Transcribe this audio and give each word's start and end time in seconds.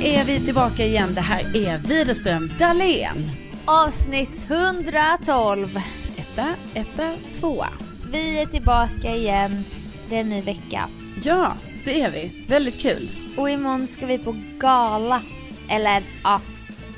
är 0.00 0.24
vi 0.24 0.40
tillbaka 0.40 0.84
igen. 0.84 1.14
Det 1.14 1.20
här 1.20 1.56
är 1.56 1.78
Widerström 1.78 2.52
Dahlén. 2.58 3.30
Avsnitt 3.64 4.50
112. 4.50 5.80
Etta, 6.16 6.54
etta, 6.74 7.16
tvåa. 7.40 7.68
Vi 8.12 8.38
är 8.38 8.46
tillbaka 8.46 9.16
igen. 9.16 9.64
Det 10.08 10.16
är 10.16 10.20
en 10.20 10.28
ny 10.28 10.40
vecka. 10.40 10.88
Ja, 11.22 11.56
det 11.84 12.02
är 12.02 12.10
vi. 12.10 12.46
Väldigt 12.48 12.80
kul. 12.80 13.10
Och 13.36 13.50
imorgon 13.50 13.86
ska 13.86 14.06
vi 14.06 14.18
på 14.18 14.36
gala. 14.58 15.22
Eller 15.68 16.02
ja, 16.24 16.40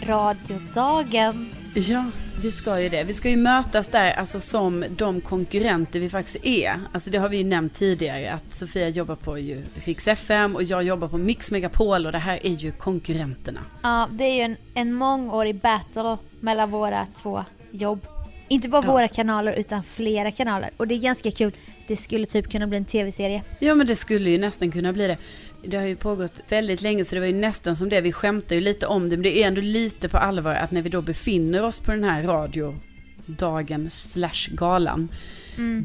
radiodagen. 0.02 1.50
Ja, 1.74 2.04
vi 2.42 2.52
ska 2.52 2.80
ju 2.80 2.88
det. 2.88 3.04
Vi 3.04 3.12
ska 3.14 3.30
ju 3.30 3.36
mötas 3.36 3.86
där 3.88 4.12
alltså 4.12 4.40
som 4.40 4.84
de 4.96 5.20
konkurrenter 5.20 6.00
vi 6.00 6.08
faktiskt 6.10 6.36
är. 6.46 6.80
Alltså 6.92 7.10
det 7.10 7.18
har 7.18 7.28
vi 7.28 7.36
ju 7.36 7.44
nämnt 7.44 7.74
tidigare 7.74 8.32
att 8.32 8.54
Sofia 8.56 8.88
jobbar 8.88 9.16
på 9.16 9.38
ju 9.38 9.62
Rix 9.84 10.08
FM 10.08 10.56
och 10.56 10.62
jag 10.62 10.82
jobbar 10.82 11.08
på 11.08 11.18
Mix 11.18 11.50
Megapol 11.50 12.06
och 12.06 12.12
det 12.12 12.18
här 12.18 12.46
är 12.46 12.50
ju 12.50 12.72
konkurrenterna. 12.72 13.60
Ja, 13.82 14.08
det 14.12 14.24
är 14.24 14.34
ju 14.34 14.40
en, 14.40 14.56
en 14.74 14.92
mångårig 14.94 15.54
battle 15.56 16.16
mellan 16.40 16.70
våra 16.70 17.06
två 17.14 17.44
jobb. 17.70 18.06
Inte 18.48 18.68
bara 18.68 18.82
Ja. 18.86 18.92
våra 18.92 19.08
kanaler 19.08 19.52
utan 19.52 19.82
flera 19.82 20.30
kanaler. 20.30 20.70
Och 20.76 20.86
det 20.88 20.94
är 20.94 20.98
ganska 20.98 21.30
kul. 21.30 21.52
Det 21.86 21.96
skulle 21.96 22.26
typ 22.26 22.50
kunna 22.50 22.66
bli 22.66 22.78
en 22.78 22.84
tv-serie. 22.84 23.42
Ja 23.58 23.74
men 23.74 23.86
det 23.86 23.96
skulle 23.96 24.30
ju 24.30 24.38
nästan 24.38 24.70
kunna 24.72 24.92
bli 24.92 25.06
det. 25.06 25.16
Det 25.64 25.76
har 25.76 25.86
ju 25.86 25.96
pågått 25.96 26.42
väldigt 26.48 26.82
länge 26.82 27.04
så 27.04 27.14
det 27.14 27.20
var 27.20 27.26
ju 27.26 27.32
nästan 27.32 27.76
som 27.76 27.88
det. 27.88 28.00
Vi 28.00 28.12
skämtar 28.12 28.56
ju 28.56 28.60
lite 28.60 28.86
om 28.86 29.08
det 29.08 29.16
men 29.16 29.22
det 29.22 29.42
är 29.42 29.46
ändå 29.46 29.60
lite 29.60 30.08
på 30.08 30.18
allvar 30.18 30.54
att 30.54 30.70
när 30.70 30.82
vi 30.82 30.88
då 30.88 31.02
befinner 31.02 31.62
oss 31.62 31.80
på 31.80 31.90
den 31.90 32.04
här 32.04 32.22
radiodagen 32.22 33.90
slash 33.90 34.48
galan. 34.50 35.08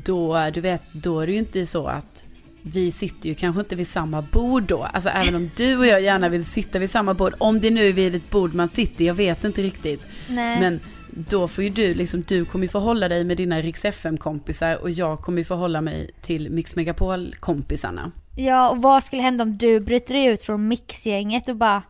Då, 0.03 0.49
du 0.53 0.61
vet, 0.61 0.83
då 0.91 1.19
är 1.19 1.27
det 1.27 1.33
ju 1.33 1.39
inte 1.39 1.65
så 1.65 1.87
att 1.87 2.25
vi 2.61 2.91
sitter 2.91 3.29
ju 3.29 3.35
kanske 3.35 3.59
inte 3.59 3.75
vid 3.75 3.87
samma 3.87 4.21
bord 4.21 4.63
då. 4.63 4.83
Alltså 4.83 5.09
även 5.09 5.35
om 5.35 5.49
du 5.55 5.77
och 5.77 5.87
jag 5.87 6.01
gärna 6.01 6.29
vill 6.29 6.45
sitta 6.45 6.79
vid 6.79 6.89
samma 6.89 7.13
bord. 7.13 7.33
Om 7.37 7.61
det 7.61 7.69
nu 7.69 7.87
är 7.87 7.93
vid 7.93 8.15
ett 8.15 8.29
bord 8.29 8.53
man 8.53 8.67
sitter, 8.67 9.05
jag 9.05 9.13
vet 9.13 9.43
inte 9.43 9.61
riktigt. 9.61 10.01
Nej. 10.27 10.59
Men 10.59 10.79
då 11.09 11.47
får 11.47 11.63
ju 11.63 11.69
du, 11.69 11.93
liksom, 11.93 12.23
du 12.27 12.45
kommer 12.45 12.65
ju 12.65 12.69
förhålla 12.69 13.09
dig 13.09 13.23
med 13.23 13.37
dina 13.37 13.61
Rix 13.61 13.85
FM-kompisar 13.85 14.75
och 14.75 14.89
jag 14.89 15.19
kommer 15.19 15.37
ju 15.37 15.43
förhålla 15.43 15.81
mig 15.81 16.11
till 16.21 16.49
Mix 16.49 16.75
Megapol-kompisarna. 16.75 18.11
Ja, 18.37 18.69
och 18.69 18.81
vad 18.81 19.03
skulle 19.03 19.21
hända 19.21 19.43
om 19.43 19.57
du 19.57 19.79
bryter 19.79 20.13
dig 20.13 20.25
ut 20.25 20.41
från 20.43 20.67
mixgänget 20.67 21.49
och 21.49 21.55
bara 21.55 21.83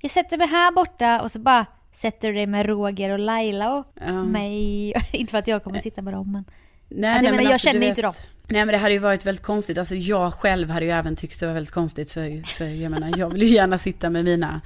Jag 0.00 0.10
sätter 0.10 0.38
mig 0.38 0.46
här 0.48 0.72
borta 0.72 1.20
och 1.22 1.32
så 1.32 1.38
bara 1.38 1.66
sätter 1.92 2.28
du 2.28 2.34
dig 2.34 2.46
med 2.46 2.66
Roger 2.66 3.10
och 3.10 3.18
Laila 3.18 3.74
och 3.74 3.86
Ja. 4.06 4.24
mig. 4.24 4.94
Inte 5.12 5.30
för 5.30 5.38
att 5.38 5.48
jag 5.48 5.64
kommer 5.64 5.80
sitta 5.80 6.02
med 6.02 6.14
dem 6.14 6.32
men. 6.32 6.44
Nej, 6.88 7.10
Alltså, 7.10 7.26
jag 7.26 7.36
menar, 7.36 7.50
jag 7.50 7.54
du 7.54 7.58
känner 7.62 7.80
vet- 7.80 7.88
inte 7.88 8.02
dem. 8.02 8.12
Nej 8.50 8.64
men 8.64 8.72
det 8.72 8.78
hade 8.78 8.94
ju 8.94 8.98
varit 9.00 9.26
väldigt 9.26 9.44
konstigt. 9.44 9.78
Alltså 9.78 9.94
jag 9.94 10.34
själv 10.34 10.70
hade 10.70 10.86
ju 10.86 10.92
även 10.92 11.16
tyckt 11.16 11.40
det 11.40 11.46
var 11.46 11.54
väldigt 11.54 11.74
konstigt. 11.74 12.10
För, 12.10 12.46
för 12.46 12.64
jag 12.64 12.90
menar, 12.90 13.18
jag 13.18 13.30
vill 13.30 13.42
ju 13.42 13.48
gärna 13.48 13.78
sitta 13.78 14.10
med 14.10 14.24
mina, 14.24 14.60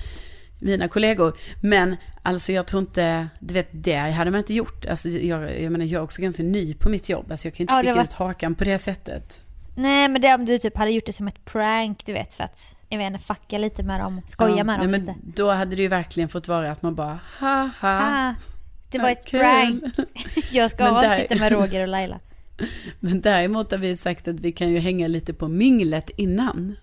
mina 0.61 0.89
kollegor. 0.89 1.37
Men 1.63 1.97
alltså 2.23 2.53
jag 2.53 2.67
tror 2.67 2.81
inte, 2.83 3.29
du 3.41 3.55
vet 3.55 3.69
det 3.73 3.97
hade 3.97 4.31
man 4.31 4.39
inte 4.39 4.55
gjort. 4.55 4.87
Alltså 4.87 5.09
jag, 5.09 5.61
jag 5.63 5.73
menar 5.73 5.85
jag 5.85 6.01
är 6.01 6.05
också 6.05 6.23
ganska 6.23 6.43
ny 6.43 6.75
på 6.75 6.89
mitt 6.89 7.09
jobb. 7.09 7.31
Alltså 7.31 7.47
jag 7.49 7.55
kan 7.55 7.59
ju 7.59 7.63
inte 7.65 7.75
Ja, 7.75 7.79
sticka 7.81 7.95
var- 7.95 8.03
ut 8.03 8.13
hakan 8.13 8.55
på 8.55 8.65
det 8.65 8.79
sättet. 8.79 9.42
Nej 9.75 10.09
men 10.09 10.21
det 10.21 10.29
är 10.29 10.35
om 10.35 10.45
du 10.45 10.59
typ 10.59 10.77
hade 10.77 10.91
gjort 10.91 11.07
det 11.07 11.13
som 11.13 11.29
ett 11.29 11.45
prank 11.45 12.07
du 12.07 12.13
vet 12.13 12.35
för 12.35 12.45
att 12.45 12.77
jag 12.89 12.99
vet 12.99 13.07
inte 13.13 13.25
fucka 13.25 13.59
lite 13.59 13.83
med 13.83 14.01
dem, 14.01 14.21
skoja 14.27 14.57
Ja, 14.57 14.65
med 14.65 14.81
dem 14.81 14.91
nej, 14.91 15.01
lite. 15.01 15.15
men 15.23 15.33
Då 15.37 15.51
hade 15.51 15.77
det 15.77 15.83
ju 15.83 15.89
verkligen 15.89 16.29
fått 16.29 16.49
vara 16.49 16.71
att 16.71 16.83
man 16.83 16.95
bara, 16.95 17.19
ha 17.41 17.71
ha. 17.81 18.35
Det 18.91 18.99
var 18.99 19.11
ett 19.11 19.27
kul. 19.27 19.41
prank. 19.41 19.83
Jag 20.53 20.71
ska 20.71 20.85
där- 21.01 21.17
sitta 21.17 21.35
med 21.37 21.53
Roger 21.53 21.83
och 21.83 21.89
Laila. 21.89 22.19
Men 23.01 23.21
däremot 23.21 23.71
har 23.71 23.79
vi 23.79 23.97
sagt 23.97 24.29
att 24.29 24.41
vi 24.41 24.53
kan 24.53 24.69
ju 24.71 24.79
hänga 24.79 25.09
lite 25.09 25.33
på 25.35 25.49
minglet 25.49 26.11
innan. 26.17 26.77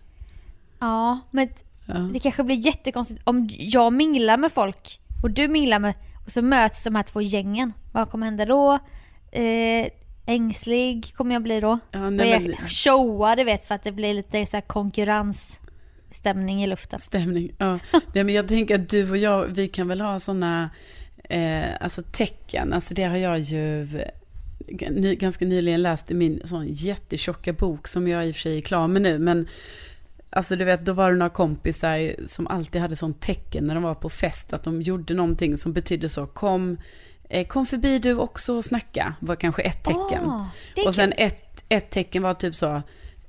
Ja, 0.80 1.20
men 1.32 1.50
Ja. 1.86 1.94
det 1.94 2.20
kanske 2.20 2.44
blir 2.44 2.56
jättekonstigt 2.66 3.22
om 3.24 3.50
jag 3.52 3.94
minglar 3.94 4.38
med 4.38 4.52
folk 4.52 5.00
och 5.24 5.32
du 5.32 5.48
minglar 5.48 5.80
med 5.80 5.94
och 6.26 6.32
så 6.32 6.42
möts 6.42 6.84
de 6.84 6.96
här 6.96 7.04
två 7.04 7.22
gängen. 7.22 7.74
Vad 7.92 8.10
kommer 8.12 8.26
hända 8.26 8.46
då? 8.46 8.74
Eh, 9.32 9.88
ängslig 10.30 11.14
kommer 11.16 11.36
jag 11.36 11.44
bli 11.44 11.60
då. 11.60 11.80
Ja, 11.92 12.10
nej, 12.10 12.18
Börja 12.18 12.40
men- 12.40 12.68
showa 12.68 13.36
du 13.36 13.44
vet 13.44 13.64
för 13.64 13.76
att 13.76 13.84
det 13.84 13.92
blir 13.92 14.14
lite 14.14 14.46
så 14.46 14.62
konkurrensstämning 14.62 16.64
i 16.64 16.68
luften. 16.68 17.00
Stämning, 17.00 17.52
ja. 17.58 17.80
Nej, 18.14 18.24
men 18.24 18.30
jag 18.36 18.48
tänker 18.48 18.76
att 18.76 18.90
du 18.90 19.10
och 19.10 19.18
jag, 19.18 19.48
vi 19.48 19.68
kan 19.68 19.88
väl 19.88 20.02
ha 20.02 20.20
sådana, 20.20 20.70
eh, 21.24 21.64
alltså 21.82 22.02
tecken, 22.12 22.74
alltså 22.74 22.94
det 22.94 23.04
har 23.04 23.18
jag 23.18 23.40
ju 23.40 23.82
eh, 24.00 24.92
ny, 24.92 25.16
ganska 25.16 25.46
nyligen 25.46 25.82
läst 25.82 26.12
i 26.12 26.14
min 26.14 26.42
sån 26.46 26.68
jättetjocka 26.68 27.54
bok 27.54 27.88
som 27.88 28.08
jag 28.08 28.28
i 28.28 28.32
och 28.32 28.36
för 28.36 28.42
sig 28.42 28.58
är 28.58 28.62
klar 28.62 28.88
med 28.88 29.02
nu, 29.02 29.20
men 29.20 29.48
Alltså 30.32 30.56
du 30.56 30.66
vet, 30.66 30.86
då 30.86 30.94
var 30.94 31.12
det 31.12 31.18
några 31.18 31.30
kompisar 31.30 32.26
som 32.26 32.48
alltid 32.48 32.82
hade 32.82 32.96
sånt 32.96 33.22
tecken 33.22 33.68
när 33.68 33.74
de 33.74 33.84
var 33.84 33.96
på 33.96 34.10
fest, 34.10 34.54
att 34.54 34.64
de 34.64 34.82
gjorde 34.82 35.14
någonting 35.14 35.58
som 35.58 35.74
betydde 35.74 36.10
så, 36.10 36.26
kom, 36.26 36.78
kom 37.48 37.66
förbi 37.66 38.00
du 38.00 38.14
också 38.16 38.54
och 38.58 38.66
snacka, 38.66 39.14
var 39.20 39.36
kanske 39.36 39.62
ett 39.62 39.84
tecken. 39.84 40.32
Är 40.76 40.88
och 40.88 40.96
sen 40.96 41.14
ett, 41.18 41.64
ett 41.70 41.90
tecken 41.90 42.24
var 42.24 42.34
typ 42.34 42.56
så, 42.56 42.82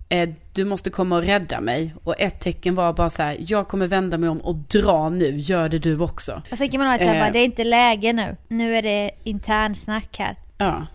eh, 0.09 0.29
du 0.53 0.65
måste 0.65 0.91
komma 0.91 1.17
och 1.17 1.23
rädda 1.23 1.61
mig. 1.61 1.95
Och 2.05 2.21
ett 2.21 2.41
tecken 2.41 2.75
var 2.75 2.93
bara 2.93 3.11
så 3.11 3.23
här, 3.23 3.37
jag 3.39 3.69
kommer 3.69 3.87
vända 3.87 4.19
mig 4.19 4.29
om 4.29 4.39
och 4.41 4.55
dra 4.55 5.09
nu, 5.09 5.37
gör 5.39 5.69
det 5.69 5.79
du 5.79 6.01
också. 6.01 6.43
Och 6.53 6.59
sen 6.59 6.69
kan 6.69 6.79
man 6.81 6.91
ha 6.91 6.99
så 6.99 7.05
här, 7.05 7.27
Eh. 7.27 7.33
det 7.33 7.39
är 7.39 7.45
inte 7.45 7.65
läge 7.65 8.13
nu. 8.13 8.37
Nu 8.49 8.77
är 8.77 8.83
det 8.83 9.11
internsnack 9.25 10.19
här. 10.19 10.37
Ja. 10.59 10.87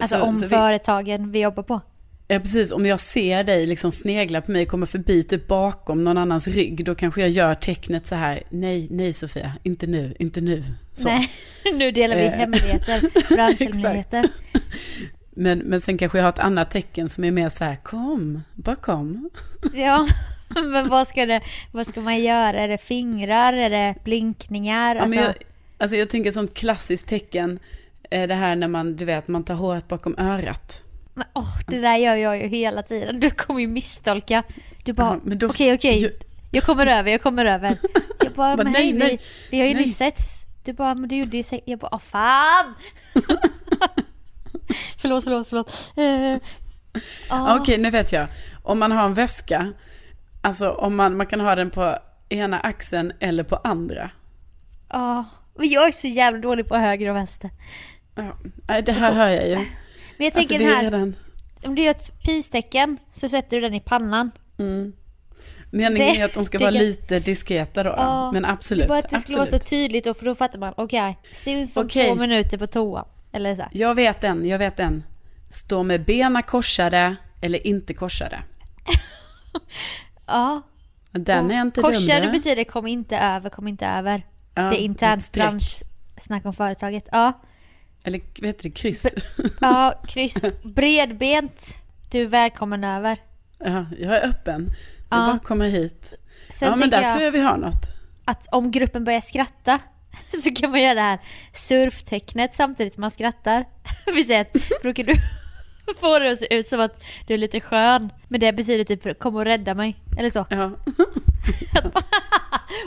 Alltså 0.00 0.16
Så- 0.16 0.22
om 0.22 0.36
så 0.36 0.46
vi- 0.46 0.50
företagen 0.56 1.32
vi 1.32 1.40
jobbar 1.40 1.62
på. 1.62 1.80
Ja, 2.30 2.38
precis. 2.40 2.72
Om 2.72 2.86
jag 2.86 3.00
ser 3.00 3.44
dig 3.44 3.66
liksom 3.66 3.92
snegla 3.92 4.40
på 4.40 4.50
mig, 4.50 4.66
komma 4.66 4.86
förbi 4.86 5.22
typ 5.22 5.46
bakom 5.48 6.04
någon 6.04 6.18
annans 6.18 6.48
rygg, 6.48 6.84
då 6.84 6.94
kanske 6.94 7.20
jag 7.20 7.30
gör 7.30 7.54
tecknet 7.54 8.06
så 8.06 8.14
här, 8.14 8.42
nej, 8.50 8.88
nej 8.90 9.12
Sofia, 9.12 9.52
inte 9.62 9.86
nu, 9.86 10.14
inte 10.18 10.40
nu. 10.40 10.64
Så. 10.94 11.08
Nej, 11.08 11.30
nu 11.74 11.90
delar 11.90 12.16
vi 12.16 12.22
Eh. 12.26 12.30
hemligheter, 12.32 13.02
branschhemligheter. 13.34 14.28
Men, 15.30 15.58
men 15.58 15.80
sen 15.80 15.98
kanske 15.98 16.18
jag 16.18 16.22
har 16.24 16.28
ett 16.28 16.38
annat 16.38 16.70
tecken 16.70 17.08
som 17.08 17.24
är 17.24 17.30
mer 17.30 17.48
så 17.48 17.64
här, 17.64 17.76
kom, 17.76 18.42
bara 18.54 18.76
kom. 18.76 19.30
Ja, 19.74 20.08
men 20.70 20.88
vad 20.88 21.08
ska, 21.08 21.26
det, 21.26 21.40
vad 21.72 21.86
ska 21.86 22.00
man 22.00 22.20
göra? 22.22 22.60
Är 22.60 22.68
det 22.68 22.78
fingrar? 22.78 23.52
Är 23.52 23.70
det 23.70 23.94
blinkningar? 24.04 24.94
Ja, 24.96 25.02
Alltså, 25.02 25.18
jag, 25.20 25.34
alltså 25.78 25.96
jag 25.96 26.10
tänker 26.10 26.32
som 26.32 26.48
klassiskt 26.48 27.08
tecken, 27.08 27.58
eh, 28.10 28.28
det 28.28 28.34
här 28.34 28.56
när 28.56 28.68
man, 28.68 28.96
du 28.96 29.04
vet, 29.04 29.28
man 29.28 29.44
tar 29.44 29.54
håret 29.54 29.88
bakom 29.88 30.18
örat. 30.18 30.82
Men, 31.18 31.26
åh, 31.34 31.58
det 31.66 31.80
där 31.80 31.96
gör 31.96 32.14
jag 32.14 32.36
ju 32.38 32.48
hela 32.48 32.82
tiden. 32.82 33.20
Du 33.20 33.30
kommer 33.30 33.60
ju 33.60 33.66
misstolka. 33.66 34.42
Du 34.84 34.92
bara, 34.92 35.16
okej 35.16 35.36
då- 35.36 35.46
okej, 35.74 35.98
ju- 35.98 36.18
jag 36.50 36.64
kommer 36.64 36.86
över, 36.86 37.10
jag 37.10 37.22
kommer 37.22 37.44
över. 37.44 37.76
Jag 38.24 38.32
bara, 38.32 38.56
men 38.56 38.72
nej, 38.72 38.82
hej, 38.82 38.92
nej, 38.92 39.08
vi, 39.10 39.18
vi 39.50 39.60
har 39.60 39.66
ju 39.68 39.74
nej. 39.74 39.82
nyss 39.82 39.96
setts. 39.96 40.44
Du 40.64 40.72
bara, 40.72 40.94
men 40.94 41.08
du 41.08 41.16
gjorde 41.16 41.36
ju 41.36 41.42
säkert, 41.42 41.68
jag 41.68 41.78
bara, 41.78 41.88
åh 41.92 41.98
fan! 42.00 42.74
förlåt, 44.98 45.24
förlåt, 45.24 45.48
förlåt. 45.48 45.92
Uh, 47.32 47.56
Okej, 47.56 47.78
nu 47.78 47.90
vet 47.90 48.12
jag. 48.12 48.26
Om 48.62 48.78
man 48.78 48.92
har 48.92 49.04
en 49.04 49.14
väska, 49.14 49.72
alltså 50.42 50.70
om 50.70 50.96
man, 50.96 51.16
man 51.16 51.26
kan 51.26 51.40
ha 51.40 51.54
den 51.54 51.70
på 51.70 51.98
ena 52.28 52.60
axeln 52.60 53.12
eller 53.20 53.42
på 53.44 53.56
andra. 53.56 54.10
Ja, 54.88 55.24
men 55.58 55.68
jag 55.68 55.88
är 55.88 55.92
så 55.92 56.06
jävla 56.06 56.40
dålig 56.40 56.68
på 56.68 56.76
höger 56.76 57.08
och 57.10 57.16
vänster. 57.16 57.50
Ja, 58.68 58.80
det 58.80 58.92
här 58.92 59.12
hör 59.12 59.28
jag 59.28 59.48
ju. 59.48 59.58
Men 60.18 60.24
jag 60.24 60.36
Alltså, 60.36 60.48
tänker 60.48 60.58
det 60.58 60.64
den 60.64 60.72
är 60.72 60.76
här, 60.76 60.84
redan... 60.84 61.16
om 61.64 61.74
du 61.74 61.82
gör 61.82 61.90
ett 61.90 62.22
pistecken 62.22 62.98
så 63.10 63.28
sätter 63.28 63.56
du 63.56 63.60
den 63.62 63.74
i 63.74 63.80
pannan. 63.80 64.30
Mm. 64.58 64.92
Meningen 65.70 66.14
Det- 66.14 66.20
är 66.20 66.24
att 66.24 66.34
de 66.34 66.44
ska 66.44 66.58
vara 66.58 66.70
kan- 66.72 66.78
lite 66.80 67.18
diskreta 67.20 67.82
då. 67.82 67.90
Ja, 67.90 68.32
men 68.32 68.44
absolut. 68.44 68.88
var 68.88 68.96
att 68.98 69.02
det 69.02 69.08
skulle 69.08 69.20
absolut. 69.40 69.52
vara 69.52 69.60
så 69.60 69.66
tydligt 69.68 70.04
då, 70.04 70.14
för 70.14 70.24
då 70.26 70.34
fattar 70.34 70.58
man, 70.58 70.74
okej, 70.76 71.18
ser 71.32 71.56
ut 71.56 71.68
som 71.70 71.86
Okej. 71.86 72.08
två 72.08 72.14
minuter 72.14 72.58
på 72.58 72.66
toa. 72.66 73.04
Eller 73.32 73.54
så 73.54 73.62
här. 73.62 73.70
Jag 73.74 73.94
vet 73.94 74.24
en, 74.24 74.46
jag 74.48 74.58
vet 74.58 74.80
en. 74.80 75.04
Stå 75.50 75.82
med 75.82 76.04
benen 76.04 76.42
korsade 76.42 77.16
eller 77.40 77.66
inte 77.66 77.94
korsade. 77.94 78.38
Ja. 80.26 80.62
Den 81.12 81.50
är 81.50 81.60
inte. 81.62 81.80
Korsade 81.80 82.26
du. 82.26 82.30
betyder 82.32 82.64
kom 82.64 82.86
inte 82.86 83.18
över, 83.18 83.50
kom 83.50 83.68
inte 83.68 83.86
över. 83.86 84.22
Ja, 84.54 84.62
det 84.62 84.76
är 84.80 84.80
internt 84.84 85.32
branschsnack 85.32 86.44
om 86.44 86.54
företaget. 86.54 87.08
Ja. 87.12 87.32
Eller 88.04 88.20
vet 88.42 88.58
du, 88.58 88.70
kryss. 88.70 89.06
Ja, 89.60 90.02
kryss. 90.08 90.36
Bredbent. 90.62 91.66
Du 92.10 92.22
är 92.22 92.26
välkommen 92.26 92.84
över. 92.84 93.18
Ja, 93.58 93.86
jag 93.98 94.16
är 94.16 94.28
öppen. 94.28 94.64
Det 94.66 94.72
Ja. 95.10 95.16
bara 95.16 95.38
komma 95.38 95.64
hit. 95.64 96.14
Sen 96.48 96.68
ja, 96.68 96.76
men 96.76 96.90
där 96.90 97.02
jag, 97.02 97.10
tror 97.10 97.22
jag 97.22 97.32
vi 97.32 97.40
har 97.40 97.56
något. 97.56 97.86
att 98.24 98.48
om 98.52 98.70
gruppen 98.70 99.04
börjar 99.04 99.20
skratta 99.20 99.78
så 100.44 100.50
kan 100.54 100.70
man 100.70 100.82
göra 100.82 100.94
det 100.94 101.00
här 101.00 101.18
surftecknet 101.52 102.54
samtidigt 102.54 102.94
som 102.94 103.00
man 103.00 103.10
skrattar. 103.10 103.64
Vi 104.14 104.24
säger 104.24 104.40
att 104.40 104.52
kan 104.96 105.06
du 105.06 105.14
få 106.00 106.18
det 106.18 106.32
att 106.32 106.38
se 106.38 106.54
ut 106.58 106.66
som 106.66 106.80
att 106.80 107.02
du 107.26 107.34
är 107.34 107.38
lite 107.38 107.60
skön. 107.60 108.12
Men 108.28 108.40
det 108.40 108.52
betyder 108.52 108.96
typ 108.96 109.18
kom 109.18 109.36
och 109.36 109.44
rädda 109.44 109.74
mig. 109.74 109.96
Eller 110.18 110.30
så. 110.30 110.46
Ja. 110.50 110.70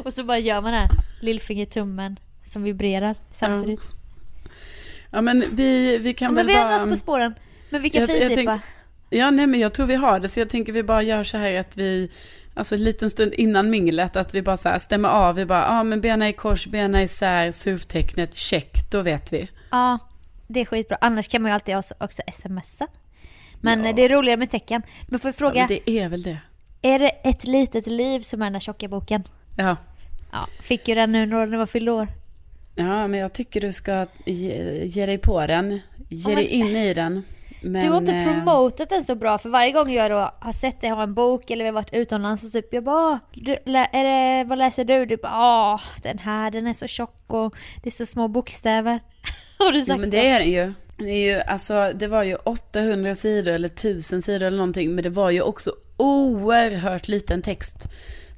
Och 0.06 0.14
så 0.14 0.24
bara 0.24 0.38
gör 0.40 0.62
man 0.62 0.72
det 0.72 0.78
här 0.80 0.90
lillfingertummen 1.22 2.20
som 2.44 2.64
vibrerar 2.64 3.16
samtidigt. 3.32 3.80
ja, 3.92 3.98
men 5.12 5.44
vi, 5.52 5.98
vi 5.98 6.14
kan 6.14 6.26
Ja, 6.26 6.32
men 6.32 6.36
väl 6.36 6.48
vi 6.48 6.54
bara... 6.62 6.72
har 6.74 6.80
något 6.80 6.90
på 6.90 6.96
spåren. 6.96 7.34
Men 7.70 7.82
jag 7.84 7.92
finsippa? 7.92 8.36
tänk- 8.36 8.62
Ja, 9.10 9.32
nej 9.32 9.48
men 9.48 9.60
jag 9.60 9.74
tror 9.74 9.86
vi 9.86 9.96
har 9.96 10.20
det, 10.20 10.28
så 10.30 10.40
jag 10.40 10.50
tänker 10.50 10.74
vi 10.74 10.84
bara 10.84 11.02
gör 11.04 11.24
så 11.24 11.38
här 11.38 11.60
att 11.60 11.78
vi, 11.78 12.12
alltså 12.54 12.76
en 12.76 12.84
liten 12.84 13.10
stund 13.10 13.34
innan 13.34 13.70
minglet, 13.70 14.16
att 14.16 14.34
vi 14.34 14.42
bara 14.42 14.58
så 14.58 14.70
här 14.70 14.80
stämmer 14.80 15.10
av, 15.10 15.36
vi 15.36 15.46
bara, 15.46 15.60
ja 15.60 15.80
ah, 15.80 15.84
men 15.84 16.02
bena 16.02 16.30
i 16.30 16.34
kors, 16.34 16.68
bena 16.68 17.04
isär, 17.04 17.52
surftecknet, 17.52 18.36
check, 18.36 18.92
då 18.92 19.02
vet 19.02 19.34
vi. 19.34 19.50
Ja, 19.72 20.00
det 20.48 20.60
är 20.62 20.66
skitbra. 20.66 20.98
Annars 21.02 21.28
kan 21.28 21.42
man 21.42 21.52
ju 21.52 21.54
alltid 21.54 21.76
också 21.98 22.22
smsa. 22.32 22.88
Men 23.62 23.84
Ja. 23.86 23.94
det 23.94 24.02
är 24.02 24.10
roligare 24.10 24.38
med 24.38 24.50
tecken. 24.50 24.82
Men 25.08 25.20
får 25.20 25.28
jag 25.30 25.34
Ja, 25.34 25.38
fråga, 25.38 25.60
men 25.60 25.68
det 25.68 25.90
är 26.00 26.10
väl 26.10 26.24
det. 26.24 26.38
är 26.82 27.00
det 27.00 27.10
ett 27.10 27.44
litet 27.48 27.88
liv 27.88 28.20
som 28.20 28.42
är 28.42 28.46
den 28.46 28.54
här 28.56 28.60
tjocka 28.60 28.88
boken? 28.88 29.24
Ja. 29.58 29.76
Ja, 30.32 30.48
fick 30.62 30.88
ju 30.88 30.96
den 30.96 31.12
nu 31.12 31.26
när 31.26 31.48
den 31.48 31.60
var 31.60 31.66
fylld 31.66 31.90
år. 31.90 32.08
Ja, 32.76 33.08
men 33.08 33.20
jag 33.20 33.34
tycker 33.34 33.62
du 33.62 33.72
ska 33.72 34.06
ge, 34.26 34.84
ge 34.86 35.06
dig 35.06 35.18
på 35.18 35.48
den, 35.48 35.80
ge 36.10 36.28
men- 36.28 36.36
dig 36.36 36.46
in 36.48 36.68
i 36.76 36.94
den. 36.94 37.24
Men, 37.64 37.82
du 37.86 37.90
har 37.90 37.98
inte 37.98 38.14
eh, 38.16 38.26
promotat 38.26 38.90
den 38.90 39.04
så 39.04 39.16
bra 39.16 39.38
för 39.38 39.50
varje 39.50 39.72
gång 39.72 39.92
jag 39.92 40.12
då 40.12 40.32
har 40.40 40.54
sett 40.54 40.82
dig 40.82 40.90
ha 40.90 41.04
en 41.04 41.14
bok 41.14 41.50
eller 41.52 41.64
vi 41.64 41.68
har 41.68 41.74
varit 41.74 41.94
utomlands 41.94 42.44
så 42.44 42.50
typ 42.50 42.74
jag 42.74 42.84
bara 42.84 43.14
"Ah, 43.14 43.20
du, 43.34 43.52
är 43.92 44.04
det, 44.04 44.44
vad 44.50 44.58
läser 44.58 44.86
du? 44.86 45.06
Du 45.06 45.18
bara 45.18 45.32
ah 45.34 45.82
den 46.04 46.18
här 46.20 46.52
den 46.52 46.68
är 46.68 46.74
så 46.74 46.88
tjock 46.88 47.24
och 47.28 47.56
det 47.84 47.90
är 47.90 47.92
så 47.92 48.06
små 48.06 48.28
bokstäver. 48.28 49.00
har 49.60 49.72
du 49.72 49.80
sagt 49.80 49.90
Jo, 49.90 49.98
men 49.98 50.10
det 50.10 50.28
är 50.28 50.40
den 50.40 50.52
ju. 50.52 50.74
Det, 50.98 51.10
är 51.12 51.36
ju 51.36 51.42
alltså, 51.42 51.92
det 51.96 52.08
var 52.08 52.24
ju 52.24 52.36
800 52.36 53.16
sidor 53.16 53.54
eller 53.54 53.70
1000 53.70 54.22
sidor 54.22 54.48
eller 54.48 54.58
någonting, 54.58 54.96
men 54.96 55.04
det 55.04 55.10
var 55.10 55.30
ju 55.30 55.42
också 55.42 55.72
oerhört 55.98 57.08
liten 57.08 57.42
text. 57.42 57.88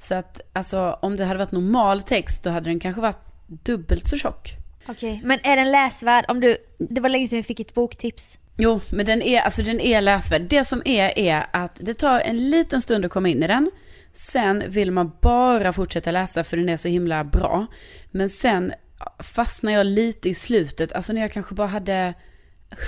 Så 0.00 0.14
att 0.14 0.40
alltså, 0.52 0.98
om 1.02 1.16
det 1.16 1.24
hade 1.24 1.38
varit 1.38 1.52
normal 1.52 2.02
text, 2.02 2.42
då 2.44 2.50
hade 2.50 2.70
den 2.70 2.80
kanske 2.80 3.00
varit 3.02 3.33
dubbelt 3.46 4.08
så 4.08 4.16
tjock. 4.16 4.56
Okej, 4.88 5.20
men 5.24 5.38
är 5.42 5.56
den 5.56 5.72
läsvärd? 5.72 6.24
Om 6.28 6.40
du, 6.40 6.56
det 6.78 7.00
var 7.00 7.08
länge 7.08 7.28
sedan 7.28 7.36
vi 7.36 7.42
fick 7.42 7.60
ett 7.60 7.74
boktips. 7.74 8.38
Jo, 8.56 8.80
men 8.90 9.06
den 9.06 9.22
är, 9.22 9.40
alltså, 9.40 9.62
den 9.62 9.80
är 9.80 10.00
läsvärd. 10.00 10.42
Det 10.42 10.64
som 10.64 10.82
är, 10.84 11.18
är 11.18 11.46
att 11.50 11.78
det 11.80 11.94
tar 11.94 12.20
en 12.20 12.50
liten 12.50 12.82
stund 12.82 13.04
att 13.04 13.10
komma 13.10 13.28
in 13.28 13.42
i 13.42 13.46
den. 13.46 13.70
Sen 14.12 14.64
vill 14.68 14.90
man 14.90 15.12
bara 15.20 15.72
fortsätta 15.72 16.10
läsa 16.10 16.44
för 16.44 16.56
den 16.56 16.68
är 16.68 16.76
så 16.76 16.88
himla 16.88 17.24
bra. 17.24 17.66
Men 18.10 18.28
sen 18.28 18.72
fastnar 19.18 19.72
jag 19.72 19.86
lite 19.86 20.28
i 20.28 20.34
slutet, 20.34 20.92
alltså 20.92 21.12
när 21.12 21.20
jag 21.20 21.32
kanske 21.32 21.54
bara 21.54 21.66
hade 21.66 22.14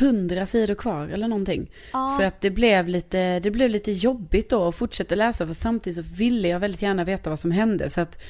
hundra 0.01 0.47
sidor 0.47 0.75
kvar 0.75 1.09
eller 1.09 1.29
någonting. 1.29 1.71
Ja. 1.93 2.17
För 2.19 2.27
att 2.27 2.41
det 2.41 2.51
blev, 2.51 2.89
lite, 2.89 3.41
det 3.41 3.51
blev 3.51 3.71
lite 3.71 3.93
jobbigt 3.93 4.51
då 4.51 4.69
att 4.69 4.77
fortsätta 4.77 5.15
läsa 5.15 5.47
för 5.47 5.55
samtidigt 5.55 6.07
så 6.07 6.15
ville 6.15 6.49
jag 6.49 6.61
väldigt 6.61 6.83
gärna 6.83 7.05
veta 7.05 7.31
vad 7.31 7.39
som 7.39 7.51
hände. 7.51 7.91
Så 7.91 8.01
att, 8.01 8.23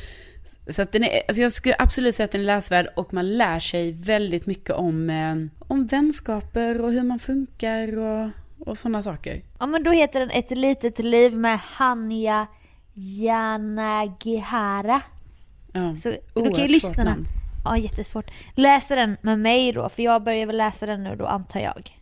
så 0.68 0.82
att 0.82 0.92
den 0.92 1.04
är, 1.04 1.22
alltså 1.28 1.42
jag 1.42 1.52
skulle 1.52 1.76
absolut 1.78 2.14
säga 2.14 2.24
att 2.24 2.30
den 2.30 2.40
är 2.40 2.44
läsvärd 2.44 2.88
och 2.96 3.14
man 3.14 3.36
lär 3.36 3.60
sig 3.60 3.92
väldigt 3.92 4.46
mycket 4.46 4.70
om, 4.70 5.10
eh, 5.10 5.36
om 5.68 5.86
vänskaper 5.86 6.80
och 6.80 6.92
hur 6.92 7.02
man 7.02 7.18
funkar 7.18 7.98
och, 7.98 8.30
och 8.68 8.78
sådana 8.78 9.02
saker. 9.02 9.42
Ja 9.58 9.66
men 9.66 9.82
då 9.82 9.90
heter 9.90 10.20
den 10.20 10.30
Ett 10.30 10.50
litet 10.50 10.98
liv 10.98 11.36
med 11.36 11.58
Hanya 11.58 12.46
Yanagihara. 12.94 15.00
Ja. 15.72 15.94
Så 15.94 16.10
då 16.10 16.16
kan 16.16 16.42
ju 16.42 16.50
Oerhört 16.50 16.60
svårt 16.60 16.70
lyssnarna... 16.70 17.10
namn. 17.10 17.26
Ja 17.64 17.76
jättesvårt. 17.76 18.30
Läsa 18.54 18.94
den 18.94 19.16
med 19.20 19.38
mig 19.38 19.72
då, 19.72 19.88
för 19.88 20.02
jag 20.02 20.22
börjar 20.22 20.46
väl 20.46 20.56
läsa 20.56 20.86
den 20.86 21.04
nu 21.04 21.16
då 21.16 21.26
antar 21.26 21.60
jag. 21.60 21.96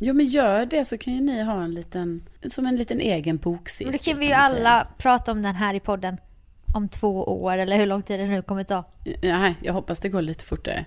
Jo 0.00 0.14
men 0.14 0.26
gör 0.26 0.66
det 0.66 0.84
så 0.84 0.98
kan 0.98 1.14
ju 1.14 1.20
ni 1.20 1.42
ha 1.42 1.62
en 1.62 1.74
liten, 1.74 2.28
som 2.46 2.66
en 2.66 2.76
liten 2.76 3.00
egen 3.00 3.36
bokcirkel. 3.36 3.92
Då 3.92 3.98
kan 3.98 4.18
vi 4.18 4.26
ju 4.26 4.32
alla 4.32 4.88
prata 4.98 5.32
om 5.32 5.42
den 5.42 5.54
här 5.54 5.74
i 5.74 5.80
podden 5.80 6.16
om 6.74 6.88
två 6.88 7.24
år 7.42 7.56
eller 7.58 7.76
hur 7.76 7.86
lång 7.86 8.02
tid 8.02 8.20
det 8.20 8.26
nu 8.26 8.42
kommer 8.42 8.64
ta. 8.64 8.84
Nej, 9.22 9.54
jag 9.62 9.72
hoppas 9.72 10.00
det 10.00 10.08
går 10.08 10.22
lite 10.22 10.44
fortare. 10.44 10.84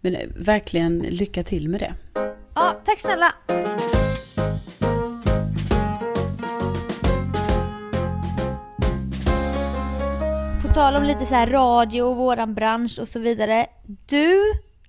Men 0.00 0.14
eh, 0.14 0.26
verkligen 0.36 0.98
lycka 0.98 1.42
till 1.42 1.68
med 1.68 1.80
det. 1.80 1.94
Ja, 2.54 2.80
tack 2.84 3.00
snälla! 3.00 3.34
På 10.62 10.68
tal 10.74 10.96
om 10.96 11.02
lite 11.04 11.26
så 11.26 11.34
här 11.34 11.46
radio 11.46 12.02
och 12.02 12.16
våran 12.16 12.54
bransch 12.54 12.98
och 13.00 13.08
så 13.08 13.18
vidare. 13.18 13.66
Du 14.06 14.38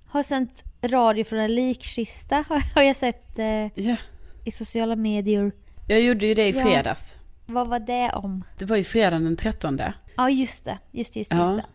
har 0.08 0.24
sänt 0.24 0.64
radio 0.84 1.24
från 1.24 1.40
en 1.40 1.56
likkista 1.56 2.46
har 2.76 2.84
jag 2.84 2.96
sett 2.96 3.40
eh, 3.40 3.46
Ja, 3.76 3.96
i 4.46 4.52
sociala 4.52 4.96
medier. 4.96 5.52
jag 5.88 6.02
gjorde 6.02 6.26
ju 6.26 6.34
det 6.34 6.48
i 6.48 6.54
fredags. 6.54 7.16
Vad 7.46 7.68
var 7.68 7.80
det 7.80 8.12
om? 8.14 8.44
Det 8.58 8.66
var 8.66 8.78
ju 8.78 8.84
fredagen 8.84 9.24
den 9.24 9.36
13. 9.36 9.82
Ja 10.16 10.30
just 10.30 10.66
det, 10.66 10.78
just 10.92 11.16
just. 11.16 11.32
Ja. 11.32 11.54
Just 11.54 11.64
det. 11.64 11.70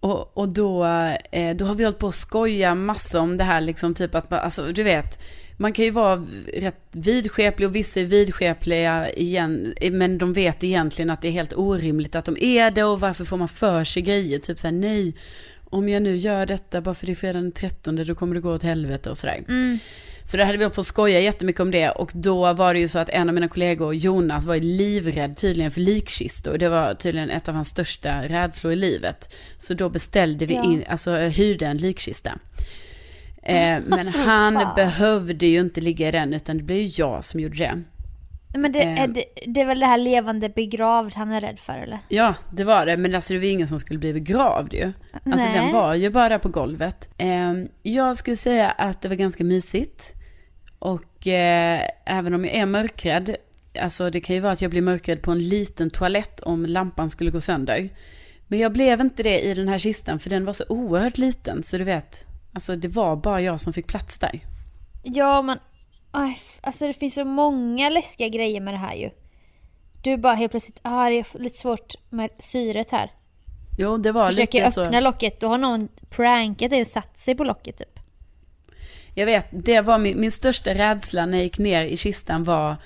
Och, 0.00 0.38
och 0.38 0.48
då, 0.48 0.84
eh, 1.32 1.56
då 1.56 1.64
har 1.64 1.74
vi 1.74 1.84
hållit 1.84 1.98
på 1.98 2.08
att 2.08 2.14
skoja 2.14 2.74
massa 2.74 3.20
om 3.20 3.36
det 3.36 3.44
här 3.44 3.60
liksom 3.60 3.94
typ 3.94 4.14
att 4.14 4.30
man, 4.30 4.38
alltså 4.40 4.72
du 4.72 4.82
vet, 4.82 5.22
man 5.56 5.72
kan 5.72 5.84
ju 5.84 5.90
vara 5.90 6.26
rätt 6.54 6.80
vidskeplig 6.90 7.68
och 7.68 7.74
vissa 7.74 8.00
är 8.00 8.04
vidskepliga 8.04 9.10
igen, 9.10 9.74
men 9.92 10.18
de 10.18 10.32
vet 10.32 10.64
egentligen 10.64 11.10
att 11.10 11.22
det 11.22 11.28
är 11.28 11.32
helt 11.32 11.52
orimligt 11.56 12.14
att 12.14 12.24
de 12.24 12.36
är 12.40 12.70
det 12.70 12.84
och 12.84 13.00
varför 13.00 13.24
får 13.24 13.36
man 13.36 13.48
för 13.48 13.84
sig 13.84 14.02
grejer, 14.02 14.38
typ 14.38 14.58
såhär 14.58 14.72
nej, 14.72 15.14
om 15.64 15.88
jag 15.88 16.02
nu 16.02 16.16
gör 16.16 16.46
detta 16.46 16.80
bara 16.80 16.94
för 16.94 17.06
det 17.06 17.12
är 17.12 17.16
fredagen 17.16 17.42
den 17.42 17.52
13 17.52 17.96
då 17.96 18.14
kommer 18.14 18.34
det 18.34 18.40
gå 18.40 18.52
åt 18.52 18.62
helvete 18.62 19.10
och 19.10 19.18
sådär. 19.18 19.44
Mm. 19.48 19.78
Så 20.24 20.36
det 20.36 20.44
hade 20.44 20.58
vi 20.58 20.64
hållit 20.64 20.74
på 20.74 20.80
att 20.80 20.86
skoja 20.86 21.20
jättemycket 21.20 21.60
om 21.60 21.70
det 21.70 21.90
och 21.90 22.10
då 22.14 22.52
var 22.52 22.74
det 22.74 22.80
ju 22.80 22.88
så 22.88 22.98
att 22.98 23.08
en 23.08 23.28
av 23.28 23.34
mina 23.34 23.48
kollegor, 23.48 23.94
Jonas, 23.94 24.44
var 24.44 24.54
ju 24.54 24.60
livrädd 24.60 25.36
tydligen 25.36 25.70
för 25.70 25.80
likkistor. 25.80 26.58
Det 26.58 26.68
var 26.68 26.94
tydligen 26.94 27.30
ett 27.30 27.48
av 27.48 27.54
hans 27.54 27.68
största 27.68 28.22
rädslor 28.22 28.72
i 28.72 28.76
livet. 28.76 29.34
Så 29.58 29.74
då 29.74 29.88
beställde 29.88 30.46
vi 30.46 30.54
in, 30.54 30.84
alltså 30.88 31.16
hyrde 31.16 31.66
en 31.66 31.76
likkista. 31.76 32.30
Eh, 33.42 33.54
men 33.86 33.92
Alltså, 33.92 34.18
han 34.18 34.54
fan. 34.54 34.74
behövde 34.76 35.46
ju 35.46 35.60
inte 35.60 35.80
ligga 35.80 36.08
i 36.08 36.10
den 36.10 36.32
utan 36.34 36.56
det 36.56 36.62
blev 36.62 36.78
ju 36.78 36.90
jag 36.96 37.24
som 37.24 37.40
gjorde 37.40 37.56
det. 37.58 37.82
Men 38.54 38.72
det, 38.72 38.82
är 38.82 39.04
Ehm. 39.04 39.12
det, 39.12 39.24
det 39.46 39.60
är 39.60 39.64
väl 39.64 39.80
det 39.80 39.86
här 39.86 39.98
levande 39.98 40.48
begravd 40.48 41.14
han 41.14 41.32
är 41.32 41.40
rädd 41.40 41.58
för 41.58 41.78
eller? 41.78 41.98
Ja, 42.08 42.34
det 42.52 42.64
var 42.64 42.86
det. 42.86 42.96
Men 42.96 43.14
alltså 43.14 43.32
det 43.32 43.38
var 43.38 43.46
ingen 43.46 43.68
som 43.68 43.78
skulle 43.80 43.98
bli 43.98 44.12
begravd 44.12 44.74
ju. 44.74 44.92
Alltså 45.12 45.44
Nej. 45.46 45.52
den 45.52 45.72
var 45.72 45.94
ju 45.94 46.10
bara 46.10 46.38
på 46.38 46.48
golvet. 46.48 47.08
Eh, 47.18 47.52
jag 47.82 48.16
skulle 48.16 48.36
säga 48.36 48.70
att 48.70 49.00
det 49.02 49.08
var 49.08 49.16
ganska 49.16 49.44
mysigt. 49.44 50.12
Och 50.78 51.26
eh, 51.26 51.80
även 52.04 52.34
om 52.34 52.44
jag 52.44 52.54
är 52.54 52.66
mörkrädd, 52.66 53.36
alltså 53.80 54.10
det 54.10 54.20
kan 54.20 54.36
ju 54.36 54.40
vara 54.42 54.52
att 54.52 54.62
jag 54.62 54.70
blir 54.70 54.82
mörkrädd 54.82 55.22
på 55.22 55.30
en 55.30 55.48
liten 55.48 55.90
toalett 55.90 56.40
om 56.40 56.66
lampan 56.66 57.08
skulle 57.08 57.30
gå 57.30 57.40
sönder. 57.40 57.88
Men 58.46 58.58
jag 58.58 58.72
blev 58.72 59.00
inte 59.00 59.22
det 59.22 59.40
i 59.40 59.54
den 59.54 59.68
här 59.68 59.78
kistan 59.78 60.18
för 60.20 60.30
den 60.30 60.44
var 60.44 60.52
så 60.52 60.64
oerhört 60.68 61.18
liten 61.18 61.62
så 61.62 61.78
du 61.78 61.84
vet, 61.84 62.24
alltså 62.52 62.76
det 62.76 62.88
var 62.88 63.16
bara 63.16 63.40
jag 63.40 63.60
som 63.60 63.72
fick 63.72 63.86
plats 63.86 64.18
där. 64.18 64.40
Ja 65.02 65.42
men, 65.42 65.58
aj, 66.12 66.38
alltså 66.60 66.86
det 66.86 66.92
finns 66.92 67.14
så 67.14 67.24
många 67.24 67.88
läskiga 67.90 68.28
grejer 68.28 68.60
med 68.60 68.74
det 68.74 68.78
här 68.78 68.94
ju. 68.94 69.10
Du 70.02 70.16
bara 70.16 70.34
helt 70.34 70.50
plötsligt, 70.50 70.78
ah 70.82 71.08
det 71.10 71.18
är 71.18 71.38
lite 71.38 71.58
svårt 71.58 71.94
med 72.10 72.30
syret 72.38 72.90
här. 72.90 73.10
Jo, 73.78 73.96
det 73.96 74.12
var 74.12 74.30
Försöker 74.30 74.58
lite 74.58 74.72
så. 74.72 74.82
öppna 74.82 75.00
locket, 75.00 75.40
då 75.40 75.48
har 75.48 75.58
någon 75.58 75.88
prankat 76.10 76.70
dig 76.70 76.80
och 76.80 76.86
satt 76.86 77.18
sig 77.18 77.34
på 77.34 77.44
locket 77.44 77.78
typ. 77.78 77.98
Jag 79.14 79.26
vet, 79.26 79.46
det 79.50 79.80
var 79.80 79.98
min, 79.98 80.20
min 80.20 80.32
största 80.32 80.74
rädsla 80.74 81.26
när 81.26 81.38
jag 81.38 81.44
gick 81.44 81.58
ner 81.58 81.84
i 81.84 81.96
kistan 81.96 82.44
var 82.44 82.76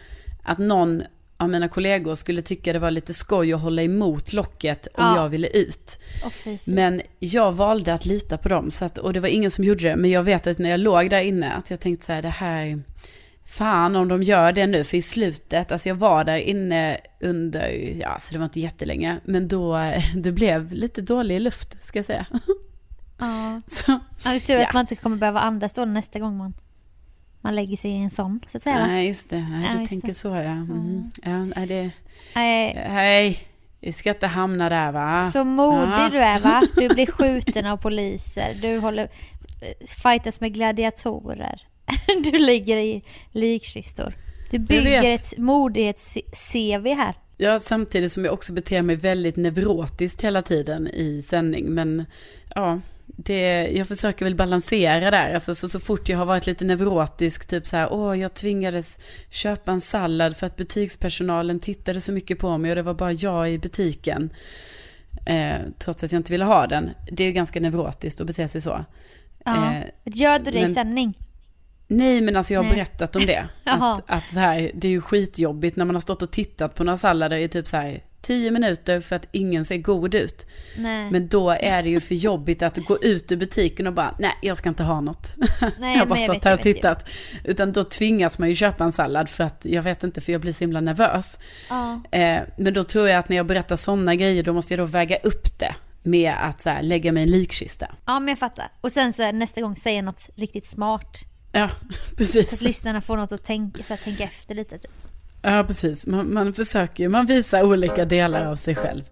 att 0.42 0.58
någon 0.58 1.02
av 1.36 1.48
mina 1.48 1.68
kollegor 1.68 2.14
skulle 2.14 2.42
tycka 2.42 2.72
det 2.72 2.78
var 2.78 2.90
lite 2.90 3.14
skoj 3.14 3.52
att 3.52 3.60
hålla 3.60 3.82
emot 3.82 4.32
locket 4.32 4.86
om 4.86 5.04
Ja. 5.04 5.16
jag 5.22 5.28
ville 5.28 5.48
ut. 5.48 5.98
Fy, 6.44 6.58
fy. 6.58 6.58
Men 6.64 7.02
jag 7.18 7.52
valde 7.52 7.94
att 7.94 8.04
lita 8.04 8.38
på 8.38 8.48
dem, 8.48 8.70
så 8.70 8.84
att, 8.84 8.98
och 8.98 9.12
det 9.12 9.20
var 9.20 9.28
ingen 9.28 9.50
som 9.50 9.64
gjorde 9.64 9.84
det. 9.88 9.96
Men 9.96 10.10
jag 10.10 10.22
vet 10.22 10.46
att 10.46 10.58
när 10.58 10.70
jag 10.70 10.80
låg 10.80 11.10
där 11.10 11.20
inne, 11.20 11.52
att 11.52 11.70
jag 11.70 11.80
tänkte 11.80 12.06
så 12.06 12.12
här, 12.12 12.22
det 12.22 12.28
här, 12.28 12.82
fan 13.46 13.96
om 13.96 14.08
de 14.08 14.22
gör 14.22 14.52
det 14.52 14.66
nu, 14.66 14.84
för 14.84 14.96
i 14.96 15.02
slutet, 15.02 15.72
alltså 15.72 15.88
jag 15.88 15.96
var 15.96 16.24
där 16.24 16.36
inne 16.36 16.98
under, 17.20 17.68
ja, 18.00 18.18
så 18.18 18.32
det 18.32 18.38
var 18.38 18.44
inte 18.44 18.60
jättelänge, 18.60 19.16
men 19.24 19.48
då, 19.48 19.78
det 20.16 20.32
blev 20.32 20.72
lite 20.72 21.00
dålig 21.00 21.40
luft, 21.40 21.84
ska 21.84 21.98
jag 21.98 22.06
säga. 22.06 22.26
Ja. 23.18 23.60
Så, 23.66 23.82
Ja, 24.24 24.30
det 24.30 24.36
är 24.36 24.40
tur 24.40 24.54
Ja. 24.58 24.66
att 24.66 24.74
man 24.74 24.80
inte 24.80 24.96
kommer 24.96 25.16
behöva 25.16 25.40
andas 25.40 25.72
då 25.74 25.84
nästa 25.84 26.18
gång 26.18 26.36
man, 26.36 26.54
man 27.40 27.54
lägger 27.54 27.76
sig 27.76 27.90
i 27.90 27.96
en 27.96 28.10
sån, 28.10 28.40
så 28.48 28.56
att 28.56 28.62
säga 28.62 28.86
nej, 28.86 29.06
just 29.06 29.30
det, 29.30 29.40
nej, 29.50 29.68
Ja, 29.72 29.78
du 29.80 29.86
tänker 29.86 30.08
det. 30.08 30.14
så 30.14 30.28
ja. 30.28 30.34
Mm. 30.40 31.10
ja 31.24 31.44
nej, 31.44 31.66
det, 31.66 31.90
Nej, 32.34 32.74
hej, 32.88 33.38
vi 33.80 33.92
ska 33.92 34.10
inte 34.10 34.26
hamna 34.26 34.68
där 34.68 34.92
va? 34.92 35.24
så 35.24 35.44
modig 35.44 35.88
Ja. 35.88 36.08
du 36.12 36.18
är 36.18 36.40
va? 36.40 36.62
Du 36.76 36.88
blir 36.88 37.06
skjuten 37.06 37.66
av 37.66 37.76
poliser, 37.76 38.54
du 38.62 38.78
håller, 38.78 39.08
fightas 40.02 40.40
med 40.40 40.54
gladiatorer. 40.54 41.62
Du 42.24 42.38
ligger 42.38 42.76
i 42.76 43.02
likkistor. 43.32 44.14
Du 44.50 44.58
bygger 44.58 45.02
vet. 45.02 45.20
ett 45.20 45.38
modighets-CV 45.38 46.94
här. 46.94 47.14
Ja, 47.36 47.58
samtidigt 47.58 48.12
som 48.12 48.24
jag 48.24 48.34
också 48.34 48.52
beter 48.52 48.82
mig 48.82 48.96
väldigt 48.96 49.36
neurotiskt 49.36 50.24
hela 50.24 50.42
tiden 50.42 50.88
i 50.88 51.22
sändning. 51.22 51.64
Men 51.74 52.04
ja, 52.54 52.80
det, 53.06 53.68
jag 53.68 53.88
försöker 53.88 54.24
väl 54.24 54.34
balansera 54.34 55.10
där. 55.10 55.34
Alltså, 55.34 55.54
så, 55.54 55.68
så 55.68 55.80
fort 55.80 56.08
jag 56.08 56.18
har 56.18 56.26
varit 56.26 56.46
lite 56.46 56.64
neurotisk, 56.64 57.46
typ 57.48 57.66
så 57.66 57.76
här, 57.76 57.92
åh, 57.92 58.18
jag 58.18 58.34
tvingades 58.34 58.98
köpa 59.30 59.72
en 59.72 59.80
sallad 59.80 60.36
för 60.36 60.46
att 60.46 60.56
butikspersonalen 60.56 61.60
tittade 61.60 62.00
så 62.00 62.12
mycket 62.12 62.38
på 62.38 62.58
mig 62.58 62.70
och 62.70 62.76
det 62.76 62.82
var 62.82 62.94
bara 62.94 63.12
jag 63.12 63.52
i 63.52 63.58
butiken. 63.58 64.30
Eh, 65.26 65.56
trots 65.78 66.04
att 66.04 66.12
jag 66.12 66.18
inte 66.18 66.32
ville 66.32 66.44
ha 66.44 66.66
den. 66.66 66.90
Det 67.12 67.22
är 67.22 67.26
ju 67.26 67.32
ganska 67.32 67.60
neurotiskt 67.60 68.20
att 68.20 68.26
bete 68.26 68.48
sig 68.48 68.60
så. 68.60 68.84
Ja. 69.44 69.74
Eh, 69.74 69.82
Gör 70.04 70.38
du 70.38 70.50
det 70.50 70.58
i 70.58 70.62
men- 70.62 70.74
sändning? 70.74 71.14
Nej 71.88 72.20
men 72.20 72.36
alltså 72.36 72.52
jag 72.52 72.60
har 72.60 72.64
Nej. 72.64 72.74
berättat 72.74 73.16
om 73.16 73.26
det. 73.26 73.48
Att, 73.64 74.02
att 74.06 74.30
så 74.30 74.38
här, 74.38 74.70
det 74.74 74.88
är 74.88 74.92
ju 74.92 75.00
skitjobbigt 75.00 75.76
när 75.76 75.84
man 75.84 75.96
har 75.96 76.00
stått 76.00 76.22
och 76.22 76.30
tittat 76.30 76.74
på 76.74 76.84
några 76.84 76.96
sallader 76.96 77.36
i 77.36 77.48
typ 77.48 77.66
så 77.66 77.76
här 77.76 78.00
10 78.26 78.50
minuter 78.50 79.00
för 79.00 79.16
att 79.16 79.26
ingen 79.32 79.64
ser 79.64 79.76
god 79.76 80.14
ut. 80.14 80.46
Nej, 80.76 81.10
Men 81.10 81.28
då 81.28 81.50
är 81.50 81.82
det 81.82 81.88
ju 81.88 82.00
för 82.00 82.14
jobbigt 82.14 82.62
att 82.62 82.76
gå 82.76 82.98
ut 83.02 83.32
ur 83.32 83.36
butiken 83.36 83.86
och 83.86 83.92
bara, 83.92 84.14
nej 84.18 84.32
jag 84.42 84.56
ska 84.56 84.68
inte 84.68 84.82
ha 84.82 85.00
något. 85.00 85.34
Nej, 85.78 85.92
jag 85.92 85.98
har 85.98 86.06
bara 86.06 86.18
stått 86.18 86.44
här 86.44 86.52
och 86.52 86.62
tittat. 86.62 87.10
Utan 87.44 87.72
då 87.72 87.84
tvingas 87.84 88.38
man 88.38 88.48
ju 88.48 88.54
köpa 88.54 88.84
en 88.84 88.92
sallad 88.92 89.28
för 89.28 89.44
att, 89.44 89.66
jag 89.68 89.82
vet 89.82 90.04
inte, 90.04 90.20
för 90.20 90.32
jag 90.32 90.40
blir 90.40 90.52
så 90.52 90.64
himla 90.64 90.80
nervös. 90.80 91.38
Ja. 91.68 92.00
Eh, 92.10 92.42
men 92.56 92.74
då 92.74 92.84
tror 92.84 93.08
jag 93.08 93.18
att 93.18 93.28
när 93.28 93.36
jag 93.36 93.46
berättar 93.46 93.76
sådana 93.76 94.14
grejer, 94.14 94.42
då 94.42 94.52
måste 94.52 94.74
jag 94.74 94.80
då 94.80 94.84
väga 94.84 95.16
upp 95.16 95.58
det 95.58 95.74
med 96.02 96.34
att 96.40 96.60
så 96.60 96.70
här, 96.70 96.82
lägga 96.82 97.12
mig 97.12 97.20
i 97.20 97.26
en 97.26 97.30
likkista. 97.30 97.94
ja, 98.06 98.20
men 98.20 98.28
jag 98.28 98.38
fattar. 98.38 98.70
Och 98.80 98.92
sen 98.92 99.12
så 99.12 99.32
nästa 99.32 99.60
gång 99.60 99.76
säga 99.76 100.02
något 100.02 100.30
riktigt 100.34 100.66
smart. 100.66 101.18
Ja, 101.56 101.68
Så 101.90 101.94
att 102.12 102.16
precis. 102.16 102.62
lyssnarna 102.62 103.00
får 103.00 103.16
något 103.16 103.32
att 103.32 103.44
tänka, 103.44 103.82
så 103.82 103.94
att 103.94 104.00
tänka 104.02 104.24
efter 104.24 104.54
lite. 104.54 104.78
Typ. 104.78 104.90
Ja, 105.42 105.64
precis. 105.66 106.06
Man, 106.06 106.32
man 106.32 106.52
försöker 106.54 107.08
man 107.08 107.26
visar 107.26 107.62
olika 107.62 108.04
delar 108.04 108.46
av 108.46 108.56
sig 108.56 108.74
själv. 108.74 109.04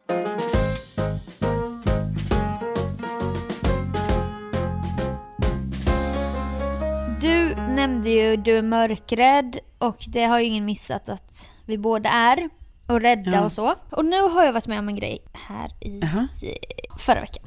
Du 7.20 7.54
nämnde 7.54 8.10
ju 8.10 8.36
du 8.36 8.58
är 8.58 8.62
mörkrädd 8.62 9.58
och 9.78 10.04
det 10.08 10.24
har 10.24 10.38
ju 10.38 10.44
ingen 10.44 10.64
missat 10.64 11.08
att 11.08 11.50
vi 11.64 11.78
båda 11.78 12.08
är. 12.08 12.48
Och 12.86 13.00
rädda 13.00 13.30
Ja. 13.32 13.44
och 13.44 13.52
så. 13.52 13.74
Och 13.90 14.04
nu 14.04 14.20
har 14.22 14.44
jag 14.44 14.52
varit 14.52 14.66
med 14.66 14.78
om 14.78 14.88
en 14.88 14.96
grej 14.96 15.18
här 15.32 15.70
i 15.80 16.00
Jaha. 16.00 16.28
förra 16.98 17.20
veckan. 17.20 17.44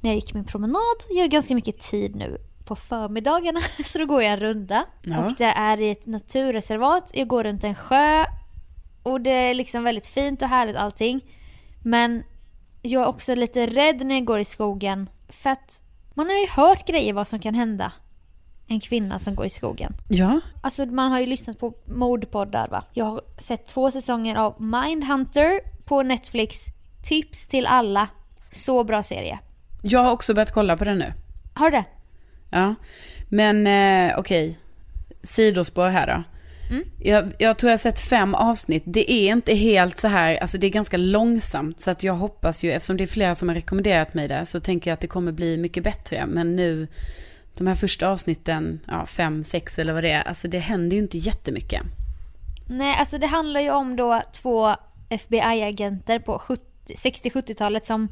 När 0.00 0.10
jag 0.10 0.14
gick 0.14 0.34
min 0.34 0.44
promenad. 0.44 0.96
Jag 1.10 1.22
har 1.22 1.28
ganska 1.28 1.54
mycket 1.54 1.80
tid 1.80 2.16
nu 2.16 2.38
på 2.64 2.76
förmiddagarna. 2.76 3.60
Så 3.84 3.98
då 3.98 4.06
går 4.06 4.22
jag 4.22 4.32
en 4.32 4.40
runda. 4.40 4.84
Ja. 5.02 5.26
Och 5.26 5.34
det 5.38 5.44
är 5.44 5.80
i 5.80 5.90
ett 5.90 6.06
naturreservat. 6.06 7.10
Jag 7.14 7.28
går 7.28 7.44
runt 7.44 7.64
en 7.64 7.74
sjö. 7.74 8.24
Och 9.02 9.20
det 9.20 9.30
är 9.30 9.54
liksom 9.54 9.84
väldigt 9.84 10.06
fint 10.06 10.42
och 10.42 10.48
härligt 10.48 10.76
allting. 10.76 11.20
Men 11.82 12.22
jag 12.82 13.02
är 13.02 13.06
också 13.06 13.34
lite 13.34 13.66
rädd 13.66 14.06
när 14.06 14.14
jag 14.14 14.24
går 14.24 14.38
i 14.38 14.44
skogen. 14.44 15.08
För 15.28 15.50
att 15.50 15.82
man 16.14 16.26
har 16.26 16.36
ju 16.36 16.46
hört 16.48 16.86
grejer 16.86 17.12
vad 17.12 17.28
som 17.28 17.38
kan 17.38 17.54
hända 17.54 17.92
en 18.66 18.80
kvinna 18.80 19.18
som 19.18 19.34
går 19.34 19.46
i 19.46 19.50
skogen. 19.50 19.92
Ja, 20.08 20.40
Alltså 20.62 20.86
man 20.86 21.12
har 21.12 21.20
ju 21.20 21.26
lyssnat 21.26 21.58
på 21.58 21.74
mordpoddar 21.84 22.68
va. 22.68 22.84
Jag 22.92 23.04
har 23.04 23.20
sett 23.38 23.66
två 23.66 23.90
säsonger 23.90 24.36
av 24.36 24.62
Mindhunter 24.62 25.60
på 25.84 26.02
Netflix. 26.02 26.58
Tips 27.04 27.46
till 27.46 27.66
alla. 27.66 28.08
Så 28.50 28.84
bra 28.84 29.02
serie. 29.02 29.38
jag 29.82 30.00
har 30.00 30.12
också 30.12 30.34
börjat 30.34 30.52
kolla 30.54 30.76
på 30.76 30.84
det 30.84 30.94
nu. 30.94 31.12
Har 31.54 31.70
du 31.70 31.76
det? 31.76 31.84
Ja, 32.54 32.74
men 33.28 33.66
eh, 33.66 34.18
okej. 34.18 34.58
Sidospår 35.22 35.88
här 35.88 36.06
då. 36.06 36.22
Mm. 36.74 36.84
Jag, 36.98 37.32
jag 37.38 37.58
tror 37.58 37.70
jag 37.70 37.72
har 37.72 37.78
sett 37.78 38.00
fem 38.00 38.34
avsnitt. 38.34 38.82
Det 38.86 39.12
är 39.12 39.32
inte 39.32 39.54
helt 39.54 39.98
så 39.98 40.08
här, 40.08 40.36
alltså 40.36 40.58
det 40.58 40.66
är 40.66 40.70
ganska 40.70 40.96
långsamt. 40.96 41.80
Så 41.80 41.90
att 41.90 42.02
jag 42.02 42.14
hoppas 42.14 42.64
ju, 42.64 42.72
eftersom 42.72 42.96
det 42.96 43.04
är 43.04 43.06
flera 43.06 43.34
som 43.34 43.48
har 43.48 43.54
rekommenderat 43.54 44.14
mig 44.14 44.28
det, 44.28 44.46
så 44.46 44.60
tänker 44.60 44.90
jag 44.90 44.94
att 44.94 45.00
det 45.00 45.06
kommer 45.06 45.32
bli 45.32 45.56
mycket 45.56 45.84
bättre. 45.84 46.26
Men 46.26 46.56
nu, 46.56 46.86
de 47.58 47.66
här 47.66 47.74
första 47.74 48.08
avsnitten, 48.08 48.80
ja, 48.86 49.06
fem, 49.06 49.44
sex 49.44 49.78
eller 49.78 49.92
vad 49.92 50.04
det 50.04 50.10
är, 50.10 50.22
alltså 50.22 50.48
det 50.48 50.58
händer 50.58 50.96
ju 50.96 51.02
inte 51.02 51.18
jättemycket. 51.18 51.82
Nej, 52.68 52.96
alltså 52.98 53.18
det 53.18 53.26
handlar 53.26 53.60
ju 53.60 53.70
om 53.70 53.96
då 53.96 54.22
två 54.32 54.74
FBI-agenter 55.08 56.18
på 56.18 56.38
70 56.38 56.62
60-70-talet 56.86 57.86
som 57.86 58.08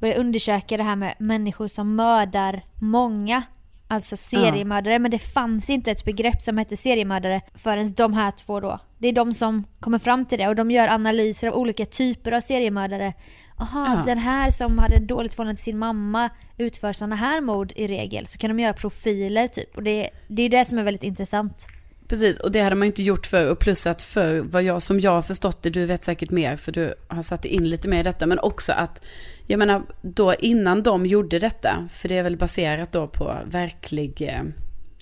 börjar 0.00 0.18
undersöka 0.18 0.76
det 0.76 0.82
här 0.82 0.96
med 0.96 1.14
människor 1.18 1.68
som 1.68 1.96
mördar 1.96 2.64
många. 2.74 3.42
Alltså 3.88 4.16
seriemördare. 4.16 4.98
Men 4.98 5.10
det 5.10 5.18
fanns 5.18 5.70
inte 5.70 5.90
ett 5.90 6.04
begrepp 6.04 6.42
som 6.42 6.58
hette 6.58 6.76
seriemördare 6.76 7.40
förrän 7.54 7.92
de 7.92 8.12
här 8.12 8.30
två 8.30 8.60
då. 8.60 8.78
Det 8.98 9.08
är 9.08 9.12
de 9.12 9.32
som 9.34 9.64
kommer 9.80 9.98
fram 9.98 10.24
till 10.26 10.38
det 10.38 10.48
och 10.48 10.54
de 10.56 10.70
gör 10.70 10.88
analyser 10.88 11.48
av 11.48 11.54
olika 11.54 11.86
typer 11.86 12.32
av 12.32 12.40
seriemördare. 12.40 13.12
Aha, 13.58 13.94
Ja. 13.96 14.02
den 14.06 14.18
här 14.18 14.50
som 14.50 14.78
hade 14.78 14.98
dåligt 14.98 15.34
förhållande 15.34 15.56
till 15.56 15.64
sin 15.64 15.78
mamma 15.78 16.30
utför 16.58 16.92
sådana 16.92 17.16
här 17.16 17.40
mord 17.40 17.72
i 17.76 17.86
regel. 17.86 18.26
Så 18.26 18.38
kan 18.38 18.50
de 18.56 18.60
göra 18.62 18.72
profiler 18.72 19.48
typ. 19.48 19.76
Och 19.76 19.82
det, 19.82 20.10
det 20.28 20.42
är 20.42 20.48
det 20.48 20.64
som 20.64 20.78
är 20.78 20.82
väldigt 20.82 21.02
intressant. 21.04 21.66
Precis, 22.08 22.38
och 22.40 22.52
det 22.52 22.60
hade 22.60 22.76
man 22.76 22.86
inte 22.86 23.02
gjort 23.02 23.26
förr. 23.26 23.50
Och 23.50 23.58
plus 23.58 23.86
att 23.86 24.02
för 24.02 24.40
vad 24.40 24.62
jag, 24.62 24.82
som 24.82 25.00
jag 25.00 25.10
har 25.10 25.22
förstått 25.22 25.62
det, 25.62 25.70
du 25.70 25.86
vet 25.86 26.04
säkert 26.04 26.30
mer 26.30 26.56
för 26.56 26.72
du 26.72 26.94
har 27.08 27.22
satt 27.22 27.44
in 27.44 27.68
lite 27.68 27.88
mer 27.88 28.00
i 28.00 28.02
detta. 28.02 28.26
Men 28.26 28.38
också 28.38 28.72
att, 28.72 29.02
jag 29.46 29.58
menar, 29.58 29.82
då 30.02 30.34
innan 30.34 30.82
de 30.82 31.06
gjorde 31.06 31.38
detta, 31.38 31.88
för 31.92 32.08
det 32.08 32.16
är 32.16 32.22
väl 32.22 32.36
baserat 32.36 32.92
då 32.92 33.06
på 33.06 33.36
verklig 33.44 34.22
eh, 34.22 34.42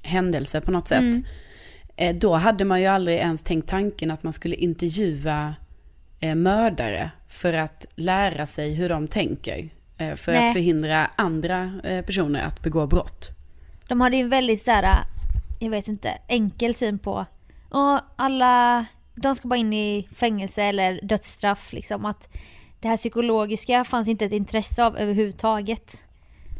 händelse 0.03 0.61
på 0.61 0.71
något 0.71 0.89
sätt. 0.89 1.01
Mm. 1.01 1.25
Eh, 1.97 2.17
då 2.17 2.35
hade 2.35 2.65
man 2.65 2.81
ju 2.81 2.87
aldrig 2.87 3.19
ens 3.19 3.43
tänkt 3.43 3.69
tanken 3.69 4.11
att 4.11 4.23
man 4.23 4.33
skulle 4.33 4.57
intervjua 4.57 5.55
eh, 6.21 6.35
mördare 6.35 7.11
för 7.29 7.53
att 7.53 7.87
lära 7.95 8.47
sig 8.47 8.75
hur 8.75 8.89
de 8.89 9.09
tänker. 9.09 9.69
Eh, 9.99 10.15
för 10.15 10.33
Nej. 10.33 10.47
att 10.47 10.53
förhindra 10.53 11.11
andra 11.17 11.81
eh, 11.85 12.05
personer 12.05 12.43
att 12.43 12.63
begå 12.63 12.87
brott. 12.87 13.29
De 13.89 14.01
hade 14.01 14.17
ju 14.17 14.23
en 14.23 14.29
väldigt 14.29 14.63
så 14.63 14.71
här, 14.71 15.05
jag 15.61 15.71
vet 15.71 15.89
inte, 15.89 16.19
enkel 16.29 16.75
syn 16.75 16.99
på 16.99 17.27
och 17.71 18.01
alla, 18.17 18.85
de 19.15 19.35
ska 19.35 19.49
bara 19.49 19.57
in 19.57 19.73
i 19.73 20.09
fängelse 20.15 20.63
eller 20.63 21.01
dödsstraff 21.03 21.73
liksom. 21.73 22.05
Att 22.05 22.29
det 22.85 22.89
här 22.89 22.97
psykologiska 22.97 23.85
fanns 23.85 24.09
inte 24.09 24.25
ett 24.25 24.33
intresse 24.33 24.85
av 24.85 24.99
överhuvudtaget. 24.99 26.05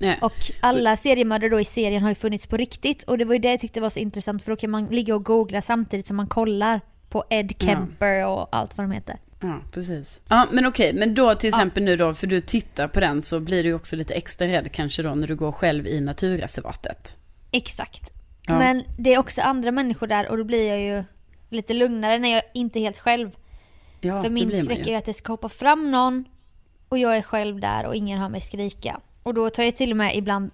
Nej. 0.01 0.19
Och 0.23 0.33
alla 0.61 0.97
seriemördare 0.97 1.51
då 1.51 1.61
i 1.61 1.65
serien 1.65 2.03
har 2.03 2.09
ju 2.09 2.15
funnits 2.15 2.47
på 2.47 2.57
riktigt 2.57 3.03
och 3.03 3.19
det 3.19 3.25
var 3.25 3.35
ju 3.35 3.41
det 3.41 3.51
jag 3.51 3.61
tyckte 3.61 3.81
var 3.81 3.91
så 3.91 3.99
intressant 3.99 4.45
för 4.45 4.51
då 4.51 4.57
kan 4.57 4.71
man 4.71 4.87
ligga 4.87 5.15
och 5.15 5.25
googla 5.25 5.63
samtidigt 5.63 6.07
som 6.07 6.17
man 6.17 6.27
kollar 6.27 6.81
på 7.09 7.25
Ed 7.31 7.53
Ja. 7.59 7.67
Kemper 7.67 8.27
och 8.27 8.49
allt 8.57 8.77
vad 8.77 8.85
de 8.85 8.93
heter. 8.93 9.19
Ja, 9.41 9.61
precis. 9.73 10.21
Ja, 10.29 10.47
men 10.53 10.67
okej, 10.67 10.93
men 10.95 11.15
då 11.15 11.35
till 11.35 11.49
exempel 11.49 11.83
nu 11.83 11.97
då, 11.97 12.15
för 12.15 12.27
du 12.27 12.41
tittar 12.41 12.89
på 12.89 13.01
den 13.01 13.23
så 13.23 13.41
blir 13.41 13.63
du 13.63 13.69
ju 13.69 13.75
också 13.75 13.97
lite 13.97 14.15
extra 14.15 14.49
rädd 14.49 14.73
kanske 14.73 15.03
då 15.03 15.15
när 15.15 15.27
du 15.27 15.37
går 15.37 15.53
själv 15.53 15.87
i 15.87 16.01
naturreservatet. 16.01 17.17
Exakt. 17.51 18.13
Ja. 18.47 18.59
Men 18.59 18.83
det 18.99 19.15
är 19.15 19.19
också 19.19 19.41
andra 19.41 19.71
människor 19.71 20.07
där 20.07 20.29
och 20.29 20.39
då 20.39 20.45
blir 20.45 20.69
jag 20.69 20.81
ju 20.81 21.05
lite 21.49 21.75
lugnare 21.75 22.19
när 22.19 22.29
jag 22.29 22.43
inte 22.55 22.79
är 22.79 22.81
helt 22.81 22.99
själv. 22.99 23.31
Ja, 24.05 24.23
För 24.23 24.31
min 24.31 24.65
skräck 24.65 24.87
är 24.87 24.99
att 24.99 25.05
det 25.05 25.15
ska 25.15 25.33
hoppa 25.33 25.49
fram 25.49 25.91
någon 25.91 26.25
och 26.89 26.99
jag 26.99 27.17
är 27.17 27.23
själv 27.23 27.61
där 27.61 27.87
och 27.87 27.95
ingen 27.97 28.19
hör 28.19 28.29
mig 28.29 28.41
skrika. 28.41 29.01
Och 29.23 29.35
då 29.35 29.51
tar 29.51 29.63
jag 29.63 29.77
till 29.77 29.91
och 29.91 29.97
med 29.97 30.17
ibland 30.17 30.51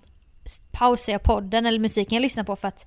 pausar 0.70 1.12
jag 1.12 1.22
podden 1.22 1.66
eller 1.66 1.78
musiken 1.78 2.14
jag 2.16 2.22
lyssnar 2.22 2.44
på 2.44 2.56
för 2.56 2.68
att 2.68 2.86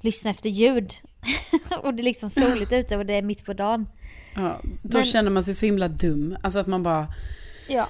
lyssna 0.00 0.30
efter 0.30 0.50
ljud. 0.50 0.92
och 1.82 1.94
det 1.94 2.00
är 2.00 2.04
liksom 2.04 2.30
soligt 2.30 2.72
ute 2.72 2.96
och 2.96 3.06
det 3.06 3.14
är 3.14 3.22
mitt 3.22 3.44
på 3.44 3.52
dagen. 3.52 3.88
Ja, 4.34 4.60
då 4.82 4.98
Men- 4.98 5.06
känner 5.06 5.30
man 5.30 5.44
sig 5.44 5.54
så 5.54 5.66
himla 5.66 5.88
dum. 5.88 6.36
Alltså 6.42 6.58
att 6.58 6.66
man 6.66 6.82
bara, 6.82 7.06
Ja. 7.68 7.88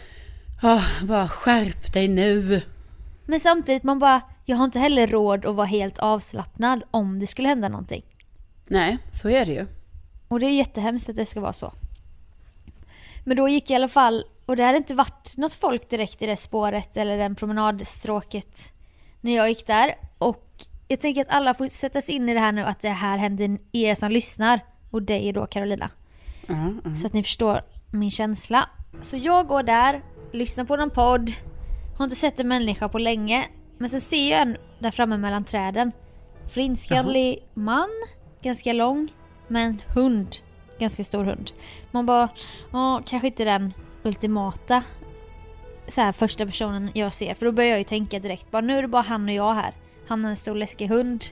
"Åh, 0.63 1.05
bara 1.05 1.29
skärp 1.29 1.93
dig 1.93 2.09
nu. 2.09 2.63
Men 3.27 3.41
samtidigt 3.41 3.83
man 3.83 3.99
bara, 3.99 4.21
jag 4.45 4.57
har 4.57 4.65
inte 4.65 4.79
heller 4.79 5.07
råd 5.07 5.47
att 5.47 5.55
vara 5.55 5.67
helt 5.67 5.99
avslappnad 5.99 6.83
om 6.91 7.19
det 7.19 7.27
skulle 7.27 7.49
hända 7.49 7.69
någonting. 7.69 8.03
Nej, 8.67 8.99
så 9.13 9.29
är 9.31 9.47
det 9.47 9.53
ju. 9.53 9.67
Och 10.29 10.41
det 10.41 10.47
är 10.47 10.51
jättehemskt 10.57 11.09
att 11.09 11.17
det 11.17 11.27
ska 11.27 11.41
vara 11.41 11.53
så. 11.53 11.73
Men 13.25 13.37
då 13.37 13.49
gick 13.49 13.71
jag 13.71 13.75
i 13.75 13.75
alla 13.75 13.89
fall, 13.89 14.25
och 14.47 14.57
det 14.57 14.65
hade 14.65 14.79
inte 14.79 14.95
varit 14.95 15.35
något 15.37 15.55
folk 15.55 15.91
direkt 15.91 16.23
i 16.23 16.27
det 16.27 16.37
spåret 16.37 16.97
eller 16.97 17.19
den 17.19 17.35
promenadstråket 17.35 18.73
när 19.21 19.37
jag 19.37 19.49
gick 19.49 19.67
där. 19.67 19.95
Och 20.19 20.47
jag 20.89 21.01
tänker 21.01 21.21
att 21.21 21.31
alla 21.31 21.55
får 21.55 21.69
sätta 21.69 22.03
sig 22.03 22.15
in 22.15 22.29
i 22.29 22.35
det 22.35 22.41
här 22.41 22.53
nu 22.53 22.63
att 22.63 22.81
det 22.81 22.89
här 22.89 23.19
händer 23.19 23.59
er 23.73 23.95
som 23.95 24.11
lyssnar 24.11 24.61
och 24.91 25.03
dig 25.03 25.33
då 25.33 25.47
Carolina. 25.47 25.91
Ja, 26.47 26.55
ja. 26.85 26.95
Så 26.95 27.07
att 27.07 27.13
ni 27.13 27.23
förstår 27.23 27.63
min 27.93 28.11
känsla. 28.11 28.69
Så 29.03 29.17
jag 29.17 29.47
går 29.47 29.63
där, 29.63 30.03
lyssnar 30.33 30.65
på 30.65 30.77
någon 30.77 30.91
podd, 30.91 31.31
har 31.99 32.05
inte 32.05 32.17
sett 32.17 32.41
en 32.41 32.49
människa 32.49 32.89
på 32.89 32.99
länge. 32.99 33.47
Men 33.79 33.91
sen 33.91 34.01
ser 34.01 34.31
jag 34.31 34.41
en 34.41 34.57
där 34.79 34.91
framme 34.91 35.19
mellan 35.19 35.45
träden. 35.45 35.93
Flintskallig 36.49 37.49
man, 37.55 37.89
ganska 38.43 38.73
lång, 38.73 39.09
med 39.49 39.67
en 39.67 39.83
hund. 39.95 40.37
Ganska 40.79 41.05
stor 41.05 41.25
hund. 41.25 41.51
Man 41.91 42.07
bara, 42.07 42.29
ja 42.73 43.03
kanske 43.07 43.27
inte 43.27 43.45
den 43.45 43.73
ultimata 44.03 44.83
så 45.89 46.01
här, 46.01 46.13
första 46.13 46.47
personen 46.47 46.91
jag 46.95 47.13
ser. 47.13 47.35
För 47.35 47.47
då 47.47 47.53
börjar 47.53 47.71
jag 47.71 47.79
ju 47.79 47.85
tänka 47.85 48.19
direkt, 48.19 48.51
bara, 48.51 48.63
nu 48.63 48.79
är 48.79 48.83
det 48.83 48.89
bara 48.89 49.03
han 49.03 49.29
och 49.29 49.35
jag 49.35 49.55
här. 49.55 49.73
Han 50.09 50.25
har 50.25 50.31
en 50.31 50.37
stor 50.37 50.55
läskig 50.55 50.89
hund. 50.89 51.25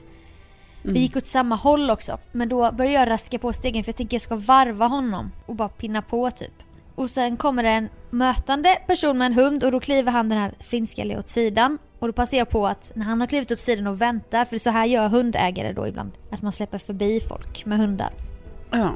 Vi 0.81 0.99
gick 0.99 1.15
åt 1.15 1.25
samma 1.25 1.55
håll 1.55 1.89
också. 1.89 2.17
Men 2.31 2.49
då 2.49 2.71
börjar 2.71 2.91
jag 2.91 3.09
raska 3.09 3.39
på 3.39 3.53
stegen 3.53 3.83
för 3.83 3.89
jag 3.89 3.95
tänker 3.95 4.15
jag 4.15 4.21
ska 4.21 4.35
varva 4.35 4.87
honom 4.87 5.31
och 5.45 5.55
bara 5.55 5.69
pinna 5.69 6.01
på 6.01 6.31
typ. 6.31 6.53
Och 6.95 7.09
sen 7.09 7.37
kommer 7.37 7.63
det 7.63 7.69
en 7.69 7.89
mötande 8.09 8.77
person 8.87 9.17
med 9.17 9.25
en 9.25 9.33
hund 9.33 9.63
och 9.63 9.71
då 9.71 9.79
kliver 9.79 10.11
han 10.11 10.29
den 10.29 10.37
här 10.37 10.53
flintskalliga 10.59 11.19
åt 11.19 11.29
sidan. 11.29 11.77
Och 11.99 12.07
då 12.07 12.13
passar 12.13 12.37
jag 12.37 12.49
på 12.49 12.67
att 12.67 12.91
när 12.95 13.05
han 13.05 13.19
har 13.19 13.27
klivit 13.27 13.51
åt 13.51 13.59
sidan 13.59 13.87
och 13.87 14.01
väntar, 14.01 14.45
för 14.45 14.57
så 14.57 14.69
här 14.69 14.85
gör 14.85 15.09
hundägare 15.09 15.73
då 15.73 15.87
ibland. 15.87 16.11
Att 16.31 16.41
man 16.41 16.51
släpper 16.51 16.77
förbi 16.77 17.21
folk 17.29 17.65
med 17.65 17.77
hundar. 17.77 18.13
ja. 18.71 18.93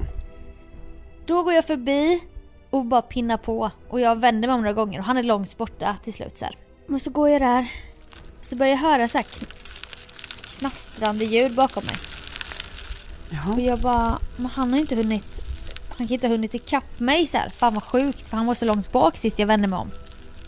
Då 1.31 1.43
går 1.43 1.53
jag 1.53 1.65
förbi 1.65 2.19
och 2.69 2.85
bara 2.85 3.01
pinnar 3.01 3.37
på. 3.37 3.71
Och 3.89 3.99
jag 3.99 4.15
vänder 4.19 4.47
mig 4.47 4.55
om 4.55 4.61
några 4.61 4.73
gånger 4.73 4.99
och 4.99 5.05
han 5.05 5.17
är 5.17 5.23
långt 5.23 5.57
borta 5.57 5.95
till 6.03 6.13
slut 6.13 6.37
så 6.37 6.45
här. 6.45 6.55
Och 6.89 7.01
så 7.01 7.09
går 7.09 7.29
jag 7.29 7.41
där. 7.41 7.71
Så 8.41 8.55
börjar 8.55 8.71
jag 8.71 8.79
höra 8.79 9.07
så 9.07 9.17
här 9.17 9.25
kn- 9.25 9.55
knastrande 10.59 11.25
ljud 11.25 11.55
bakom 11.55 11.83
mig. 11.85 11.95
Och 13.29 13.33
Jaha. 13.33 13.59
jag 13.61 13.79
bara, 13.79 14.19
men 14.35 14.45
han 14.45 14.71
har 14.73 14.79
inte 14.79 14.95
hunnit, 14.95 15.41
han 15.89 16.07
kan 16.07 16.13
inte 16.13 16.27
ha 16.27 16.31
hunnit 16.33 16.53
ikapp 16.55 16.99
mig 16.99 17.27
så 17.27 17.37
här. 17.37 17.49
Fan 17.49 17.73
vad 17.73 17.83
sjukt 17.83 18.27
för 18.27 18.37
han 18.37 18.45
var 18.45 18.55
så 18.55 18.65
långt 18.65 18.91
bak 18.91 19.17
sist 19.17 19.39
jag 19.39 19.47
vände 19.47 19.67
mig 19.67 19.79
om. 19.79 19.91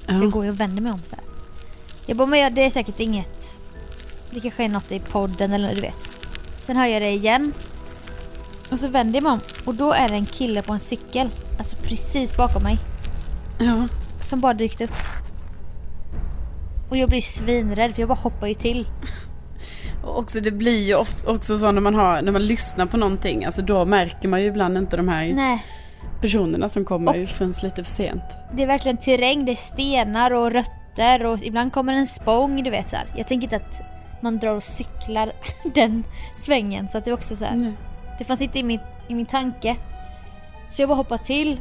Ja. 0.07 0.13
Hur 0.13 0.27
går 0.27 0.45
jag 0.45 0.53
och 0.53 0.59
vänder 0.59 0.81
mig 0.81 0.91
om 0.91 1.01
så 1.09 1.15
här? 1.15 1.25
Jag 2.05 2.17
bara, 2.17 2.27
men 2.27 2.39
jag, 2.39 2.53
det 2.53 2.65
är 2.65 2.69
säkert 2.69 2.99
inget, 2.99 3.61
det 4.31 4.39
kanske 4.39 4.63
är 4.63 4.69
något 4.69 4.91
i 4.91 4.99
podden 4.99 5.53
eller 5.53 5.75
du 5.75 5.81
vet. 5.81 6.09
Sen 6.61 6.77
hör 6.77 6.87
jag 6.87 7.01
det 7.01 7.11
igen. 7.11 7.53
Och 8.73 8.79
så 8.79 8.87
vänder 8.87 9.15
jag 9.17 9.23
mig 9.23 9.31
om 9.31 9.39
och 9.65 9.75
då 9.75 9.93
är 9.93 10.09
det 10.09 10.15
en 10.15 10.25
kille 10.25 10.61
på 10.61 10.73
en 10.73 10.79
cykel, 10.79 11.29
alltså 11.57 11.75
precis 11.75 12.37
bakom 12.37 12.63
mig, 12.63 12.77
ja. 13.59 13.87
som 14.21 14.39
bara 14.41 14.53
dykt 14.53 14.81
upp. 14.81 14.91
Och 16.89 16.97
jag 16.97 17.09
blir 17.09 17.21
svinrädd 17.21 17.93
för 17.93 18.01
jag 18.01 18.09
bara 18.09 18.19
hoppar 18.19 18.47
ju 18.47 18.53
till. 18.53 18.87
Och 20.03 20.19
också, 20.19 20.39
det 20.39 20.51
blir 20.51 20.83
ju 20.83 20.95
också 21.27 21.57
så 21.57 21.71
när 21.71 21.81
man, 21.81 21.95
har, 21.95 22.21
när 22.21 22.31
man 22.31 22.45
lyssnar 22.45 22.85
på 22.85 22.97
någonting, 22.97 23.45
alltså 23.45 23.61
då 23.61 23.85
märker 23.85 24.27
man 24.27 24.41
ju 24.41 24.47
ibland 24.47 24.77
inte 24.77 24.97
de 24.97 25.07
här 25.07 25.33
Nej, 25.35 25.65
personerna 26.21 26.69
som 26.69 26.85
kommer 26.85 27.21
Och- 27.21 27.27
förrän 27.27 27.53
lite 27.63 27.83
för 27.83 27.91
sent. 27.91 28.23
det 28.53 28.63
är 28.63 28.67
verkligen 28.67 28.97
terräng, 28.97 29.45
det 29.45 29.51
är 29.51 29.55
stenar 29.55 30.31
och 30.31 30.51
rötter 30.51 31.25
och 31.25 31.39
ibland 31.43 31.73
kommer 31.73 31.93
en 31.93 32.07
spång, 32.07 32.63
du 32.63 32.69
vet 32.69 32.89
så 32.89 32.95
här. 32.95 33.05
Jag 33.17 33.27
tänker 33.27 33.43
inte 33.45 33.55
att 33.55 33.81
man 34.21 34.37
drar 34.39 34.55
och 34.55 34.63
cyklar 34.63 35.31
den 35.75 36.03
svängen 36.35 36.89
så 36.89 36.97
att 36.97 37.05
det 37.05 37.11
är 37.11 37.15
också 37.15 37.35
så 37.35 37.45
här. 37.45 37.55
Nej. 37.55 37.73
Det 38.17 38.23
fanns 38.23 38.41
inte 38.41 38.59
i 38.59 38.63
min, 38.63 38.79
i 39.07 39.15
min 39.15 39.25
tanke. 39.25 39.77
Så 40.69 40.81
jag 40.81 40.89
bara 40.89 40.95
hoppade 40.95 41.23
till. 41.23 41.59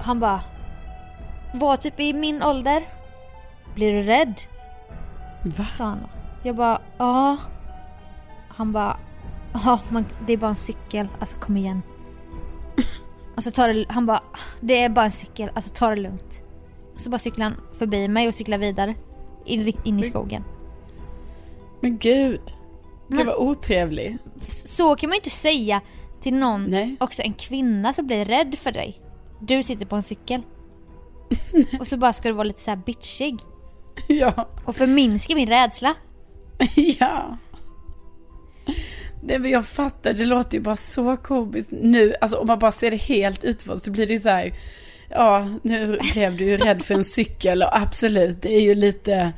Han 0.00 0.20
bara... 0.20 0.40
Var 1.54 1.76
typ 1.76 2.00
i 2.00 2.12
min 2.12 2.42
ålder. 2.42 2.88
Blir 3.74 3.92
du 3.92 4.02
rädd? 4.02 4.40
Va? 5.42 5.64
Sa 5.64 5.84
han 5.84 5.98
då. 6.00 6.08
Jag 6.42 6.56
bara 6.56 6.80
ja. 6.98 7.36
Han 8.48 8.72
bara 8.72 8.96
ja, 9.52 9.80
det 10.26 10.32
är 10.32 10.36
bara 10.36 10.50
en 10.50 10.56
cykel. 10.56 11.08
Alltså 11.20 11.36
kom 11.38 11.56
igen. 11.56 11.82
Alltså 13.34 13.50
ta 13.50 13.66
det, 13.66 13.84
han 13.88 14.06
bara 14.06 14.22
det 14.60 14.82
är 14.82 14.88
bara 14.88 15.04
en 15.04 15.12
cykel. 15.12 15.50
Alltså 15.54 15.74
ta 15.74 15.88
det 15.88 15.96
lugnt. 15.96 16.42
Så 16.96 17.10
bara 17.10 17.18
cyklade 17.18 17.50
han 17.50 17.76
förbi 17.78 18.08
mig 18.08 18.28
och 18.28 18.34
cyklade 18.34 18.66
vidare. 18.66 18.94
In, 19.44 19.72
in 19.84 19.98
i 19.98 20.02
skogen. 20.02 20.44
Men 21.80 21.98
gud. 21.98 22.54
Men- 23.08 23.26
var 23.26 23.40
otrevlig. 23.40 24.18
Så 24.48 24.96
kan 24.96 25.08
man 25.08 25.14
ju 25.14 25.18
inte 25.18 25.30
säga 25.30 25.80
till 26.20 26.34
någon 26.34 26.64
Nej. 26.64 26.96
också 27.00 27.22
en 27.22 27.32
kvinna 27.32 27.92
som 27.92 28.06
blir 28.06 28.24
rädd 28.24 28.54
för 28.58 28.72
dig. 28.72 29.00
Du 29.40 29.62
sitter 29.62 29.86
på 29.86 29.96
en 29.96 30.02
cykel. 30.02 30.42
och 31.80 31.86
så 31.86 31.96
bara 31.96 32.12
ska 32.12 32.28
du 32.28 32.34
vara 32.34 32.44
lite 32.44 32.60
så 32.60 32.70
här 32.70 32.78
bitchig. 32.86 33.38
Ja. 34.08 34.48
Och 34.64 34.76
förminska 34.76 35.34
min 35.34 35.48
rädsla. 35.48 35.94
ja. 36.76 37.38
Nej 39.22 39.38
men 39.38 39.50
jag 39.50 39.66
fattar, 39.66 40.12
det 40.12 40.24
låter 40.24 40.58
ju 40.58 40.62
bara 40.62 40.76
så 40.76 41.16
komiskt 41.16 41.70
nu. 41.72 42.14
Alltså 42.20 42.36
om 42.36 42.46
man 42.46 42.58
bara 42.58 42.72
ser 42.72 42.90
det 42.90 42.96
helt 42.96 43.44
utifrån 43.44 43.80
så 43.80 43.90
blir 43.90 44.06
det 44.06 44.12
ju 44.12 44.18
så 44.18 44.28
här. 44.28 44.52
Ja, 45.10 45.48
nu 45.62 45.98
blev 46.12 46.36
du 46.36 46.44
ju 46.44 46.56
rädd 46.56 46.82
för 46.82 46.94
en 46.94 47.04
cykel 47.04 47.62
och 47.62 47.76
absolut, 47.76 48.42
det 48.42 48.52
är 48.52 48.60
ju 48.60 48.74
lite. 48.74 49.32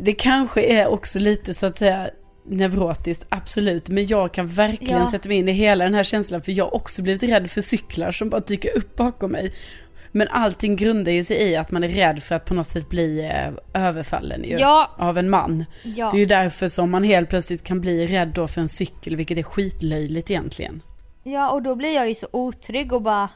Det 0.00 0.12
kanske 0.12 0.62
är 0.62 0.86
också 0.88 1.18
lite 1.18 1.54
så 1.54 1.66
att 1.66 1.78
säga 1.78 2.10
neurotiskt, 2.50 3.26
absolut. 3.28 3.88
Men 3.88 4.06
jag 4.06 4.32
kan 4.34 4.46
verkligen 4.46 4.98
Ja. 5.02 5.10
sätta 5.10 5.28
mig 5.28 5.38
in 5.38 5.48
i 5.48 5.52
hela 5.52 5.84
den 5.84 5.94
här 5.94 6.02
känslan 6.04 6.42
för 6.42 6.52
jag 6.52 6.64
har 6.64 6.74
också 6.74 7.02
blivit 7.02 7.22
rädd 7.22 7.50
för 7.50 7.60
cyklar 7.60 8.12
som 8.12 8.28
bara 8.30 8.40
dyker 8.40 8.76
upp 8.76 8.96
bakom 8.96 9.32
mig. 9.32 9.52
Men 10.12 10.28
allting 10.28 10.76
grundar 10.76 11.12
ju 11.12 11.24
sig 11.24 11.36
i 11.42 11.56
att 11.56 11.70
man 11.70 11.84
är 11.84 11.88
rädd 11.88 12.22
för 12.22 12.34
att 12.34 12.44
på 12.44 12.54
något 12.54 12.66
sätt 12.66 12.88
bli 12.88 13.20
eh, 13.74 13.82
överfallen 13.86 14.44
ju, 14.44 14.56
Ja. 14.58 14.90
av 14.98 15.18
en 15.18 15.30
man. 15.30 15.64
Ja. 15.82 16.10
Det 16.10 16.16
är 16.16 16.20
ju 16.20 16.26
därför 16.26 16.68
som 16.68 16.90
man 16.90 17.04
helt 17.04 17.28
plötsligt 17.28 17.64
kan 17.64 17.80
bli 17.80 18.06
rädd 18.06 18.28
då 18.34 18.48
för 18.48 18.60
en 18.60 18.68
cykel, 18.68 19.16
vilket 19.16 19.38
är 19.38 19.42
skitlöjligt 19.42 20.30
egentligen. 20.30 20.82
ja, 21.22 21.50
och 21.50 21.62
då 21.62 21.74
blir 21.74 21.94
jag 21.94 22.08
ju 22.08 22.14
så 22.14 22.26
otrygg 22.30 22.92
och 22.92 23.02
bara 23.02 23.28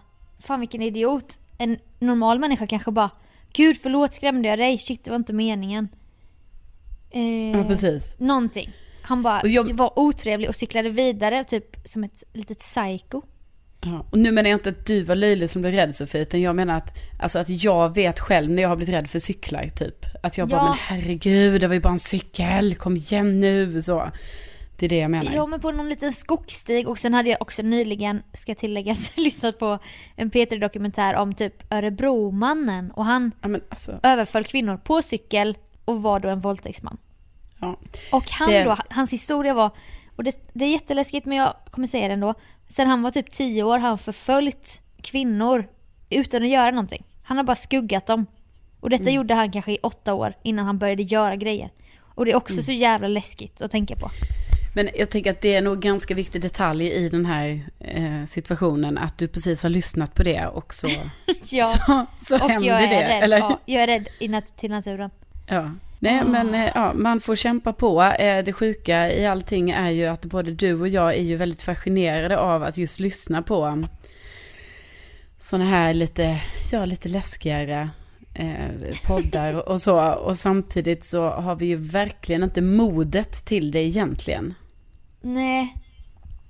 Fan 0.47 0.61
vilken 0.61 0.83
idiot. 0.83 1.39
En 1.59 1.79
normal 1.99 2.39
människa 2.39 2.67
kanske 2.67 2.91
bara 2.91 3.11
Gud 3.53 3.77
förlåt 3.83 4.15
skrämde 4.15 4.49
jag 4.49 4.59
dig? 4.59 4.79
Shit 4.79 5.05
det 5.05 5.11
var 5.11 5.17
inte 5.17 5.33
meningen. 5.33 5.89
Eh, 7.11 7.59
Ja, 7.59 7.65
precis. 7.65 8.15
Någonting. 8.19 8.71
Han 9.03 9.23
bara 9.23 9.41
jag- 9.45 9.73
var 9.73 9.99
otrevlig 9.99 10.49
och 10.49 10.55
cyklade 10.55 10.89
vidare 10.89 11.45
typ 11.45 11.77
som 11.85 12.05
ett 12.05 12.23
litet 12.33 12.59
psycho. 12.59 13.23
Ja. 13.85 14.07
Och 14.11 14.19
nu 14.19 14.33
menar 14.33 14.51
jag 14.51 14.57
inte 14.59 14.69
att 14.71 14.87
du 14.87 15.03
var 15.03 15.15
löjlig 15.15 15.51
som 15.51 15.63
blev 15.63 15.75
rädd 15.75 15.95
Sofie, 15.95 16.21
utan 16.23 16.41
jag 16.41 16.57
menar 16.57 16.77
att, 16.77 16.99
alltså 17.23 17.39
att 17.39 17.49
jag 17.49 17.95
vet 17.95 18.21
själv 18.21 18.51
när 18.51 18.63
jag 18.63 18.69
har 18.69 18.77
blivit 18.77 18.95
rädd 18.95 19.11
för 19.11 19.19
cyklar 19.19 19.69
typ. 19.69 20.05
Att 20.23 20.39
jag 20.39 20.49
bara, 20.49 20.57
Ja. 20.61 20.65
men 20.69 20.79
herregud, 20.79 21.61
det 21.61 21.67
var 21.67 21.75
ju 21.75 21.81
bara 21.81 21.93
en 21.93 21.99
cykel, 21.99 22.75
kom 22.75 22.97
igen 22.97 23.41
nu, 23.41 23.83
så. 23.83 24.11
Det 24.77 24.87
är 24.87 24.91
det 24.91 24.99
jag 24.99 25.11
menar. 25.11 25.33
Ja 25.35 25.47
men 25.47 25.61
på 25.61 25.73
någon 25.73 25.89
liten 25.89 26.13
skogsstig 26.13 26.89
och 26.89 26.99
sen 26.99 27.15
hade 27.15 27.29
jag 27.31 27.43
också 27.43 27.63
nyligen, 27.63 28.23
ska 28.35 28.55
tilläggas, 28.55 29.13
lyssnat 29.17 29.59
på 29.59 29.79
en 30.17 30.31
P3 30.31 30.59
dokumentär 30.61 31.15
om 31.15 31.35
typ 31.35 31.73
Örebromannen 31.73 32.91
och 32.91 33.05
han 33.05 33.33
Ja, 33.43 33.49
alltså, 33.69 34.01
överföll 34.03 34.45
kvinnor 34.45 34.77
på 34.77 35.03
cykel 35.03 35.57
och 35.85 36.03
var 36.03 36.21
då 36.21 36.29
en 36.29 36.41
våldtäktsman. 36.41 36.99
Ja. 37.63 37.77
Och 38.13 38.31
han 38.31 38.51
Det- 38.51 38.65
då, 38.65 38.77
hans 38.91 39.13
historia 39.13 39.55
var, 39.55 39.71
och 40.17 40.25
det, 40.25 40.51
det 40.53 40.65
är 40.65 40.69
jätteläskigt 40.69 41.27
men 41.27 41.39
jag 41.39 41.55
kommer 41.71 41.87
säga 41.87 42.09
det 42.09 42.15
ändå. 42.15 42.35
Sen 42.69 42.89
han 42.89 43.03
var 43.03 43.11
typ 43.11 43.31
10 43.31 43.63
år 43.63 43.79
har 43.79 43.89
han 43.89 43.99
förföljt 43.99 44.83
kvinnor 45.03 45.65
utan 46.11 46.43
att 46.43 46.49
göra 46.49 46.71
någonting. 46.71 47.05
Han 47.23 47.37
har 47.37 47.45
bara 47.45 47.55
skuggat 47.57 48.07
dem. 48.07 48.27
Och 48.81 48.91
detta 48.91 49.03
Mm. 49.03 49.15
gjorde 49.15 49.35
han 49.35 49.53
kanske 49.53 49.73
i 49.73 49.79
åtta 49.83 50.15
år 50.15 50.35
innan 50.43 50.67
han 50.67 50.79
började 50.79 51.03
göra 51.03 51.37
grejer. 51.37 51.71
Och 52.15 52.25
det 52.25 52.31
är 52.33 52.37
också 52.37 52.53
Mm. 52.55 52.65
så 52.65 52.73
jävla 52.73 53.09
läskigt 53.09 53.61
att 53.63 53.71
tänka 53.71 53.97
på. 53.97 54.11
Men 54.75 54.89
jag 54.95 55.11
tänker 55.11 55.31
att 55.31 55.41
det 55.41 55.55
är 55.55 55.63
nog 55.63 55.81
ganska 55.81 56.15
viktig 56.15 56.43
detalj 56.43 56.87
i 56.91 57.09
den 57.09 57.27
här 57.27 57.61
eh, 57.81 58.25
situationen, 58.27 58.99
att 58.99 59.19
du 59.19 59.29
precis 59.29 59.63
har 59.63 59.71
lyssnat 59.71 60.15
på 60.15 60.23
det 60.23 60.47
och 60.47 60.75
så, 60.75 60.89
Ja. 61.53 61.65
så, 61.65 62.07
så 62.17 62.35
och 62.45 62.51
händer 62.51 62.69
jag 62.69 62.83
är 62.83 62.89
det. 62.89 63.09
rädd, 63.09 63.23
eller? 63.23 63.39
ja, 63.39 63.59
jag 63.67 63.83
är 63.83 63.87
rädd 63.87 64.09
i 64.21 64.29
nat- 64.29 64.57
till 64.57 64.71
naturen. 64.71 65.11
Ja. 65.47 65.71
Nej 66.03 66.25
men 66.25 66.55
eh, 66.55 66.71
ja, 66.75 66.93
man 66.95 67.21
får 67.21 67.37
kämpa 67.37 67.73
på. 67.73 68.03
Eh, 68.03 68.45
Det 68.45 68.53
sjuka 68.53 69.13
i 69.13 69.27
allting 69.27 69.71
är 69.71 69.91
ju 69.91 70.07
att 70.07 70.25
både 70.25 70.51
du 70.51 70.81
och 70.81 70.89
jag 70.89 71.15
är 71.15 71.23
ju 71.23 71.37
väldigt 71.37 71.63
fascinerade 71.63 72.39
av 72.39 72.63
att 72.63 72.77
just 72.77 73.01
lyssna 73.01 73.43
på 73.43 73.85
sådana 75.39 75.65
här 75.65 75.95
lite, 75.95 76.41
ja 76.73 76.85
lite 76.85 77.09
läskigare 77.09 77.91
eh, 78.35 78.97
poddar 79.07 79.69
och 79.69 79.83
så. 79.83 80.13
Och 80.13 80.37
samtidigt 80.37 81.05
så 81.05 81.31
har 81.31 81.57
vi 81.57 81.67
ju 81.67 81.77
verkligen 81.77 82.43
inte 82.43 82.61
modet 82.63 83.45
till 83.45 83.71
det 83.71 83.81
egentligen. 83.83 84.55
Nej. 85.21 85.77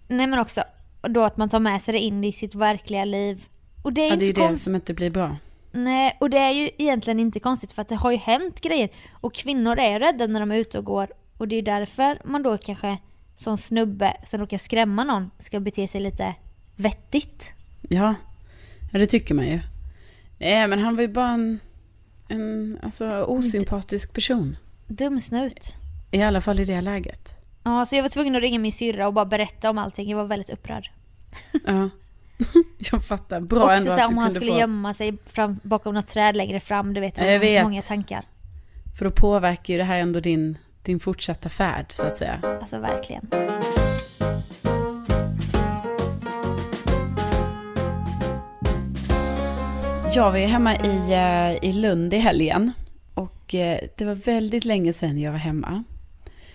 Nej 0.09 0.27
men 0.27 0.39
också 0.39 0.63
då 1.03 1.25
att 1.25 1.37
man 1.37 1.49
tar 1.49 1.61
med 1.61 1.83
sig 1.83 1.93
det 1.93 2.01
in 2.01 2.25
i 2.25 2.33
sitt 2.33 2.55
verkliga 2.55 3.05
liv. 3.05 3.45
Och 3.83 3.93
det 3.93 4.01
är 4.01 4.11
Ja, 4.11 4.17
det 4.17 4.25
är 4.25 4.27
ju 4.27 4.33
det 4.33 4.57
som 4.57 4.75
inte 4.75 4.95
blir 4.95 5.11
bra. 5.11 5.37
Nej, 5.73 6.17
och 6.21 6.31
det 6.31 6.39
är 6.39 6.51
ju 6.51 6.71
egentligen 6.79 7.21
inte 7.21 7.41
konstigt 7.41 7.73
för 7.73 7.83
att 7.83 7.89
det 7.89 7.97
har 7.97 8.11
ju 8.11 8.17
hänt 8.17 8.61
grejer. 8.61 8.89
Och 9.13 9.35
kvinnor 9.35 9.79
är 9.79 10.01
rädda 10.01 10.27
när 10.27 10.41
de 10.41 10.53
är 10.53 10.57
ute 10.57 10.79
och 10.79 10.85
går. 10.85 11.09
Och 11.37 11.49
det 11.49 11.57
är 11.57 11.63
därför 11.63 12.19
man 12.25 12.43
då 12.43 12.59
kanske 12.59 12.99
som 13.35 13.59
snubbe 13.59 14.17
som 14.25 14.41
råkar 14.41 14.59
skrämma 14.59 15.05
någon 15.05 15.31
ska 15.39 15.61
bete 15.61 15.89
sig 15.89 16.01
lite 16.01 16.35
vettigt. 16.77 17.53
Ja, 17.89 18.15
ja 18.93 18.99
det 18.99 19.07
tycker 19.07 19.35
man 19.35 19.47
ju. 19.47 19.61
Nej 20.39 20.69
men 20.69 20.79
han 20.79 20.97
var 20.97 21.03
ju 21.03 21.09
bara 21.09 21.31
en, 21.31 21.61
en 22.29 22.79
alltså, 22.83 23.25
osympatisk 23.25 24.13
person. 24.13 24.57
Dum 24.87 25.21
snut. 25.21 25.77
I 26.11 26.23
alla 26.23 26.41
fall 26.41 26.61
i 26.61 26.65
det 26.65 26.81
läget. 26.81 27.35
Ja, 27.65 27.87
så 27.87 27.97
jag 27.97 28.03
var 28.03 28.09
tvungen 28.09 28.37
att 28.37 28.43
ringa 28.43 28.59
min 28.59 28.73
syrra 28.73 29.07
och 29.07 29.15
bara 29.15 29.25
berätta 29.25 29.71
om 29.71 29.79
allting. 29.79 30.11
Jag 30.11 30.17
var 30.17 30.25
väldigt 30.25 30.51
upprörd. 30.51 30.91
Ja. 31.67 31.91
Jag 32.93 33.05
fattar. 33.05 33.41
Bra 33.41 33.59
Också 33.63 33.71
ändå 33.73 33.85
så 33.85 33.91
att 33.91 33.99
här, 33.99 34.09
du 34.09 34.13
om 34.13 34.19
han 34.19 34.29
kunde 34.29 34.41
skulle 34.41 34.53
få... 34.53 34.59
gömma 34.59 34.95
sig 34.95 35.19
fram, 35.27 35.61
bakom 35.63 35.95
något 35.95 36.07
träd 36.07 36.37
längre 36.37 36.61
fram. 36.61 36.95
Du 36.95 37.01
vet, 37.01 37.19
Ja, 37.19 37.25
jag 37.25 37.41
många, 37.41 37.51
vet. 37.51 37.65
många 37.65 37.83
tankar. 37.83 38.25
För 38.99 39.05
då 39.05 39.11
påverkar 39.11 39.75
ju 39.75 39.79
det 39.79 39.85
här 39.85 39.99
ändå 39.99 40.21
din, 40.21 40.59
din 40.83 41.01
fortsatta 41.01 41.49
färd, 41.49 41.87
så 41.93 42.07
att 42.07 42.17
säga. 42.17 42.39
Alltså 42.61 42.79
verkligen. 42.79 43.29
Jag 50.15 50.31
var 50.31 50.39
ju 50.39 50.47
hemma 50.47 50.77
i, 50.77 51.13
eh, 51.13 51.69
i 51.69 51.73
Lund 51.73 52.15
i 52.15 52.17
helgen. 52.19 52.73
Och 53.15 53.55
eh, 53.55 53.79
det 53.97 54.05
var 54.05 54.15
väldigt 54.15 54.65
länge 54.65 54.93
sedan 54.93 55.21
jag 55.21 55.33
var 55.33 55.39
hemma. 55.39 55.85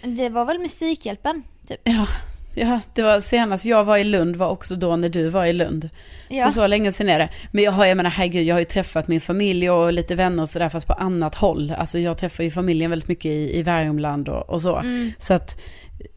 Det 0.02 0.30
var 0.30 0.46
väl 0.46 0.60
Musikhjälpen? 0.60 1.44
Typ. 1.68 1.80
Ja, 1.84 2.08
ja, 2.58 2.82
det 2.94 3.02
var 3.02 3.22
senast 3.22 3.66
jag 3.66 3.84
var 3.84 3.98
i 3.98 4.04
Lund 4.04 4.36
var 4.36 4.50
också 4.50 4.76
då 4.76 4.96
när 4.96 5.10
du 5.10 5.30
var 5.30 5.46
i 5.46 5.54
Lund. 5.54 5.90
Ja. 6.28 6.46
Så 6.46 6.52
så 6.52 6.68
länge 6.68 6.92
sedan 6.92 7.10
är 7.10 7.20
det. 7.20 7.30
Men 7.52 7.64
jag 7.64 7.72
har, 7.72 7.86
jag 7.86 7.98
menar 7.98 8.10
herregud, 8.10 8.44
jag 8.44 8.56
har 8.56 8.60
ju 8.60 8.66
träffat 8.66 9.08
min 9.08 9.22
familj 9.22 9.70
och 9.70 9.94
lite 9.94 10.16
vänner 10.16 10.44
och 10.44 10.50
sådär 10.50 10.70
fast 10.70 10.88
på 10.88 10.94
annat 10.94 11.36
håll. 11.36 11.74
Alltså 11.78 12.00
jag 12.00 12.18
träffar 12.18 12.44
ju 12.44 12.52
familjen 12.52 12.90
väldigt 12.90 13.10
mycket 13.10 13.26
i, 13.26 13.60
i 13.60 13.64
Värmland 13.64 14.30
och, 14.30 14.50
och 14.50 14.62
så. 14.62 14.76
Mm. 14.76 15.12
Så 15.20 15.34
att 15.34 15.62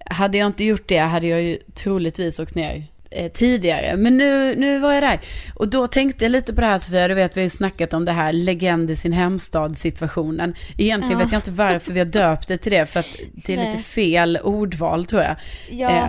hade 0.05 0.39
jag 0.39 0.47
inte 0.47 0.65
gjort 0.65 0.89
det 0.89 0.99
hade 0.99 1.27
jag 1.27 1.43
ju 1.43 1.59
troligtvis 1.75 2.41
åkt 2.41 2.55
ner 2.55 2.85
eh, 3.11 3.33
tidigare. 3.33 3.97
Men 3.97 4.17
nu, 4.17 4.55
nu 4.57 4.79
var 4.79 4.93
jag 4.93 5.03
där. 5.03 5.21
Och 5.55 5.69
då 5.69 5.87
tänkte 5.87 6.25
jag 6.25 6.33
lite 6.33 6.55
på 6.55 6.61
det 6.61 6.67
här 6.67 6.79
Sofia, 6.79 7.09
du 7.09 7.15
vet 7.15 7.37
vi 7.37 7.41
har 7.41 7.45
ju 7.45 7.51
snackat 7.51 7.95
om 7.95 8.05
det 8.05 8.13
här 8.13 8.33
legend 8.33 8.91
i 8.91 8.97
sin 8.97 9.13
hemstad 9.13 9.77
situationen. 9.77 10.55
Egentligen 10.79 11.19
Ja. 11.19 11.25
vet 11.25 11.33
jag 11.33 11.39
inte 11.39 11.51
varför 11.51 11.93
vi 11.93 11.99
har 11.99 12.07
döpt 12.07 12.49
det 12.49 12.57
till 12.57 12.73
det, 12.73 12.87
för 12.87 13.01
att 13.01 13.17
det 13.47 13.53
är 13.53 13.57
Nej. 13.57 13.67
lite 13.67 13.79
fel 13.83 14.39
ordval 14.45 15.05
tror 15.07 15.23
jag. 15.23 15.37
Ja, 15.71 15.91
Eh, 15.91 16.07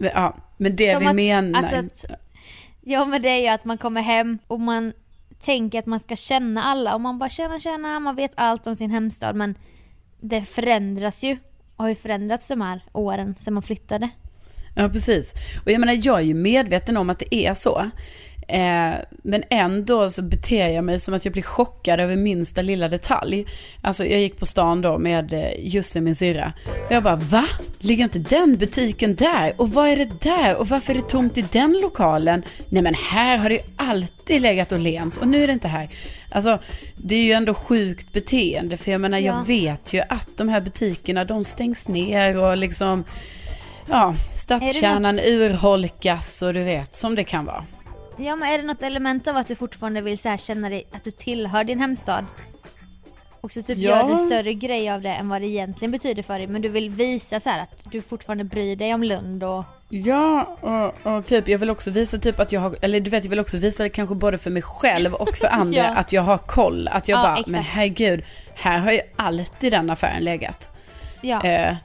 men- 0.00 0.10
ja, 0.14 0.36
men 0.58 0.76
det 0.76 0.92
Som 0.92 1.00
vi 1.00 1.06
att- 1.08 1.14
menar. 1.14 1.58
alltså 1.60 1.76
att- 1.76 2.06
ja 2.80 3.04
men 3.04 3.22
det 3.22 3.28
är 3.28 3.40
ju 3.40 3.48
att 3.48 3.64
man 3.64 3.78
kommer 3.78 4.02
hem 4.02 4.38
och 4.46 4.60
man 4.60 4.92
tänker 5.40 5.78
att 5.78 5.86
man 5.86 6.00
ska 6.00 6.16
känna 6.16 6.62
alla 6.62 6.94
och 6.94 7.00
man 7.00 7.18
bara 7.18 7.30
känna 7.30 7.58
känna, 7.60 8.00
man 8.00 8.16
vet 8.16 8.32
allt 8.34 8.66
om 8.66 8.76
sin 8.76 8.90
hemstad 8.90 9.36
men 9.36 9.54
det 10.20 10.42
förändras 10.42 11.24
ju 11.24 11.32
och 11.76 11.84
har 11.84 11.88
ju 11.88 11.94
förändrats 11.94 12.48
de 12.48 12.60
här 12.60 12.80
åren 12.92 13.34
sedan 13.38 13.54
man 13.54 13.62
flyttade. 13.62 14.08
Ja, 14.76 14.88
precis. 14.88 15.32
Och 15.64 15.70
jag 15.70 15.80
menar, 15.80 15.98
jag 16.02 16.18
är 16.18 16.22
ju 16.24 16.34
medveten 16.34 16.96
om 16.96 17.10
att 17.10 17.18
det 17.18 17.34
är 17.34 17.54
så. 17.54 17.90
Eh, 18.48 18.94
men 19.22 19.42
ändå 19.50 20.10
så 20.10 20.22
beter 20.22 20.68
jag 20.68 20.84
mig 20.84 21.00
som 21.00 21.14
att 21.14 21.24
jag 21.24 21.32
blir 21.32 21.42
chockad 21.42 22.00
över 22.00 22.16
minsta 22.16 22.62
lilla 22.62 22.88
detalj. 22.88 23.46
Alltså 23.80 24.04
jag 24.06 24.20
gick 24.20 24.38
på 24.38 24.46
stan 24.46 24.82
då 24.82 24.98
med 24.98 25.32
eh, 25.32 25.50
Jussi, 25.66 26.00
min 26.00 26.14
syrra. 26.16 26.52
Och 26.86 26.92
jag 26.92 27.02
bara, 27.02 27.16
va? 27.16 27.44
Ligger 27.78 28.04
inte 28.04 28.18
den 28.18 28.56
butiken 28.56 29.14
där? 29.14 29.52
Och 29.56 29.70
vad 29.70 29.88
är 29.88 29.96
det 29.96 30.20
där? 30.20 30.56
Och 30.56 30.68
varför 30.68 30.92
är 30.92 30.96
det 30.98 31.08
tomt 31.08 31.38
i 31.38 31.44
den 31.52 31.72
lokalen? 31.82 32.42
Nej 32.68 32.82
men 32.82 32.94
här 32.94 33.36
har 33.38 33.48
det 33.48 33.54
ju 33.54 33.60
alltid 33.76 34.42
legat 34.42 34.72
Åhléns 34.72 35.18
och 35.18 35.28
nu 35.28 35.42
är 35.42 35.46
det 35.46 35.52
inte 35.52 35.68
här. 35.68 35.88
Alltså 36.30 36.58
det 36.96 37.14
är 37.14 37.24
ju 37.24 37.32
ändå 37.32 37.54
sjukt 37.54 38.12
beteende. 38.12 38.76
För 38.76 38.92
jag 38.92 39.00
menar, 39.00 39.18
Ja. 39.18 39.24
jag 39.38 39.46
vet 39.46 39.92
ju 39.92 40.00
att 40.08 40.28
de 40.36 40.48
här 40.48 40.60
butikerna, 40.60 41.24
de 41.24 41.44
stängs 41.44 41.88
ner 41.88 42.36
och 42.36 42.56
liksom... 42.56 43.04
Ja, 43.88 44.14
stadskärnan 44.36 45.18
urholkas 45.18 46.42
och 46.42 46.54
du 46.54 46.64
vet, 46.64 46.94
som 46.96 47.14
det 47.14 47.24
kan 47.24 47.44
vara. 47.44 47.64
Ja 48.18 48.36
men 48.36 48.48
är 48.48 48.58
det 48.58 48.64
något 48.64 48.82
element 48.82 49.28
av 49.28 49.36
att 49.36 49.48
du 49.48 49.54
fortfarande 49.54 50.00
vill 50.00 50.18
så 50.18 50.28
här 50.28 50.36
känna 50.36 50.68
dig, 50.68 50.86
att 50.92 51.04
du 51.04 51.10
tillhör 51.10 51.64
din 51.64 51.80
hemstad? 51.80 52.24
Och 53.40 53.52
så 53.52 53.62
typ 53.62 53.78
Ja. 53.78 53.90
gör 53.90 54.08
du 54.10 54.16
större 54.16 54.54
grej 54.54 54.90
av 54.90 55.00
det 55.02 55.08
än 55.12 55.28
vad 55.28 55.40
det 55.42 55.46
egentligen 55.46 55.92
betyder 55.92 56.22
för 56.22 56.38
dig 56.38 56.46
men 56.46 56.62
du 56.62 56.68
vill 56.68 56.90
visa 56.90 57.40
så 57.40 57.50
här 57.50 57.62
att 57.62 57.84
du 57.92 58.02
fortfarande 58.02 58.44
bryr 58.44 58.76
dig 58.76 58.94
om 58.94 59.02
Lund 59.02 59.44
och 59.44 59.64
Ja, 59.88 60.56
och, 60.60 61.12
och 61.16 61.26
typ 61.26 61.48
jag 61.48 61.58
vill 61.58 61.70
också 61.70 61.90
visa 61.90 62.18
typ 62.18 62.40
att 62.40 62.52
jag 62.52 62.60
har, 62.60 62.76
eller 62.80 63.00
du 63.00 63.10
vet 63.10 63.24
jag 63.24 63.30
vill 63.30 63.40
också 63.40 63.56
visa 63.58 63.82
det 63.82 63.88
kanske 63.88 64.14
både 64.14 64.38
för 64.38 64.50
mig 64.50 64.62
själv 64.62 65.14
och 65.14 65.36
för 65.36 65.46
andra 65.50 65.78
Ja. 65.78 65.94
att 65.94 66.12
jag 66.12 66.22
har 66.22 66.38
koll. 66.38 66.88
Att 66.88 67.08
jag 67.08 67.18
Ja, 67.18 67.22
bara, 67.22 67.32
exakt. 67.32 67.48
men 67.48 67.62
herregud, 67.62 68.24
här 68.54 68.78
har 68.78 68.92
ju 68.92 69.00
alltid 69.16 69.72
den 69.72 69.90
affären 69.90 70.24
legat. 70.24 70.70
ja. 71.20 71.44
Eh, 71.44 71.76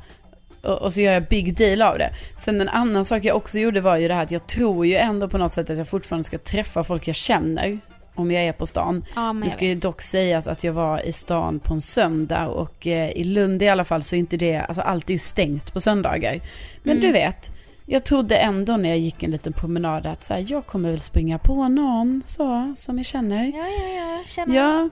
och, 0.63 0.81
och 0.81 0.93
så 0.93 1.01
gör 1.01 1.13
jag 1.13 1.23
big 1.27 1.57
deal 1.57 1.81
av 1.81 1.97
det. 1.97 2.09
Sen 2.37 2.61
en 2.61 2.69
annan 2.69 3.05
sak 3.05 3.25
jag 3.25 3.37
också 3.37 3.59
gjorde 3.59 3.81
var 3.81 3.97
ju 3.97 4.07
det 4.07 4.13
här 4.13 4.23
att 4.23 4.31
jag 4.31 4.47
tror 4.47 4.85
ju 4.85 4.95
ändå 4.95 5.27
på 5.29 5.37
något 5.37 5.53
sätt 5.53 5.69
att 5.69 5.77
jag 5.77 5.87
fortfarande 5.87 6.23
ska 6.23 6.37
träffa 6.37 6.83
folk 6.83 7.07
jag 7.07 7.15
känner. 7.15 7.79
Om 8.15 8.31
jag 8.31 8.43
är 8.43 8.51
på 8.53 8.65
stan. 8.65 9.05
ja 9.15 9.33
Nu 9.33 9.49
ska 9.49 9.65
ju 9.65 9.75
dock 9.75 10.01
sägas 10.01 10.47
att 10.47 10.63
jag 10.63 10.73
var 10.73 11.05
i 11.07 11.11
stan 11.13 11.59
på 11.59 11.73
en 11.73 11.81
söndag 11.81 12.47
och 12.47 12.87
eh, 12.87 13.09
i 13.11 13.23
Lund 13.23 13.61
i 13.61 13.67
alla 13.69 13.83
fall 13.83 14.03
så 14.03 14.15
är 14.15 14.19
inte 14.19 14.37
det, 14.37 14.57
alltså 14.57 14.81
allt 14.81 15.09
är 15.09 15.13
ju 15.13 15.19
stängt 15.19 15.73
på 15.73 15.81
söndagar. 15.81 16.39
Men 16.83 16.97
Mm. 16.97 17.07
du 17.07 17.11
vet, 17.11 17.51
jag 17.85 18.03
trodde 18.03 18.35
ändå 18.37 18.77
när 18.77 18.89
jag 18.89 18.97
gick 18.99 19.23
en 19.23 19.31
liten 19.31 19.53
promenad 19.53 20.05
att 20.05 20.23
så 20.23 20.33
här, 20.33 20.45
jag 20.47 20.65
kommer 20.65 20.89
väl 20.91 20.99
springa 20.99 21.37
på 21.37 21.67
någon 21.67 22.21
så, 22.25 22.73
som 22.77 22.97
jag 22.97 23.05
känner. 23.05 23.43
Ja 23.45 23.65
ja 23.79 23.93
ja, 23.95 24.19
känner 24.27 24.55
Ja. 24.55 24.89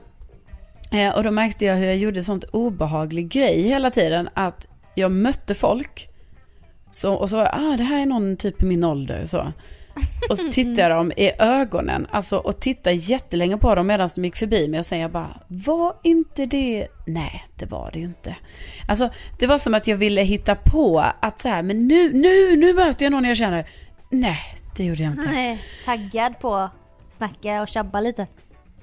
Eh, 1.00 1.18
och 1.18 1.24
då 1.24 1.32
märkte 1.32 1.66
jag 1.66 1.76
hur 1.76 1.86
jag 1.86 1.98
gjorde 1.98 2.24
sånt 2.24 2.44
obehaglig 2.44 3.30
grej 3.30 3.62
hela 3.62 3.90
tiden. 3.90 4.30
Att 4.34 4.68
jag 5.00 5.12
mötte 5.12 5.56
folk. 5.56 6.10
Så, 6.92 7.14
och 7.14 7.30
så 7.30 7.36
var 7.36 7.44
jag, 7.44 7.54
ah 7.54 7.78
det 7.78 7.84
här 7.84 8.02
är 8.02 8.06
någon 8.06 8.38
typ 8.38 8.64
i 8.64 8.66
min 8.66 8.84
ålder. 8.84 9.26
Så. 9.26 9.52
Och 10.30 10.38
så 10.38 10.52
tittade 10.52 10.82
jag 10.82 10.92
dem 10.92 11.12
i 11.18 11.32
ögonen. 11.40 12.08
Alltså 12.12 12.38
och 12.38 12.60
tittade 12.60 12.96
jättelänge 12.96 13.58
på 13.58 13.76
dem 13.76 13.88
medan 13.88 14.10
de 14.16 14.26
gick 14.26 14.36
förbi 14.36 14.68
mig. 14.68 14.80
Och 14.80 14.86
sen 14.86 15.00
jag 15.00 15.12
bara, 15.12 15.42
var 15.48 15.94
inte 16.04 16.46
det? 16.46 16.88
Nej, 17.08 17.46
det 17.56 17.66
var 17.66 17.90
det 17.94 18.00
ju 18.00 18.06
inte. 18.06 18.36
Alltså 18.88 19.10
det 19.40 19.48
var 19.48 19.58
som 19.58 19.74
att 19.74 19.88
jag 19.88 19.98
ville 19.98 20.22
hitta 20.22 20.56
på 20.56 21.06
att 21.20 21.40
så 21.40 21.48
här, 21.48 21.64
men 21.64 21.88
nu, 21.88 22.14
nu, 22.14 22.56
nu 22.56 22.74
möter 22.74 23.06
jag 23.06 23.12
någon 23.12 23.24
jag 23.24 23.38
känner. 23.38 23.66
Nej, 24.10 24.40
det 24.78 24.84
gjorde 24.86 25.04
jag 25.04 25.12
inte. 25.12 25.32
Nej, 25.32 25.62
taggad 25.86 26.40
på 26.40 26.56
att 26.56 26.72
snacka 27.12 27.62
och 27.62 27.68
tjabba 27.68 28.02
lite. 28.02 28.28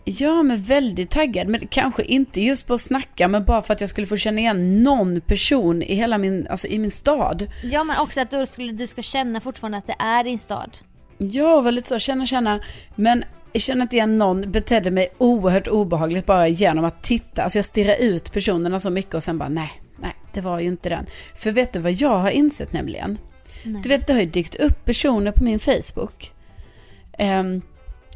Ja, 0.09 0.43
men 0.43 0.63
väldigt 0.63 1.11
taggad. 1.11 1.49
Men 1.49 1.67
kanske 1.67 2.03
inte 2.03 2.41
just 2.41 2.67
på 2.67 2.75
att 2.75 2.81
snacka, 2.81 3.29
men 3.29 3.45
bara 3.45 3.63
för 3.63 3.73
att 3.73 3.81
jag 3.81 3.91
skulle 3.91 4.07
få 4.07 4.17
känna 4.17 4.41
igen 4.41 4.83
någon 4.83 5.21
person 5.21 5.83
i 5.83 5.95
hela 5.95 6.19
min, 6.19 6.47
alltså 6.51 6.67
i 6.69 6.79
min 6.79 6.91
stad. 6.91 7.47
Ja 7.63 7.85
men 7.85 7.99
också 7.99 8.21
att 8.21 8.31
du, 8.31 8.47
skulle, 8.47 8.73
du 8.73 8.87
ska 8.87 9.03
känna 9.03 9.41
fortfarande 9.41 9.79
att 9.79 9.87
det 9.87 9.97
är 9.99 10.25
din 10.25 10.39
stad. 10.39 10.79
Ja, 11.19 11.71
lite 11.71 11.89
så, 11.89 11.99
känna, 11.99 12.27
känna. 12.27 12.61
Men 12.95 13.25
jag 13.53 13.63
känner 13.63 13.83
inte 13.83 13.97
igen 13.97 14.19
någon, 14.19 14.53
betedde 14.53 14.91
mig 14.91 15.09
oerhört 15.19 15.69
obehagligt 15.69 16.27
bara 16.27 16.49
genom 16.49 16.85
att 16.85 17.03
titta. 17.03 17.43
Alltså 17.43 17.59
jag 17.59 17.65
stirrade 17.65 17.99
ut 17.99 18.33
personerna 18.33 18.79
så 18.79 18.91
mycket 18.91 19.15
och 19.15 19.23
sen 19.23 19.39
bara 19.39 19.49
nej, 19.49 19.83
nej, 19.97 20.15
det 20.33 20.41
var 20.41 20.61
ju 20.61 20.67
inte 20.67 20.89
den. 20.89 21.07
För 21.35 21.53
vet 21.53 21.73
du 21.73 21.79
vad 21.79 21.93
jag 21.93 22.19
har 22.19 22.31
insett 22.31 22.73
nämligen? 22.73 23.19
Nej. 23.63 23.83
Du 23.83 23.89
vet, 23.89 24.07
det 24.07 24.13
har 24.13 24.21
ju 24.21 24.27
dykt 24.27 24.55
upp 24.55 24.85
personer 24.85 25.33
på 25.33 25.45
min 25.45 25.59
Facebook. 25.59 26.33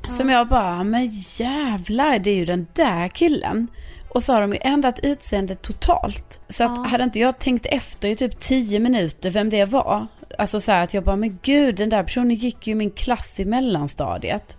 Som 0.08 0.28
jag 0.30 0.48
bara, 0.48 0.84
men 0.84 1.08
jävlar, 1.38 2.18
det 2.18 2.30
är 2.30 2.36
ju 2.36 2.44
den 2.44 2.66
där 2.72 3.08
killen. 3.08 3.68
Och 4.08 4.22
så 4.22 4.32
har 4.32 4.40
de 4.40 4.52
ju 4.52 4.58
ändrat 4.62 5.00
utseende 5.02 5.54
totalt. 5.54 6.40
Så 6.48 6.64
att 6.64 6.76
Ja. 6.76 6.82
hade 6.84 7.04
inte 7.04 7.18
jag 7.18 7.38
tänkt 7.38 7.66
efter 7.66 8.08
i 8.08 8.16
typ 8.16 8.40
10 8.40 8.80
minuter 8.80 9.30
vem 9.30 9.50
det 9.50 9.64
var. 9.64 10.06
Alltså 10.38 10.60
så 10.60 10.72
här 10.72 10.84
att 10.84 10.94
jag 10.94 11.04
bara, 11.04 11.16
men 11.16 11.38
gud, 11.42 11.76
den 11.76 11.88
där 11.88 12.02
personen 12.02 12.34
gick 12.34 12.66
ju 12.66 12.74
min 12.74 12.90
klass 12.90 13.40
i 13.40 13.44
mellanstadiet. 13.44 14.58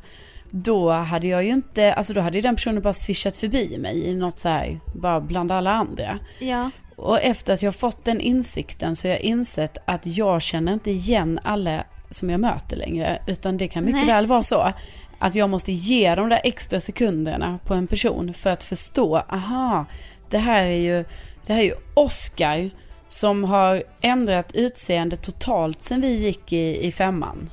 Då 0.52 0.92
hade 0.92 1.28
jag 1.28 1.44
ju 1.44 1.50
inte, 1.50 1.94
alltså 1.94 2.14
då 2.14 2.22
hade 2.22 2.38
ju 2.38 2.42
den 2.42 2.56
personen 2.56 2.82
bara 2.82 2.94
swishat 2.94 3.38
förbi 3.38 3.78
mig 3.78 4.06
i 4.08 4.14
något 4.16 4.40
så 4.40 4.50
här, 4.50 4.80
bara 4.96 5.22
bland 5.22 5.52
alla 5.52 5.72
andra. 5.72 6.20
Ja. 6.40 6.72
Och 6.96 7.22
efter 7.22 7.54
att 7.54 7.62
jag 7.62 7.76
fått 7.76 8.06
den 8.06 8.22
insikten 8.22 8.96
så 8.96 9.08
har 9.08 9.14
jag 9.14 9.22
insett 9.22 9.78
att 9.86 10.06
jag 10.06 10.42
känner 10.42 10.74
inte 10.74 10.92
igen 10.92 11.40
alla 11.44 11.84
som 12.10 12.30
jag 12.30 12.40
möter 12.40 12.78
längre. 12.78 13.22
Utan 13.28 13.58
det 13.58 13.68
kan 13.68 13.86
mycket 13.86 14.06
Nej. 14.06 14.16
väl 14.16 14.28
vara 14.28 14.44
så 14.44 14.74
att 15.22 15.36
jag 15.36 15.50
måste 15.50 15.72
ge 15.72 16.16
de 16.16 16.30
där 16.30 16.42
extra 16.44 16.80
sekunderna 16.82 17.60
på 17.66 17.74
en 17.74 17.88
person 17.88 18.34
för 18.34 18.50
att 18.50 18.64
förstå, 18.64 19.18
aha, 19.18 19.86
det 20.30 20.38
här 20.38 20.64
är 20.64 20.76
ju, 20.76 21.06
det 21.46 21.54
här 21.54 21.60
är 21.60 21.66
ju 21.66 21.76
Oscar 21.94 22.70
som 23.10 23.44
har 23.44 23.84
ändrat 24.02 24.52
utseende 24.56 25.16
totalt 25.16 25.82
sen 25.82 26.02
vi 26.02 26.08
gick 26.26 26.54
i, 26.54 26.88
i 26.88 26.92
femman. 26.92 27.50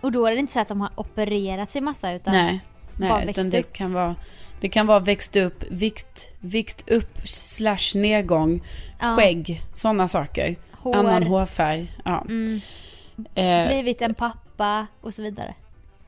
Och 0.00 0.12
då 0.12 0.26
är 0.26 0.30
det 0.32 0.38
inte 0.38 0.52
så 0.52 0.60
att 0.60 0.68
de 0.68 0.80
har 0.80 0.90
opererat 0.94 1.72
sig 1.72 1.80
massa 1.82 2.12
utan 2.12 2.34
Nej, 2.34 2.60
bara 2.96 3.16
nej 3.16 3.26
växt 3.26 3.38
utan 3.38 3.50
det 3.50 3.60
upp. 3.60 3.72
kan 3.72 3.92
vara 3.92 4.14
det 4.60 4.68
kan 4.68 4.86
vara 4.86 4.98
växt 4.98 5.36
upp, 5.36 5.64
vikt, 5.70 6.32
vikt 6.40 6.90
upp 6.90 7.18
slash 7.28 7.94
nedgång, 7.94 8.62
Ja. 9.00 9.16
skägg, 9.16 9.62
sådana 9.74 10.08
saker. 10.08 10.56
hår, 10.72 10.94
Annan 10.96 11.22
hårfärg. 11.22 11.92
Ja. 12.04 12.24
Mm, 12.28 12.60
Eh, 13.34 13.66
blivit 13.68 14.02
en 14.02 14.14
pappa 14.14 14.86
och 15.00 15.14
så 15.14 15.22
vidare 15.22 15.54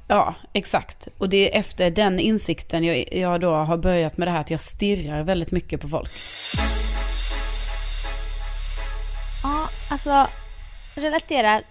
ja, 0.08 0.34
exakt. 0.52 1.08
Och 1.18 1.28
det 1.28 1.54
är 1.54 1.58
efter 1.60 1.90
den 1.90 2.20
insikten 2.20 2.84
jag, 2.84 3.14
jag 3.14 3.40
då 3.40 3.50
har 3.50 3.76
börjat 3.76 4.16
med 4.16 4.28
det 4.28 4.32
här 4.32 4.40
att 4.40 4.50
jag 4.50 4.60
stirrar 4.60 5.22
väldigt 5.22 5.50
mycket 5.50 5.80
på 5.80 5.88
folk. 5.88 6.10
Ja, 9.42 9.68
alltså 9.90 10.28
relaterar 10.94 11.64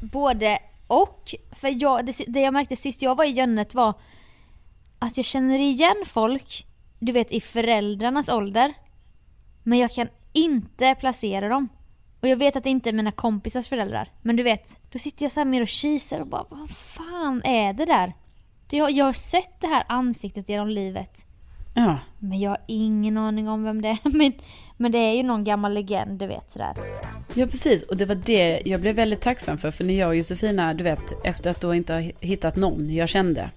både 0.00 0.58
och. 0.86 1.34
För 1.52 1.82
jag, 1.82 2.06
det, 2.06 2.24
det 2.26 2.40
jag 2.40 2.52
märkte 2.52 2.76
sist 2.76 3.02
jag 3.02 3.16
var 3.16 3.24
i 3.24 3.30
Jönnet 3.30 3.74
var 3.74 3.94
att 4.98 5.16
jag 5.16 5.26
känner 5.26 5.58
igen 5.58 5.96
folk, 6.06 6.66
du 6.98 7.12
vet 7.12 7.32
i 7.32 7.40
föräldrarnas 7.40 8.28
ålder. 8.28 8.74
Men 9.62 9.78
jag 9.78 9.90
kan 9.90 10.08
inte 10.32 10.94
placera 10.94 11.48
dem. 11.48 11.68
Och 12.20 12.28
jag 12.28 12.36
vet 12.36 12.56
att 12.56 12.64
det 12.64 12.70
inte 12.70 12.90
är 12.90 12.92
mina 12.92 13.12
kompisars 13.12 13.68
föräldrar. 13.68 14.08
Men 14.22 14.36
du 14.36 14.42
vet, 14.42 14.80
då 14.92 14.98
sitter 14.98 15.24
jag 15.24 15.32
så 15.32 15.40
här 15.40 15.44
mer 15.44 15.62
och 15.62 15.68
kisar 15.68 16.20
och 16.20 16.26
bara 16.26 16.44
vad 16.48 16.70
fan 16.70 17.42
är 17.44 17.72
det 17.72 17.84
där? 17.84 18.12
Jag, 18.70 18.90
jag 18.90 19.04
har 19.04 19.12
sett 19.12 19.60
det 19.60 19.66
här 19.66 19.84
ansiktet 19.88 20.48
genom 20.48 20.68
livet. 20.68 21.26
Ja, 21.74 21.98
Men 22.18 22.40
jag 22.40 22.50
har 22.50 22.58
ingen 22.66 23.16
aning 23.18 23.48
om 23.48 23.64
vem 23.64 23.82
det 23.82 23.88
är. 23.88 23.98
Men, 24.18 24.32
men 24.76 24.92
det 24.92 24.98
är 24.98 25.12
ju 25.12 25.22
någon 25.22 25.44
gammal 25.44 25.74
legend, 25.74 26.18
du 26.18 26.26
vet 26.26 26.52
sådär. 26.52 26.74
ja, 27.34 27.46
precis. 27.46 27.82
Och 27.82 27.96
det 27.96 28.06
var 28.06 28.14
det 28.14 28.62
jag 28.64 28.80
blev 28.80 28.94
väldigt 28.94 29.20
tacksam 29.20 29.58
för. 29.58 29.70
För 29.70 29.84
när 29.84 29.94
jag 29.94 30.08
och 30.08 30.16
Josefina, 30.16 30.74
du 30.74 30.84
vet, 30.84 31.26
efter 31.26 31.50
att 31.50 31.60
då 31.60 31.74
inte 31.74 31.92
ha 31.92 32.00
hittat 32.20 32.56
någon 32.56 32.94
jag 32.94 33.08
kände 33.08 33.50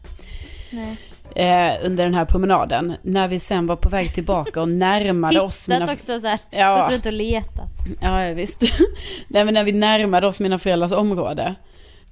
Nej. 0.71 0.97
Eh, 1.35 1.85
under 1.85 2.03
den 2.03 2.13
här 2.13 2.25
promenaden. 2.25 2.93
När 3.01 3.27
vi 3.27 3.39
sen 3.39 3.67
var 3.67 3.75
på 3.75 3.89
väg 3.89 4.13
tillbaka 4.13 4.61
och 4.61 4.69
närmade 4.69 5.41
oss. 5.41 5.69
Hittat 5.69 5.89
också 5.89 6.19
såhär. 6.19 6.39
Ja. 6.49 6.81
Gått 6.81 6.91
runt 6.91 7.05
och 7.05 7.13
letat. 7.13 7.69
Ja, 8.01 8.31
visst. 8.33 8.61
Nej, 9.27 9.45
men 9.45 9.53
när 9.53 9.63
vi 9.63 9.71
närmade 9.71 10.27
oss 10.27 10.39
mina 10.39 10.59
föräldrars 10.59 10.91
område. 10.91 11.55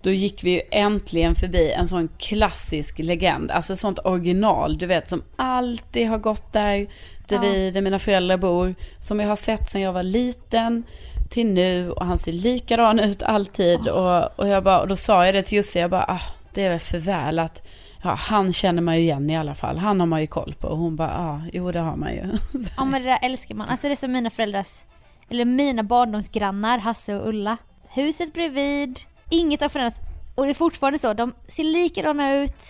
Då 0.03 0.11
gick 0.11 0.43
vi 0.43 0.51
ju 0.51 0.61
äntligen 0.71 1.35
förbi 1.35 1.71
en 1.71 1.87
sån 1.87 2.09
klassisk 2.17 2.99
legend. 2.99 3.51
Alltså 3.51 3.75
sånt 3.75 3.99
original, 4.03 4.77
du 4.77 4.85
vet, 4.85 5.09
som 5.09 5.23
alltid 5.35 6.07
har 6.07 6.17
gått 6.17 6.53
där. 6.53 6.87
Där, 7.27 7.35
Ja. 7.35 7.41
vi, 7.41 7.71
där 7.71 7.81
mina 7.81 7.99
föräldrar 7.99 8.37
bor. 8.37 8.75
Som 8.99 9.19
jag 9.19 9.27
har 9.27 9.35
sett 9.35 9.69
sedan 9.69 9.81
jag 9.81 9.93
var 9.93 10.03
liten. 10.03 10.83
till 11.29 11.47
nu 11.47 11.91
och 11.91 12.05
han 12.05 12.17
ser 12.17 12.31
likadan 12.31 12.99
ut 12.99 13.23
alltid. 13.23 13.87
Och, 13.87 14.39
och, 14.39 14.47
jag 14.47 14.63
bara, 14.63 14.79
och 14.79 14.87
då 14.87 14.95
sa 14.95 15.25
jag 15.25 15.35
det 15.35 15.41
till 15.41 15.55
Jussi, 15.57 15.79
jag 15.79 15.89
bara, 15.89 16.05
ah, 16.07 16.21
det 16.53 16.65
är 16.65 16.99
väl 16.99 17.39
att 17.39 17.67
ja, 18.01 18.13
han 18.13 18.53
känner 18.53 18.81
man 18.81 18.95
ju 18.95 19.01
igen 19.01 19.29
i 19.29 19.37
alla 19.37 19.55
fall. 19.55 19.77
Han 19.77 19.99
har 19.99 20.07
man 20.07 20.21
ju 20.21 20.27
koll 20.27 20.53
på. 20.59 20.67
Och 20.67 20.77
hon 20.77 20.95
bara, 20.95 21.09
ja, 21.09 21.17
ah, 21.29 21.41
jo 21.53 21.71
det 21.71 21.79
har 21.79 21.95
man 21.95 22.11
ju. 22.13 22.23
Ja 22.77 22.85
men 22.85 23.01
det 23.01 23.07
där 23.09 23.19
älskar 23.21 23.55
man. 23.55 23.69
Alltså 23.69 23.87
det 23.87 23.93
är 23.93 23.95
som 23.95 24.11
mina 24.11 24.29
föräldrars, 24.29 24.83
eller 25.29 25.45
mina 25.45 25.83
barndomsgrannar, 25.83 26.77
Hasse 26.77 27.15
och 27.15 27.27
Ulla. 27.29 27.57
Huset 27.89 28.33
bredvid, 28.33 28.99
inget 29.29 29.61
har 29.61 29.69
förändrats. 29.69 29.99
Och 30.35 30.45
det 30.45 30.51
är 30.51 30.53
fortfarande 30.53 30.99
så, 30.99 31.13
de 31.13 31.33
ser 31.47 31.63
likadana 31.63 32.33
ut. 32.33 32.63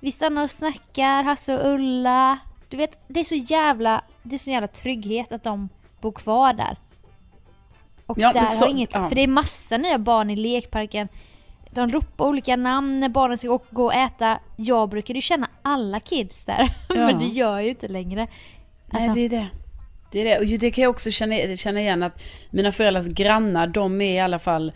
Vi 0.00 0.12
stannar 0.12 0.42
och 0.42 0.50
snackar, 0.50 1.22
Hasse 1.22 1.58
och 1.58 1.72
Ulla. 1.74 2.38
Du 2.68 2.76
vet, 2.76 3.04
det 3.08 3.20
är 3.20 3.24
så 3.24 3.34
jävla, 3.34 4.02
det 4.22 4.34
är 4.34 4.38
så 4.38 4.50
jävla 4.50 4.66
trygghet 4.68 5.32
att 5.32 5.44
de 5.44 5.68
bor 6.00 6.12
kvar 6.12 6.52
där. 6.52 6.76
Och 8.06 8.18
Ja, 8.18 8.32
där 8.32 8.44
så- 8.44 8.64
har 8.64 8.70
inget, 8.70 8.94
ja. 8.94 9.08
för 9.08 9.14
det 9.16 9.22
är 9.22 9.28
massa 9.28 9.76
nya 9.76 9.98
barn 9.98 10.30
i 10.30 10.36
lekparken. 10.36 11.08
De 11.74 11.88
ropar 11.92 12.24
olika 12.24 12.56
namn 12.56 13.00
när 13.00 13.08
barnen 13.08 13.38
ska 13.38 13.58
gå- 13.70 13.84
och 13.84 13.94
äta. 13.94 14.38
Jag 14.56 14.88
brukade 14.88 15.16
ju 15.18 15.20
känna 15.22 15.48
alla 15.62 16.00
kids 16.00 16.44
där, 16.44 16.74
Ja. 16.88 16.94
men 16.94 17.18
det 17.18 17.24
gör 17.26 17.50
jag 17.52 17.62
ju 17.64 17.68
inte 17.70 17.88
längre. 17.88 18.26
Nej, 18.90 19.02
Alltså- 19.08 19.14
det 19.14 19.24
är 19.24 19.28
det. 19.28 19.46
Det 20.12 20.20
är 20.20 20.24
det. 20.24 20.38
Och 20.38 20.58
det 20.60 20.70
kan 20.70 20.82
jag 20.82 20.90
också 20.90 21.10
känna, 21.10 21.56
känna 21.56 21.80
igen 21.80 22.02
att 22.02 22.22
mina 22.50 22.72
föräldrars 22.72 23.06
grannar, 23.06 23.66
de 23.66 24.00
är 24.00 24.14
i 24.14 24.20
alla 24.20 24.38
fall, 24.38 24.72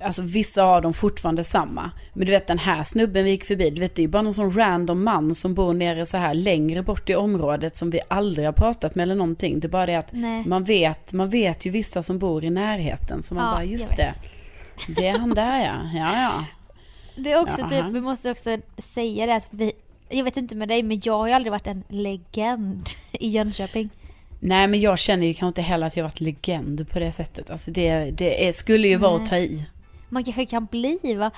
alltså 0.00 0.22
vissa 0.22 0.62
av 0.64 0.82
dem 0.82 0.94
fortfarande 0.94 1.44
samma. 1.44 1.90
Men 2.14 2.26
du 2.26 2.32
vet 2.32 2.46
den 2.46 2.58
här 2.58 2.84
snubben 2.84 3.24
vi 3.24 3.30
gick 3.30 3.44
förbi, 3.44 3.70
du 3.70 3.80
vet 3.80 3.94
det 3.94 4.00
är 4.00 4.04
ju 4.04 4.08
bara 4.08 4.22
någon 4.22 4.34
sån 4.34 4.50
random 4.56 5.04
man 5.04 5.34
som 5.34 5.54
bor 5.54 5.74
nere 5.74 6.06
så 6.06 6.16
här 6.16 6.34
längre 6.34 6.82
bort 6.82 7.10
i 7.10 7.14
området 7.14 7.76
som 7.76 7.90
vi 7.90 8.00
aldrig 8.08 8.46
har 8.46 8.52
pratat 8.52 8.94
med 8.94 9.02
eller 9.02 9.14
någonting. 9.14 9.60
Det 9.60 9.66
är 9.66 9.68
bara 9.68 9.86
det 9.86 9.94
att 9.96 10.12
Nej. 10.12 10.44
man 10.46 10.64
vet, 10.64 11.12
man 11.12 11.28
vet 11.30 11.66
ju 11.66 11.70
vissa 11.70 12.02
som 12.02 12.18
bor 12.18 12.44
i 12.44 12.50
närheten. 12.50 13.22
Så 13.22 13.34
man 13.34 13.44
Ja, 13.44 13.50
bara, 13.54 13.64
just 13.64 13.96
det. 13.96 14.02
vet. 14.02 14.22
Det 14.88 15.06
är 15.06 15.18
han 15.18 15.34
där 15.34 15.64
ja. 15.64 15.90
Ja, 15.94 16.20
ja. 16.22 16.44
Det 17.16 17.32
är 17.32 17.40
också 17.42 17.60
Jaha. 17.60 17.70
typ, 17.70 17.94
vi 17.94 18.00
måste 18.00 18.30
också 18.30 18.58
säga 18.78 19.26
det 19.26 19.34
att 19.36 19.48
vi, 19.50 19.72
jag 20.08 20.24
vet 20.24 20.36
inte 20.36 20.56
med 20.56 20.68
dig 20.68 20.82
men 20.82 21.00
jag 21.04 21.18
har 21.18 21.26
ju 21.26 21.32
aldrig 21.32 21.50
varit 21.52 21.66
en 21.66 21.84
legend 21.88 22.88
i 23.12 23.28
Jönköping. 23.28 23.90
Nej 24.40 24.66
men 24.66 24.80
jag 24.80 24.98
känner 24.98 25.26
ju 25.26 25.34
kanske 25.34 25.46
inte 25.46 25.62
heller 25.62 25.86
att 25.86 25.96
jag 25.96 26.04
varit 26.04 26.20
legend 26.20 26.88
på 26.90 26.98
det 26.98 27.12
sättet. 27.12 27.50
Alltså 27.50 27.70
det, 27.70 28.10
det 28.10 28.48
är, 28.48 28.52
skulle 28.52 28.88
ju 28.88 28.96
vara 28.96 29.16
att 29.16 29.26
ta 29.26 29.36
i. 29.36 29.64
Man 30.08 30.24
kanske 30.24 30.46
kan 30.46 30.66
bli 30.66 31.14
va? 31.18 31.30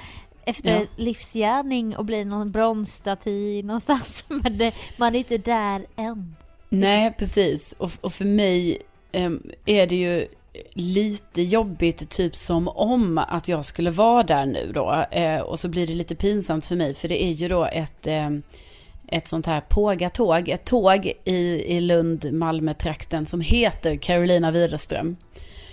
Efter 0.45 0.75
Ja. 0.81 0.87
livsgärning 0.97 1.97
och 1.97 2.05
bli 2.05 2.25
någon 2.25 2.51
bronsstaty 2.53 3.63
någonstans. 3.63 4.25
Men 4.29 4.59
det, 4.59 4.75
man 4.97 5.15
är 5.15 5.19
inte 5.19 5.39
där 5.39 5.87
än. 5.97 6.37
Nej, 6.69 7.13
precis. 7.19 7.73
Och, 7.79 7.91
och 8.01 8.13
för 8.13 8.25
mig 8.25 8.79
em, 9.13 9.43
är 9.67 9.87
det 9.87 9.97
ju 9.97 10.27
lite 10.73 11.43
jobbigt, 11.43 12.11
typ 12.11 12.37
som 12.37 12.69
om 12.69 13.19
att 13.19 13.49
jag 13.49 13.65
skulle 13.65 13.91
vara 13.91 14.23
där 14.23 14.47
nu 14.47 14.73
då. 14.75 15.05
Eh, 15.11 15.41
och 15.41 15.61
så 15.61 15.69
blir 15.69 15.87
det 15.87 15.95
lite 15.95 16.15
pinsamt 16.15 16.67
för 16.67 16.77
mig, 16.77 16.95
för 16.95 17.09
det 17.09 17.25
är 17.25 17.33
ju 17.33 17.49
då 17.49 17.65
ett, 17.65 18.07
em, 18.07 18.43
ett 19.07 19.29
sånt 19.29 19.47
här 19.47 19.61
pågatåg, 19.61 20.49
ett 20.49 20.65
tåg 20.65 21.13
i, 21.25 21.65
i 21.77 21.81
Lund-Malmö-trakten 21.81 23.27
som 23.27 23.41
heter 23.41 23.97
Carolina 23.97 24.51
Widerström. 24.51 25.17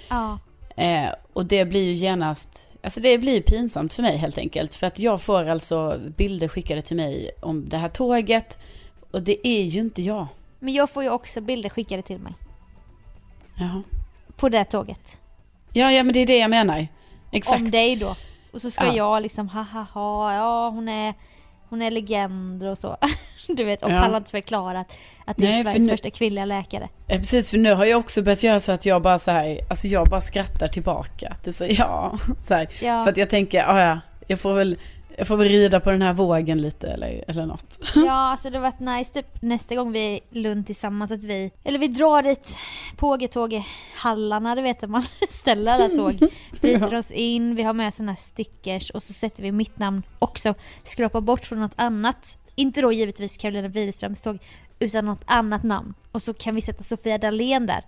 Ja. 0.09 0.39
Eh, 0.75 1.09
och 1.33 1.45
det 1.45 1.65
blir 1.65 1.83
ju 1.83 1.93
genast, 1.93 2.67
alltså 2.83 2.99
det 2.99 3.17
blir 3.17 3.33
ju 3.33 3.41
pinsamt 3.41 3.93
för 3.93 4.01
mig 4.01 4.17
helt 4.17 4.37
enkelt. 4.37 4.75
För 4.75 4.87
att 4.87 4.99
jag 4.99 5.21
får 5.21 5.49
alltså 5.49 5.99
bilder 6.17 6.47
skickade 6.47 6.81
till 6.81 6.97
mig 6.97 7.31
om 7.41 7.69
det 7.69 7.77
här 7.77 7.89
tåget. 7.89 8.57
Och 9.11 9.21
det 9.21 9.47
är 9.47 9.63
ju 9.63 9.79
inte 9.79 10.01
jag. 10.01 10.27
Men 10.59 10.73
jag 10.73 10.89
får 10.89 11.03
ju 11.03 11.09
också 11.09 11.41
bilder 11.41 11.69
skickade 11.69 12.01
till 12.01 12.19
mig. 12.19 12.33
Jaha. 13.57 13.83
På 14.35 14.49
det 14.49 14.63
tåget. 14.65 15.21
Ja, 15.73 15.91
ja, 15.91 16.03
men 16.03 16.13
det 16.13 16.19
är 16.19 16.25
det 16.27 16.37
jag 16.37 16.49
menar. 16.49 16.87
Exakt. 17.31 17.61
Om 17.61 17.71
dig 17.71 17.95
då. 17.95 18.15
Och 18.53 18.61
så 18.61 18.71
ska 18.71 18.85
Ja. 18.85 18.93
jag 18.95 19.21
liksom 19.23 19.49
ha 19.49 19.61
ha 19.61 19.81
ha, 19.93 20.33
ja 20.33 20.69
hon 20.69 20.89
är, 20.89 21.13
hon 21.69 21.81
är 21.81 21.91
legend 21.91 22.63
och 22.63 22.77
så. 22.77 22.97
Du 23.47 23.63
vet, 23.63 23.83
och 23.83 23.91
Ja. 23.91 24.01
pallar 24.01 24.17
inte 24.17 24.31
förklara 24.31 24.79
att, 24.79 24.91
att 25.25 25.37
det 25.37 25.45
är 25.45 25.49
Nej, 25.49 25.63
för 25.63 25.71
Sveriges 25.71 25.87
nu- 25.87 25.93
första 25.93 26.09
kvinnliga 26.09 26.45
läkare. 26.45 26.89
Eh, 27.07 27.19
Precis, 27.19 27.49
för 27.49 27.57
nu 27.57 27.73
har 27.73 27.85
jag 27.85 27.99
också 27.99 28.21
börjat 28.21 28.43
göra 28.43 28.59
så 28.59 28.71
att 28.71 28.85
jag 28.85 29.01
bara 29.01 29.19
så 29.19 29.31
här, 29.31 29.59
alltså 29.69 29.87
jag 29.87 30.07
bara 30.07 30.21
skrattar 30.21 30.67
tillbaka. 30.67 31.35
Typ 31.43 31.55
så, 31.55 31.65
ja, 31.69 32.17
så 32.43 32.53
här. 32.53 32.67
Ja. 32.81 33.03
För 33.03 33.11
att 33.11 33.17
jag 33.17 33.29
tänker, 33.29 33.57
ja, 33.57 33.81
ja, 33.81 33.99
jag 34.27 34.39
får 34.39 34.53
väl, 34.53 34.77
jag 35.17 35.27
får 35.27 35.37
väl 35.37 35.47
rida 35.47 35.79
på 35.79 35.91
den 35.91 36.01
här 36.01 36.13
vågen 36.13 36.61
lite 36.61 36.87
eller, 36.87 37.23
eller 37.27 37.45
något. 37.45 37.79
Ja, 37.95 38.11
alltså 38.11 38.49
det 38.49 38.57
har 38.57 38.61
varit 38.63 38.79
nice 38.79 39.13
typ 39.13 39.41
nästa 39.41 39.75
gång 39.75 39.91
vi 39.91 39.99
är 39.99 40.13
i 40.15 40.39
Lund 40.39 40.65
tillsammans 40.65 41.11
att 41.11 41.23
vi, 41.23 41.51
eller 41.63 41.79
vi 41.79 41.87
drar 41.87 42.23
dit 42.23 42.57
Pågetåg 42.97 43.53
i 43.53 43.65
hallarna, 43.95 44.55
du 44.55 44.61
vet 44.61 44.83
att 44.83 44.89
man 44.89 45.03
ställer 45.29 45.71
alla 45.73 45.89
tåg, 45.89 46.19
bryter 46.61 46.95
oss 46.95 47.11
in, 47.11 47.55
vi 47.55 47.63
har 47.63 47.73
med 47.73 47.93
såna 47.93 48.11
här 48.11 48.15
stickers 48.19 48.89
och 48.89 49.03
så 49.03 49.13
sätter 49.13 49.43
vi 49.43 49.51
mitt 49.51 49.79
namn 49.79 50.03
också, 50.19 50.53
skrapar 50.83 51.21
bort 51.21 51.45
från 51.45 51.59
något 51.59 51.73
annat, 51.75 52.37
inte 52.55 52.81
då 52.81 52.91
givetvis 52.91 53.37
Carolina 53.37 53.67
Widerströms 53.67 54.21
tåg, 54.21 54.37
utan 54.79 55.05
något 55.05 55.23
annat 55.25 55.63
namn. 55.63 55.93
Och 56.11 56.21
så 56.21 56.33
kan 56.33 56.55
vi 56.55 56.61
sätta 56.61 56.83
Sofia 56.83 57.17
Dalén 57.17 57.65
där. 57.65 57.83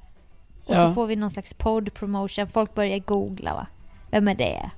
Och 0.66 0.76
Ja. 0.76 0.88
så 0.88 0.94
får 0.94 1.08
vi 1.08 1.16
någon 1.16 1.32
slags 1.32 1.54
podd 1.54 1.94
promotion, 1.94 2.48
folk 2.48 2.74
börjar 2.76 3.00
googla 3.00 3.54
va, 3.54 3.68
vem 4.12 4.28
är 4.28 4.36
det? 4.36 4.70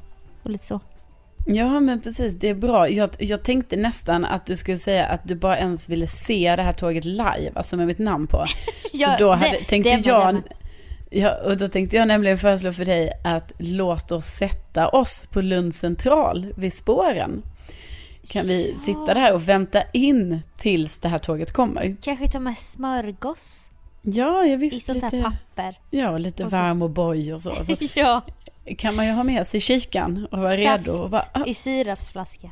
Och 0.44 0.50
lite 0.50 0.66
så. 0.66 0.80
Ja, 1.46 1.80
men 1.80 2.02
precis, 2.02 2.36
det 2.36 2.50
är 2.50 2.56
bra. 2.56 2.90
Jag, 2.90 3.10
jag 3.20 3.44
tänkte 3.44 3.76
nästan 3.76 4.26
att 4.26 4.46
du 4.46 4.56
skulle 4.56 4.78
säga 4.78 5.06
att 5.06 5.28
du 5.28 5.36
bara 5.36 5.58
ens 5.58 5.90
ville 5.90 6.08
se 6.08 6.56
det 6.56 6.64
här 6.64 6.74
tåget 6.74 7.06
live, 7.06 7.52
alltså 7.56 7.78
med 7.78 7.88
mitt 7.88 8.00
namn 8.00 8.28
på. 8.28 8.46
Ja, 8.94 9.08
så 9.18 9.24
då 9.24 9.32
hade, 9.32 9.60
tänkte 9.68 9.98
det 9.98 10.12
var 10.12 10.34
det 10.34 10.42
jag, 11.10 11.24
ja, 11.24 11.36
och 11.46 11.58
då 11.58 11.68
tänkte 11.68 11.96
jag 11.98 12.08
nämligen 12.08 12.38
föreslå 12.38 12.74
för 12.74 12.86
dig 12.86 13.12
att 13.24 13.52
låt 13.58 14.12
oss 14.12 14.26
sätta 14.26 14.90
oss 14.90 15.28
på 15.32 15.42
Lund 15.42 15.76
central 15.76 16.54
vid 16.58 16.74
spåren. 16.74 17.42
Kan 18.32 18.44
vi 18.46 18.70
Ja. 18.72 18.78
sitta 18.80 19.14
där 19.14 19.34
och 19.34 19.50
vänta 19.50 19.84
in 19.94 20.42
tills 20.58 21.00
det 21.00 21.08
här 21.08 21.18
tåget 21.18 21.52
kommer? 21.54 21.96
Kanske 22.02 22.28
ta 22.28 22.40
med 22.40 22.58
smörgås 22.58 23.72
Ja, 24.02 24.46
jag 24.46 24.48
i 24.54 24.56
visst. 24.56 24.86
sånt 24.86 25.04
här 25.04 25.12
Lite, 25.12 25.24
papper. 25.24 25.80
ja, 25.90 26.18
lite 26.18 26.46
Och 26.46 26.52
varm 26.52 26.82
och 26.82 26.90
boj 26.90 27.34
och 27.34 27.42
så. 27.42 27.56
så 27.66 27.76
ja. 27.96 28.22
Kan 28.78 28.96
man 28.96 29.06
ju 29.08 29.12
ha 29.12 29.24
med 29.24 29.48
sig 29.48 29.60
kikan 29.60 30.28
och 30.32 30.40
vara 30.40 30.58
redo. 30.58 30.92
Och 30.92 31.10
bara, 31.10 31.26
ah, 31.32 31.46
i 31.46 31.54
sirapsflaska. 31.54 32.52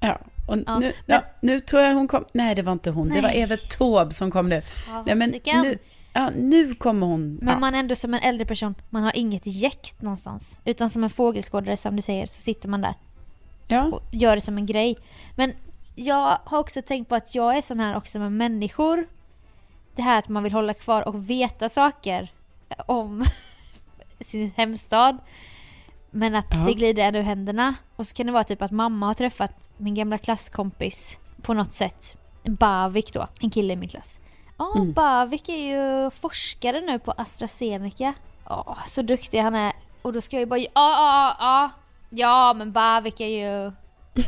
ja. 0.00 0.18
Och 0.46 0.56
Ja, 0.66 0.78
nu, 0.78 0.92
men- 1.06 1.16
ja, 1.16 1.22
nu 1.40 1.60
tror 1.60 1.82
jag 1.82 1.94
hon 1.94 2.08
kom. 2.08 2.24
Nej, 2.32 2.54
det 2.54 2.62
var 2.62 2.72
inte 2.72 2.90
hon. 2.90 3.08
Det 3.08 3.20
var 3.20 3.28
Nej. 3.28 3.42
Evert 3.42 3.78
Taube 3.78 4.12
som 4.12 4.30
kom 4.30 4.48
nu. 4.48 4.62
Nej, 5.06 5.14
men 5.14 5.30
nu, 5.44 5.78
ja, 6.12 6.30
nu 6.30 6.74
kommer 6.74 7.06
hon. 7.06 7.38
Men 7.42 7.54
ja. 7.54 7.58
man 7.60 7.74
är 7.74 7.78
ändå 7.78 7.94
som 7.94 8.14
en 8.14 8.20
äldre 8.20 8.46
person, 8.46 8.74
man 8.90 9.02
har 9.02 9.16
inget 9.16 9.42
jäkt 9.44 10.02
någonstans. 10.02 10.60
Utan 10.64 10.90
som 10.90 11.04
en 11.04 11.10
fågelskådare 11.10 11.76
som 11.76 11.96
du 11.96 12.02
säger 12.02 12.26
så 12.26 12.42
sitter 12.42 12.68
man 12.68 12.80
där 12.80 12.94
ja. 13.68 13.84
och 13.84 14.02
gör 14.10 14.34
det 14.34 14.40
som 14.40 14.58
en 14.58 14.66
grej. 14.66 14.96
Men 15.36 15.52
jag 15.94 16.38
har 16.44 16.58
också 16.58 16.82
tänkt 16.82 17.08
på 17.08 17.14
att 17.14 17.34
jag 17.34 17.56
är 17.56 17.62
sån 17.62 17.80
här 17.80 17.96
också 17.96 18.18
med 18.18 18.32
människor. 18.32 19.06
Det 19.96 20.02
här 20.02 20.18
att 20.18 20.28
man 20.28 20.42
vill 20.42 20.52
hålla 20.52 20.74
kvar 20.74 21.08
och 21.08 21.30
veta 21.30 21.68
saker 21.68 22.32
om 22.86 23.24
sin 24.24 24.52
hemstad. 24.56 25.18
Men 26.10 26.34
att 26.34 26.46
Ja. 26.50 26.56
det 26.56 26.74
glider 26.74 27.02
ändå 27.02 27.18
ur 27.18 27.22
händerna. 27.22 27.74
Och 27.96 28.06
så 28.06 28.14
kan 28.14 28.26
det 28.26 28.32
vara 28.32 28.44
typ 28.44 28.62
att 28.62 28.70
mamma 28.70 29.06
har 29.06 29.14
träffat 29.14 29.68
min 29.76 29.94
gamla 29.94 30.18
klasskompis 30.18 31.18
på 31.42 31.54
något 31.54 31.72
sätt. 31.72 32.16
Bavik 32.44 33.12
då, 33.12 33.28
en 33.40 33.50
kille 33.50 33.72
i 33.72 33.76
min 33.76 33.88
klass. 33.88 34.20
Ja, 34.58 34.72
Mm. 34.76 34.92
Bavik 34.92 35.48
är 35.48 35.56
ju 35.56 36.10
forskare 36.10 36.80
nu 36.80 36.98
på 36.98 37.14
AstraZeneca. 37.16 38.14
Ja, 38.48 38.76
så 38.86 39.02
duktig 39.02 39.38
han 39.40 39.54
är. 39.54 39.72
Och 40.02 40.12
då 40.12 40.20
ska 40.20 40.36
jag 40.36 40.40
ju 40.40 40.46
bara, 40.46 40.58
ja, 40.60 40.68
ja, 40.74 41.36
ja. 41.38 41.70
Ja, 42.10 42.54
men 42.54 42.72
Bavik 42.72 43.20
är 43.20 43.26
ju... 43.26 43.72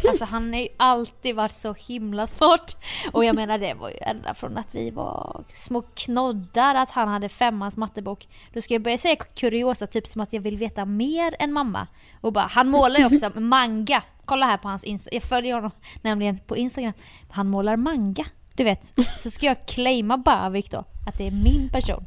Alltså 0.08 0.24
han 0.24 0.52
har 0.52 0.60
ju 0.60 0.68
alltid 0.76 1.34
varit 1.34 1.52
så 1.52 1.74
himla 1.78 2.26
smart. 2.26 2.76
Och 3.12 3.24
jag 3.24 3.36
menar 3.36 3.58
det 3.58 3.74
var 3.74 3.90
ju 3.90 3.96
ända 4.00 4.34
från 4.34 4.58
att 4.58 4.74
vi 4.74 4.90
var 4.90 5.44
små 5.52 5.82
knoddar 5.82 6.74
att 6.74 6.90
han 6.90 7.08
hade 7.08 7.28
femmans 7.28 7.76
mattebok. 7.76 8.28
Då 8.52 8.60
ska 8.60 8.74
jag 8.74 8.82
börja 8.82 8.98
säga 8.98 9.16
kuriosa, 9.16 9.86
typ 9.86 10.06
som 10.06 10.20
att 10.20 10.32
jag 10.32 10.40
vill 10.40 10.56
veta 10.56 10.84
mer 10.84 11.36
än 11.38 11.52
mamma. 11.52 11.86
Och 12.20 12.32
bara, 12.32 12.46
han 12.46 12.68
målar 12.68 13.00
ju 13.00 13.06
också 13.06 13.40
manga. 13.40 14.02
Kolla 14.24 14.46
här 14.46 14.56
på 14.56 14.68
hans 14.68 14.84
Instagram, 14.84 15.14
Jag 15.14 15.22
följer 15.22 15.54
honom 15.54 15.70
nämligen 16.02 16.38
på 16.46 16.56
Instagram. 16.56 16.92
Han 17.30 17.48
målar 17.48 17.76
manga. 17.76 18.24
Du 18.54 18.64
vet. 18.64 18.94
Så 19.18 19.30
ska 19.30 19.46
jag 19.46 19.66
claima 19.66 20.18
Bavik 20.18 20.70
då. 20.70 20.84
Att 21.08 21.18
det 21.18 21.26
är 21.26 21.30
min 21.30 21.68
person. 21.68 22.04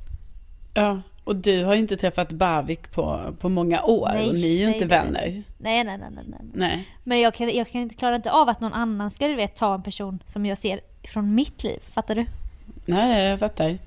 ja. 0.73 1.01
Och 1.29 1.35
du 1.35 1.63
har 1.63 1.73
ju 1.73 1.79
inte 1.79 1.97
träffat 1.97 2.31
Bavik 2.31 2.91
på, 2.91 3.33
på 3.39 3.49
många 3.49 3.83
år. 3.83 4.09
Nej, 4.13 4.27
och 4.29 4.35
ni 4.35 4.55
är 4.55 4.59
ju 4.59 4.65
nej, 4.65 4.73
inte 4.73 4.85
vänner. 4.85 5.43
Nej, 5.57 5.83
nej, 5.83 5.83
nej, 5.83 5.97
nej. 6.11 6.23
nej. 6.27 6.39
Nej. 6.53 6.87
Men 7.03 7.19
jag 7.19 7.33
kan, 7.33 7.55
jag 7.55 7.69
kan 7.69 7.81
inte 7.81 7.95
klara 7.95 8.15
inte 8.15 8.31
av 8.31 8.49
att 8.49 8.61
någon 8.61 8.73
annan 8.73 9.11
ska 9.11 9.27
du 9.27 9.35
vet, 9.35 9.55
ta 9.55 9.75
en 9.75 9.83
person 9.83 10.19
som 10.25 10.45
jag 10.45 10.57
ser 10.57 10.81
från 11.03 11.35
mitt 11.35 11.63
liv. 11.63 11.79
Fattar 11.93 12.15
du? 12.15 12.25
Nej, 12.85 13.29
jag 13.29 13.39
fattar. 13.39 13.77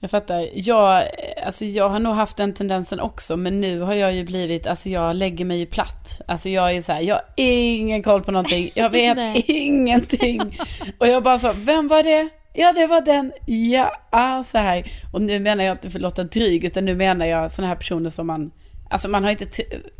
Jag 0.00 0.10
fattar. 0.10 0.48
Jag, 0.54 1.04
alltså 1.46 1.64
jag 1.64 1.88
har 1.88 1.98
nog 1.98 2.14
haft 2.14 2.36
den 2.36 2.54
tendensen 2.54 3.00
också, 3.00 3.36
men 3.36 3.60
nu 3.60 3.80
har 3.80 3.94
jag 3.94 4.14
ju 4.14 4.24
blivit, 4.24 4.66
alltså 4.66 4.88
jag 4.88 5.16
lägger 5.16 5.44
mig 5.44 5.58
ju 5.58 5.66
platt. 5.66 6.20
Alltså 6.26 6.48
jag 6.48 6.76
är 6.76 6.82
så 6.82 6.92
här, 6.92 7.00
jag 7.00 7.14
har 7.14 7.24
ingen 7.36 8.02
koll 8.02 8.22
på 8.22 8.30
någonting, 8.30 8.70
jag 8.74 8.90
vet 8.90 9.48
ingenting. 9.48 10.58
Och 10.98 11.08
jag 11.08 11.22
bara 11.22 11.38
så, 11.38 11.52
vem 11.64 11.88
var 11.88 12.02
det? 12.02 12.28
Ja 12.52 12.72
det 12.72 12.86
var 12.86 13.00
den, 13.00 13.32
ja, 13.46 13.92
ah, 14.10 14.44
så 14.44 14.58
här. 14.58 14.92
Och 15.12 15.22
nu 15.22 15.38
menar 15.40 15.64
jag 15.64 15.74
inte 15.74 15.90
för 15.90 15.98
att 15.98 16.02
låta 16.02 16.24
dryg, 16.24 16.64
utan 16.64 16.84
nu 16.84 16.94
menar 16.94 17.26
jag 17.26 17.50
sådana 17.50 17.68
här 17.68 17.76
personer 17.76 18.10
som 18.10 18.26
man, 18.26 18.50
alltså 18.90 19.08
man 19.08 19.24
har 19.24 19.30
inte, 19.30 19.46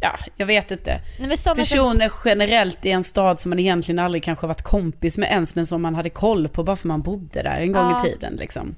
ja, 0.00 0.18
jag 0.36 0.46
vet 0.46 0.70
inte. 0.70 1.00
Nej, 1.20 1.36
såna 1.36 1.36
som, 1.36 1.56
Personer 1.56 2.12
generellt 2.24 2.86
i 2.86 2.90
en 2.90 3.04
stad 3.04 3.40
som 3.40 3.50
man 3.50 3.58
egentligen 3.58 3.98
aldrig 3.98 4.24
kanske 4.24 4.46
varit 4.46 4.62
kompis 4.62 5.18
med 5.18 5.28
ens, 5.30 5.54
men 5.54 5.66
som 5.66 5.82
man 5.82 5.94
hade 5.94 6.10
koll 6.10 6.48
på 6.48 6.64
bara 6.64 6.76
för 6.76 6.88
man 6.88 7.02
bodde 7.02 7.42
där 7.42 7.60
en 7.60 7.72
gång 7.72 7.90
Ja. 7.90 8.06
i 8.06 8.10
tiden 8.10 8.34
liksom. 8.36 8.74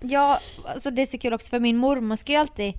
ja, 0.00 0.40
alltså 0.64 0.90
det 0.90 1.02
är 1.02 1.06
så 1.06 1.18
kul 1.18 1.32
också 1.32 1.50
för 1.50 1.60
min 1.60 1.76
mormor 1.76 2.16
ska 2.16 2.32
ju 2.32 2.38
alltid, 2.38 2.74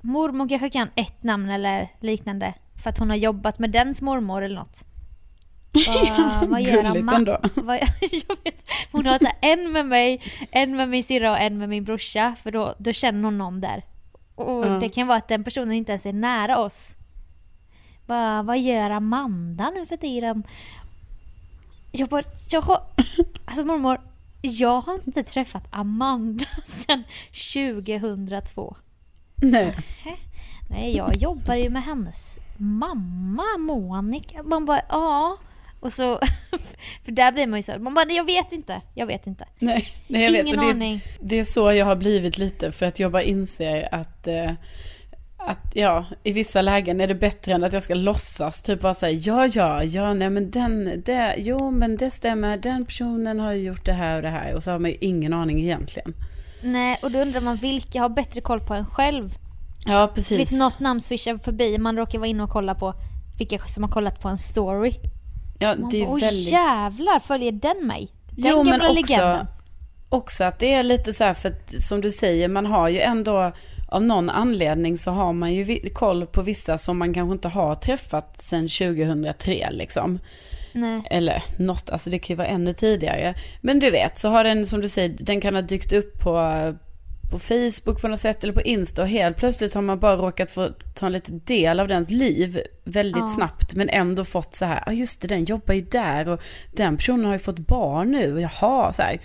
mormor 0.00 0.48
kanske 0.48 0.70
kan 0.70 0.88
ett 0.94 1.22
namn 1.22 1.50
eller 1.50 1.88
liknande. 2.00 2.54
För 2.82 2.90
att 2.90 2.98
hon 2.98 3.10
har 3.10 3.16
jobbat 3.16 3.58
med 3.58 3.70
dens 3.70 4.02
mormor 4.02 4.42
eller 4.42 4.56
något. 4.56 4.84
Vad, 5.86 6.48
vad 6.48 6.62
gör 6.62 6.82
Gulligt 6.82 7.12
ändå. 7.12 7.38
Vad, 7.54 7.76
jag 8.00 8.36
vet, 8.44 8.66
hon 8.92 9.06
har 9.06 9.18
så 9.18 9.24
här, 9.24 9.36
en 9.40 9.72
med 9.72 9.86
mig, 9.86 10.20
en 10.50 10.76
med 10.76 10.88
min 10.88 11.04
syrra 11.04 11.30
och 11.30 11.38
en 11.38 11.58
med 11.58 11.68
min 11.68 11.84
brorsa. 11.84 12.34
För 12.42 12.50
då, 12.50 12.74
då 12.78 12.92
känner 12.92 13.24
hon 13.24 13.38
någon 13.38 13.60
där. 13.60 13.82
Och 14.34 14.66
Ja. 14.66 14.68
det 14.68 14.88
kan 14.88 15.06
vara 15.06 15.18
att 15.18 15.28
den 15.28 15.44
personen 15.44 15.72
inte 15.72 15.92
ens 15.92 16.06
är 16.06 16.12
nära 16.12 16.58
oss. 16.58 16.94
Vad, 18.06 18.46
vad 18.46 18.58
gör 18.60 18.90
Amanda 18.90 19.70
nu 19.70 19.86
för 19.86 19.96
tiden? 19.96 20.42
Jag 21.92 22.08
bara, 22.08 22.22
jag 22.50 22.60
har, 22.62 22.82
alltså 23.44 23.64
mormor, 23.64 24.00
jag 24.42 24.80
har 24.80 24.94
inte 25.06 25.22
träffat 25.22 25.64
Amanda 25.70 26.44
sedan 26.64 27.04
2002. 27.54 28.76
Nej. 29.42 29.76
Nej, 30.70 30.96
jag 30.96 31.16
jobbar 31.16 31.54
ju 31.54 31.70
med 31.70 31.82
hennes 31.82 32.38
mamma 32.56 33.44
Monica. 33.58 34.42
Man 34.42 34.64
bara, 34.64 34.80
ja. 34.88 35.36
Och 35.82 35.92
så, 35.92 36.20
för 37.04 37.12
där 37.12 37.32
blir 37.32 37.46
man 37.46 37.58
ju 37.58 37.62
så, 37.62 37.78
man 37.78 37.94
bara, 37.94 38.10
jag 38.10 38.24
vet 38.24 38.52
inte, 38.52 38.80
jag 38.94 39.06
vet 39.06 39.26
inte. 39.26 39.44
Nej, 39.58 39.88
nej 40.06 40.24
jag 40.24 40.32
vet. 40.32 40.46
Ingen 40.46 40.60
det, 40.60 40.70
aning. 40.70 41.00
det 41.20 41.38
är 41.38 41.44
så 41.44 41.72
jag 41.72 41.86
har 41.86 41.96
blivit 41.96 42.38
lite, 42.38 42.72
för 42.72 42.86
att 42.86 43.00
jag 43.00 43.12
bara 43.12 43.22
inser 43.22 43.94
att, 43.94 44.26
eh, 44.26 44.50
att 45.36 45.72
ja, 45.74 46.06
i 46.22 46.32
vissa 46.32 46.62
lägen 46.62 47.00
är 47.00 47.06
det 47.06 47.14
bättre 47.14 47.52
än 47.52 47.64
att 47.64 47.72
jag 47.72 47.82
ska 47.82 47.94
låtsas, 47.94 48.62
typ 48.62 48.80
bara 48.80 48.94
säga 48.94 49.18
ja, 49.18 49.46
ja, 49.46 49.84
ja, 49.84 50.14
nej 50.14 50.30
men 50.30 50.50
den, 50.50 51.02
det, 51.04 51.34
jo 51.38 51.70
men 51.70 51.96
det 51.96 52.10
stämmer, 52.10 52.56
den 52.56 52.86
personen 52.86 53.40
har 53.40 53.52
ju 53.52 53.62
gjort 53.62 53.84
det 53.84 53.92
här 53.92 54.16
och 54.16 54.22
det 54.22 54.28
här, 54.28 54.54
och 54.54 54.62
så 54.62 54.70
har 54.70 54.78
man 54.78 54.90
ju 54.90 54.96
ingen 55.00 55.32
aning 55.32 55.60
egentligen. 55.60 56.14
Nej, 56.62 56.98
och 57.02 57.10
då 57.10 57.18
undrar 57.18 57.40
man 57.40 57.56
vilka 57.56 58.00
har 58.00 58.08
bättre 58.08 58.40
koll 58.40 58.60
på 58.60 58.74
en 58.74 58.86
själv? 58.86 59.34
Ja, 59.86 60.12
precis. 60.14 60.52
Vet 60.52 60.58
något 60.58 60.80
namn 60.80 61.00
svischar 61.00 61.36
förbi, 61.36 61.78
man 61.78 61.96
råkar 61.96 62.18
vara 62.18 62.28
inne 62.28 62.42
och 62.42 62.50
kolla 62.50 62.74
på 62.74 62.94
vilka 63.38 63.58
som 63.58 63.82
har 63.82 63.90
kollat 63.90 64.20
på 64.20 64.28
en 64.28 64.38
story. 64.38 64.94
Ja, 65.62 65.74
Man 65.76 65.90
det 65.90 66.02
är 66.02 66.06
bara, 66.06 66.18
väldigt... 66.20 66.52
jävlar, 66.52 67.20
följer 67.20 67.52
den 67.52 67.86
mig? 67.86 68.08
Den 68.30 68.50
Jo, 68.50 68.56
men 68.62 68.66
gamla 68.78 68.84
också, 68.90 68.94
legenden. 68.94 69.46
också 70.08 70.44
att 70.44 70.58
det 70.58 70.72
är 70.72 70.82
lite 70.82 71.12
så 71.12 71.24
här, 71.24 71.34
för 71.34 71.48
att, 71.48 71.82
som 71.82 72.00
du 72.00 72.10
säger, 72.12 72.48
man 72.48 72.66
har 72.66 72.88
ju 72.88 73.00
ändå, 73.00 73.52
av 73.88 74.02
någon 74.02 74.30
anledning 74.30 74.98
så 74.98 75.10
har 75.10 75.32
man 75.32 75.52
ju 75.54 75.90
koll 75.90 76.26
på 76.26 76.42
vissa 76.42 76.78
som 76.78 76.98
man 76.98 77.14
kanske 77.14 77.32
inte 77.32 77.48
har 77.48 77.74
träffat 77.74 78.40
sedan 78.42 78.68
2003 78.68 79.68
liksom. 79.70 80.18
Nej. 80.72 81.02
Eller 81.10 81.42
något, 81.58 81.90
alltså 81.90 82.10
det 82.10 82.18
kan 82.18 82.34
ju 82.34 82.38
vara 82.38 82.46
ännu 82.48 82.72
tidigare. 82.72 83.34
Men 83.60 83.80
du 83.80 83.90
vet, 83.90 84.18
så 84.18 84.28
har 84.28 84.44
den, 84.44 84.66
som 84.66 84.80
du 84.80 84.88
säger, 84.88 85.16
den 85.18 85.40
kan 85.40 85.54
ha 85.54 85.62
dykt 85.62 85.92
upp 85.92 86.18
på, 86.20 86.36
på 87.32 87.38
Facebook 87.38 88.00
på 88.00 88.08
något 88.08 88.20
sätt 88.20 88.42
eller 88.44 88.52
på 88.52 88.60
Insta 88.62 89.02
och 89.02 89.08
helt 89.08 89.36
plötsligt 89.36 89.74
har 89.74 89.82
man 89.82 89.98
bara 89.98 90.16
råkat 90.16 90.50
få 90.50 90.68
ta 90.94 91.06
en 91.06 91.12
liten 91.12 91.40
del 91.44 91.80
av 91.80 91.88
dens 91.88 92.10
liv 92.10 92.60
väldigt 92.84 93.20
Ja. 93.22 93.28
snabbt 93.28 93.74
men 93.74 93.88
ändå 93.88 94.24
fått 94.24 94.54
så 94.54 94.64
här, 94.64 94.82
ja 94.86 94.92
just 94.92 95.22
det, 95.22 95.28
den 95.28 95.44
jobbar 95.44 95.74
ju 95.74 95.80
där 95.80 96.28
och 96.28 96.40
den 96.72 96.96
personen 96.96 97.24
har 97.24 97.32
ju 97.32 97.38
fått 97.38 97.58
barn 97.58 98.10
nu, 98.10 98.40
jaha, 98.40 98.92
så 98.92 99.02
här. 99.02 99.18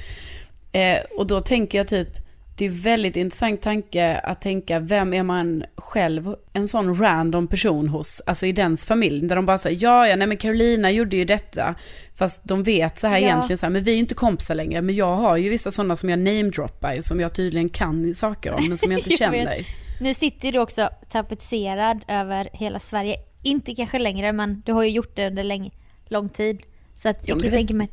Eh, 0.72 1.00
och 1.18 1.28
då 1.28 1.40
tänker 1.40 1.78
jag 1.78 1.88
typ, 1.88 2.10
det 2.58 2.66
är 2.66 2.70
väldigt 2.70 3.16
intressant 3.16 3.62
tanke 3.62 4.18
att 4.18 4.42
tänka, 4.42 4.80
vem 4.80 5.14
är 5.14 5.24
man 5.24 5.64
själv 5.76 6.36
en 6.54 6.68
sån 6.68 7.00
random 7.00 7.48
person 7.48 7.88
hos, 7.90 8.22
alltså 8.26 8.46
i 8.46 8.52
dens 8.52 8.86
familj, 8.86 9.28
där 9.28 9.36
de 9.36 9.46
bara 9.46 9.58
säger, 9.58 9.84
ja, 9.84 10.08
ja, 10.08 10.16
nej 10.16 10.28
men 10.28 10.38
Carolina 10.38 10.92
gjorde 10.92 11.16
ju 11.16 11.26
detta, 11.26 11.76
fast 12.16 12.42
de 12.44 12.64
vet 12.64 12.98
så 12.98 13.08
här 13.08 13.18
Ja. 13.18 13.24
egentligen 13.28 13.58
så 13.58 13.66
här, 13.66 13.72
men 13.74 13.84
vi 13.84 13.94
är 13.94 13.98
inte 13.98 14.16
kompisar 14.16 14.56
längre, 14.56 14.82
men 14.82 14.96
jag 14.96 15.16
har 15.16 15.38
ju 15.38 15.50
vissa 15.50 15.72
sådana 15.72 15.96
som 15.96 16.10
jag 16.10 16.20
namedroppar, 16.20 17.02
som 17.02 17.20
jag 17.20 17.34
tydligen 17.34 17.70
kan 17.70 18.16
saker 18.16 18.52
om, 18.54 18.68
men 18.70 18.78
som 18.78 18.92
jag 18.92 19.00
inte 19.08 19.10
Jag 19.10 19.20
känner. 19.20 19.66
Nu 20.02 20.14
sitter 20.14 20.52
du 20.52 20.60
också 20.60 20.90
tapetserad 21.10 22.06
över 22.08 22.50
hela 22.54 22.80
Sverige. 22.80 23.16
Inte 23.44 23.76
kanske 23.76 24.00
längre, 24.00 24.32
men 24.32 24.62
du 24.66 24.74
har 24.74 24.84
ju 24.84 24.90
gjort 24.90 25.16
det 25.16 25.28
under 25.28 25.44
länge, 25.44 25.72
lång 26.08 26.30
tid. 26.30 26.62
Så 26.96 27.10
att 27.10 27.28
Ja, 27.28 27.36
jag 27.36 27.44
kan 27.44 27.52
tänka 27.52 27.74
mig... 27.74 27.90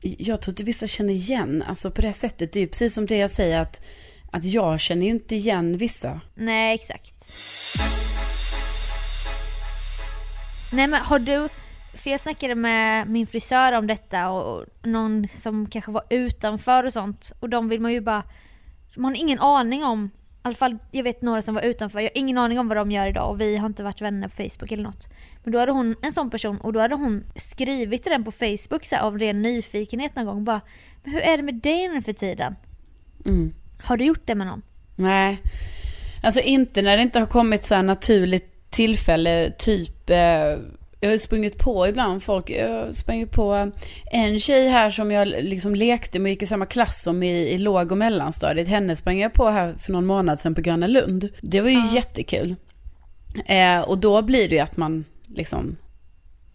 Jag 0.00 0.40
tror 0.40 0.52
inte 0.52 0.64
vissa 0.64 0.86
känner 0.86 1.12
igen, 1.12 1.64
alltså 1.66 1.90
på 1.90 2.02
det 2.02 2.12
sättet, 2.12 2.52
det 2.52 2.58
är 2.58 2.60
ju 2.60 2.68
precis 2.68 2.94
som 2.94 3.06
det 3.06 3.16
jag 3.16 3.30
säger 3.30 3.60
att, 3.60 3.80
att 4.32 4.44
jag 4.44 4.80
känner 4.80 5.06
ju 5.06 5.10
inte 5.10 5.36
igen 5.36 5.76
vissa. 5.76 6.20
Nej, 6.34 6.74
exakt. 6.74 7.32
Nej 10.72 10.86
men 10.86 11.02
har 11.02 11.18
du... 11.18 11.48
För 11.94 12.10
jag 12.10 12.20
snackade 12.20 12.54
med 12.54 13.08
min 13.08 13.26
frisör 13.26 13.72
om 13.72 13.86
detta 13.86 14.30
och 14.30 14.58
och 14.58 14.64
någon 14.82 15.28
som 15.28 15.66
kanske 15.66 15.90
var 15.90 16.02
utanför 16.10 16.84
och 16.84 16.92
sånt. 16.92 17.32
Och 17.40 17.48
de 17.48 17.68
vill 17.68 17.80
man 17.80 17.92
ju 17.92 18.00
bara... 18.00 18.22
Man 18.96 19.12
har 19.12 19.20
ingen 19.20 19.40
aning 19.40 19.84
om... 19.84 20.10
Alla 20.48 20.56
fall, 20.56 20.78
jag 20.90 21.04
vet 21.04 21.22
några 21.22 21.42
som 21.42 21.54
var 21.54 21.62
utanför. 21.62 22.00
Jag 22.00 22.06
har 22.06 22.18
ingen 22.18 22.38
aning 22.38 22.58
om 22.58 22.68
vad 22.68 22.76
de 22.76 22.90
gör 22.90 23.06
idag 23.06 23.30
och 23.30 23.40
vi 23.40 23.56
har 23.56 23.66
inte 23.66 23.82
varit 23.82 24.00
vänner 24.00 24.28
på 24.28 24.34
Facebook 24.34 24.72
eller 24.72 24.82
något. 24.82 25.08
Men 25.44 25.52
då 25.52 25.58
hade 25.58 25.72
hon 25.72 25.94
en 26.02 26.12
sån 26.12 26.30
person 26.30 26.58
och 26.58 26.72
då 26.72 26.80
hade 26.80 26.94
hon 26.94 27.24
skrivit 27.36 28.02
till 28.02 28.12
den 28.12 28.24
på 28.24 28.32
Facebook 28.32 28.84
så 28.84 28.96
här, 28.96 29.02
av 29.02 29.18
ren 29.18 29.42
nyfikenhet 29.42 30.16
någon 30.16 30.26
gång. 30.26 30.44
Bara, 30.44 30.60
men 31.04 31.12
hur 31.12 31.20
är 31.20 31.36
det 31.36 31.42
med 31.42 31.54
dig 31.54 31.88
nu 31.88 32.02
för 32.02 32.12
tiden? 32.12 32.56
Mm. 33.26 33.54
Har 33.82 33.96
du 33.96 34.04
gjort 34.04 34.26
det 34.26 34.34
med 34.34 34.46
någon? 34.46 34.62
Nej, 34.96 35.38
alltså 36.22 36.40
inte 36.40 36.82
när 36.82 36.96
det 36.96 37.02
inte 37.02 37.18
har 37.18 37.26
kommit 37.26 37.66
så 37.66 37.74
här 37.74 37.82
naturligt 37.82 38.70
tillfälle, 38.70 39.50
typ, 39.58 40.10
eh, 40.10 40.58
jag 41.00 41.10
har 41.10 41.18
sprungit 41.18 41.58
på 41.58 41.88
ibland 41.88 42.22
folk, 42.22 42.50
jag 42.50 42.94
sprang 42.94 43.26
på 43.28 43.70
en 44.12 44.40
tjej 44.40 44.68
här 44.68 44.90
som 44.90 45.10
jag 45.10 45.28
liksom 45.28 45.74
lekte 45.74 46.18
med 46.18 46.24
och 46.30 46.30
gick 46.30 46.42
i 46.42 46.46
samma 46.46 46.66
klass 46.66 47.02
som 47.02 47.22
i, 47.22 47.30
i 47.48 47.58
låg 47.58 47.92
och 47.92 47.98
mellanstadiet, 47.98 48.68
henne 48.68 48.96
sprang 48.96 49.18
jag 49.20 49.32
på 49.32 49.48
här 49.48 49.74
för 49.78 49.92
någon 49.92 50.06
månad 50.06 50.38
sedan 50.38 50.54
på 50.54 50.60
Gröna 50.60 50.86
Lund. 50.86 51.28
Det 51.40 51.60
var 51.60 51.68
ju 51.70 51.78
Ja. 51.78 51.94
jättekul. 51.94 52.54
Eh, 53.46 53.80
och 53.80 53.98
då 53.98 54.22
blir 54.22 54.48
det 54.48 54.54
ju 54.54 54.60
att 54.60 54.76
man 54.76 55.04
liksom 55.34 55.76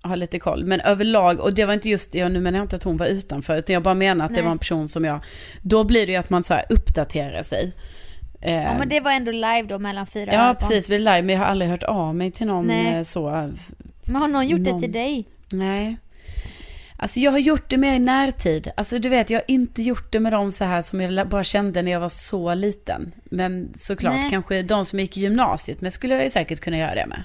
har 0.02 0.16
lite 0.16 0.40
koll. 0.40 0.66
Men 0.66 0.80
överlag, 0.82 1.40
och 1.40 1.54
det 1.54 1.66
var 1.66 1.74
inte 1.74 1.90
just, 1.90 2.16
jag, 2.16 2.32
nu 2.32 2.40
menar 2.40 2.60
jag 2.60 2.66
inte 2.66 2.76
att 2.76 2.84
hon 2.84 2.98
var 2.98 3.06
utanför, 3.06 3.56
utan 3.58 3.74
jag 3.74 3.84
bara 3.84 3.94
menar 3.94 4.26
att 4.26 4.32
det 4.32 4.36
Nej. 4.36 4.44
var 4.44 4.52
en 4.52 4.58
person 4.58 4.88
som 4.88 5.06
jag, 5.06 5.20
då 5.62 5.84
blir 5.84 6.06
det 6.06 6.12
ju 6.12 6.18
att 6.18 6.30
man 6.30 6.44
så 6.44 6.54
här 6.54 6.66
uppdaterar 6.70 7.44
sig. 7.44 7.72
Eh, 8.42 8.54
Ja 8.64 8.78
men 8.80 8.90
det 8.90 9.00
var 9.00 9.12
ändå 9.12 9.32
live 9.32 9.64
då 9.70 9.80
mellan 9.80 10.08
fyra 10.08 10.34
Ja, 10.34 10.56
precis. 10.60 10.90
Vi 10.90 10.96
är 10.96 11.00
live, 11.00 11.22
men 11.22 11.30
jag 11.30 11.40
har 11.40 11.46
aldrig 11.46 11.72
hört 11.72 11.84
av 11.84 12.16
mig 12.16 12.32
till 12.32 12.48
någon 12.48 12.66
Nej. 12.68 12.96
eh, 12.98 13.04
så. 13.04 13.50
Men 14.06 14.22
har 14.22 14.28
någon 14.28 14.48
gjort 14.48 14.60
Någon. 14.60 14.74
det 14.76 14.82
till 14.82 14.92
dig? 14.92 15.28
Nej. 15.52 15.98
Alltså 16.98 17.20
jag 17.20 17.32
har 17.32 17.40
gjort 17.40 17.70
det 17.70 17.78
mer 17.78 17.96
i 17.96 18.00
närtid. 18.00 18.72
Alltså 18.78 19.00
du 19.00 19.10
vet, 19.10 19.30
jag 19.30 19.40
har 19.40 19.46
inte 19.48 19.82
gjort 19.82 20.12
det 20.12 20.20
med 20.20 20.34
dem 20.34 20.52
så 20.52 20.66
här 20.66 20.82
som 20.82 21.02
jag 21.02 21.28
bara 21.30 21.44
kände 21.44 21.82
när 21.82 21.92
jag 21.92 22.00
var 22.00 22.10
så 22.10 22.54
liten. 22.54 23.14
Men 23.24 23.74
såklart, 23.76 24.14
Nej. 24.14 24.30
kanske 24.30 24.64
de 24.64 24.86
som 24.86 25.00
gick 25.00 25.18
i 25.18 25.22
gymnasiet, 25.22 25.82
men 25.82 25.92
skulle 25.92 26.14
jag 26.14 26.24
ju 26.24 26.30
säkert 26.30 26.60
kunna 26.60 26.78
göra 26.78 26.96
det 26.96 27.06
med. 27.06 27.24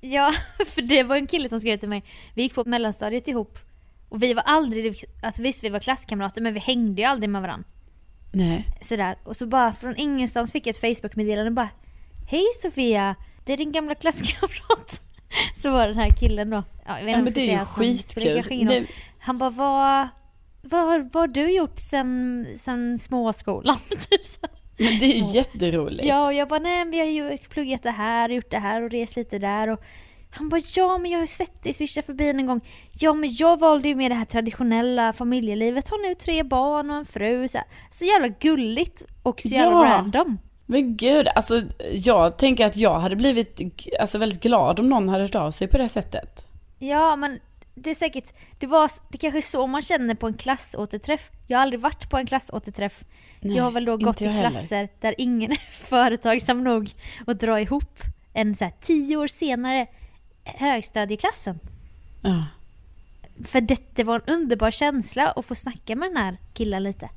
Ja, 0.00 0.34
för 0.66 0.82
det 0.82 1.02
var 1.02 1.16
en 1.16 1.26
kille 1.26 1.48
som 1.48 1.60
skrev 1.60 1.76
till 1.76 1.88
mig. 1.88 2.04
Vi 2.34 2.42
gick 2.42 2.54
på 2.54 2.64
mellanstadiet 2.64 3.28
ihop. 3.28 3.58
Och 4.08 4.22
vi 4.22 4.34
var 4.34 4.42
aldrig, 4.42 5.04
alltså 5.22 5.42
visst 5.42 5.64
vi 5.64 5.68
var 5.68 5.80
klasskamrater 5.80 6.42
men 6.42 6.54
vi 6.54 6.60
hängde 6.60 7.02
ju 7.02 7.08
aldrig 7.08 7.30
med 7.30 7.42
varandra. 7.42 7.68
Nej. 8.32 8.66
Sådär. 8.82 9.18
Och 9.24 9.36
så 9.36 9.46
bara 9.46 9.72
från 9.72 9.96
ingenstans 9.96 10.52
fick 10.52 10.66
jag 10.66 10.70
ett 10.70 10.80
Facebook-meddelande 10.80 11.50
bara 11.50 11.68
Hej 12.30 12.44
Sofia! 12.62 13.14
Det 13.44 13.52
är 13.52 13.56
din 13.56 13.72
gamla 13.72 13.94
klasskamrat. 13.94 15.02
Så 15.54 15.70
var 15.70 15.86
den 15.86 15.98
här 15.98 16.10
killen 16.10 16.50
då. 16.50 16.62
Ja, 16.86 16.98
jag 16.98 17.06
vet 17.06 17.16
inte 17.18 17.22
men 17.22 17.32
det 17.32 17.52
är 17.52 17.58
ju 17.58 17.64
skitkul. 17.64 18.66
Det, 18.66 18.86
Han 19.18 19.38
bara 19.38 19.50
vad, 19.50 20.08
vad, 20.62 21.12
vad 21.12 21.22
har 21.22 21.26
du 21.28 21.50
gjort 21.50 21.78
sen, 21.78 22.46
sen 22.56 22.98
småskolan? 22.98 23.76
typ 24.10 24.24
så. 24.24 24.46
men 24.78 24.98
det 24.98 25.04
är 25.06 25.14
ju 25.14 25.38
jätteroligt. 25.38 26.04
Ja, 26.04 26.26
och 26.26 26.34
jag 26.34 26.48
bara 26.48 26.60
nej 26.60 26.84
men 26.84 26.98
jag 26.98 27.06
har 27.06 27.12
ju 27.12 27.38
pluggat 27.38 27.82
det 27.82 27.90
här 27.90 28.28
och 28.28 28.34
gjort 28.34 28.50
det 28.50 28.58
här 28.58 28.82
och 28.82 28.90
rest 28.90 29.16
lite 29.16 29.38
där 29.38 29.68
och 29.68 29.84
han 30.30 30.48
bara 30.48 30.60
ja 30.76 30.98
men 30.98 31.10
jag 31.10 31.18
har 31.18 31.22
ju 31.22 31.26
sett 31.26 31.62
dig 31.62 31.72
swisha 31.72 32.02
förbi 32.02 32.28
en 32.28 32.46
gång. 32.46 32.60
Ja 32.92 33.14
men 33.14 33.34
jag 33.34 33.58
valde 33.60 33.88
ju 33.88 33.94
med 33.94 34.10
det 34.10 34.14
här 34.14 34.24
traditionella 34.24 35.12
familjelivet, 35.12 35.88
har 35.88 36.08
nu 36.08 36.14
tre 36.14 36.42
barn 36.42 36.90
och 36.90 36.96
en 36.96 37.06
fru. 37.06 37.48
Så, 37.48 37.58
här. 37.58 37.66
så 37.90 38.04
jävla 38.04 38.28
gulligt 38.28 39.02
och 39.22 39.40
så 39.40 39.48
jävla 39.48 39.76
Ja. 39.76 39.84
random. 39.84 40.38
Men 40.66 40.96
gud, 40.96 41.28
alltså 41.28 41.62
jag 41.92 42.36
tänker 42.36 42.66
att 42.66 42.76
jag 42.76 43.00
hade 43.00 43.16
blivit 43.16 43.60
alltså, 44.00 44.18
väldigt 44.18 44.42
glad 44.42 44.80
om 44.80 44.88
någon 44.88 45.08
hade 45.08 45.22
hört 45.24 45.34
av 45.34 45.50
sig 45.50 45.68
på 45.68 45.78
det 45.78 45.88
sättet. 45.88 46.46
Ja 46.78 47.16
men 47.16 47.40
det 47.74 47.90
är 47.90 47.94
säkert, 47.94 48.32
det 48.58 48.66
var 48.66 48.90
det 49.08 49.18
kanske 49.18 49.38
är 49.38 49.42
så 49.42 49.66
man 49.66 49.82
känner 49.82 50.14
på 50.14 50.26
en 50.26 50.34
klassåterträff. 50.34 51.30
Jag 51.46 51.58
har 51.58 51.62
aldrig 51.62 51.80
varit 51.80 52.10
på 52.10 52.16
en 52.16 52.26
klassåterträff. 52.26 53.04
Nej, 53.40 53.56
jag 53.56 53.64
har 53.64 53.70
väl 53.70 53.84
då 53.84 53.96
gått 53.96 54.20
i 54.20 54.24
jag 54.24 54.32
heller. 54.32 54.50
klasser 54.50 54.88
där 55.00 55.14
ingen 55.18 55.52
är 55.52 55.56
företagsam 55.70 56.64
nog 56.64 56.90
att 57.26 57.40
dra 57.40 57.60
ihop 57.60 57.98
en 58.32 58.56
så 58.56 58.64
här 58.64 58.72
tio 58.80 59.16
år 59.16 59.26
senare 59.26 59.86
högstadieklassen. 60.44 61.60
Ja. 62.22 62.44
För 63.44 63.60
det, 63.60 63.82
det 63.94 64.04
var 64.04 64.14
en 64.14 64.34
underbar 64.34 64.70
känsla 64.70 65.30
att 65.30 65.46
få 65.46 65.54
snacka 65.54 65.96
med 65.96 66.08
den 66.10 66.16
här 66.16 66.36
killen 66.54 66.82
lite. 66.82 67.08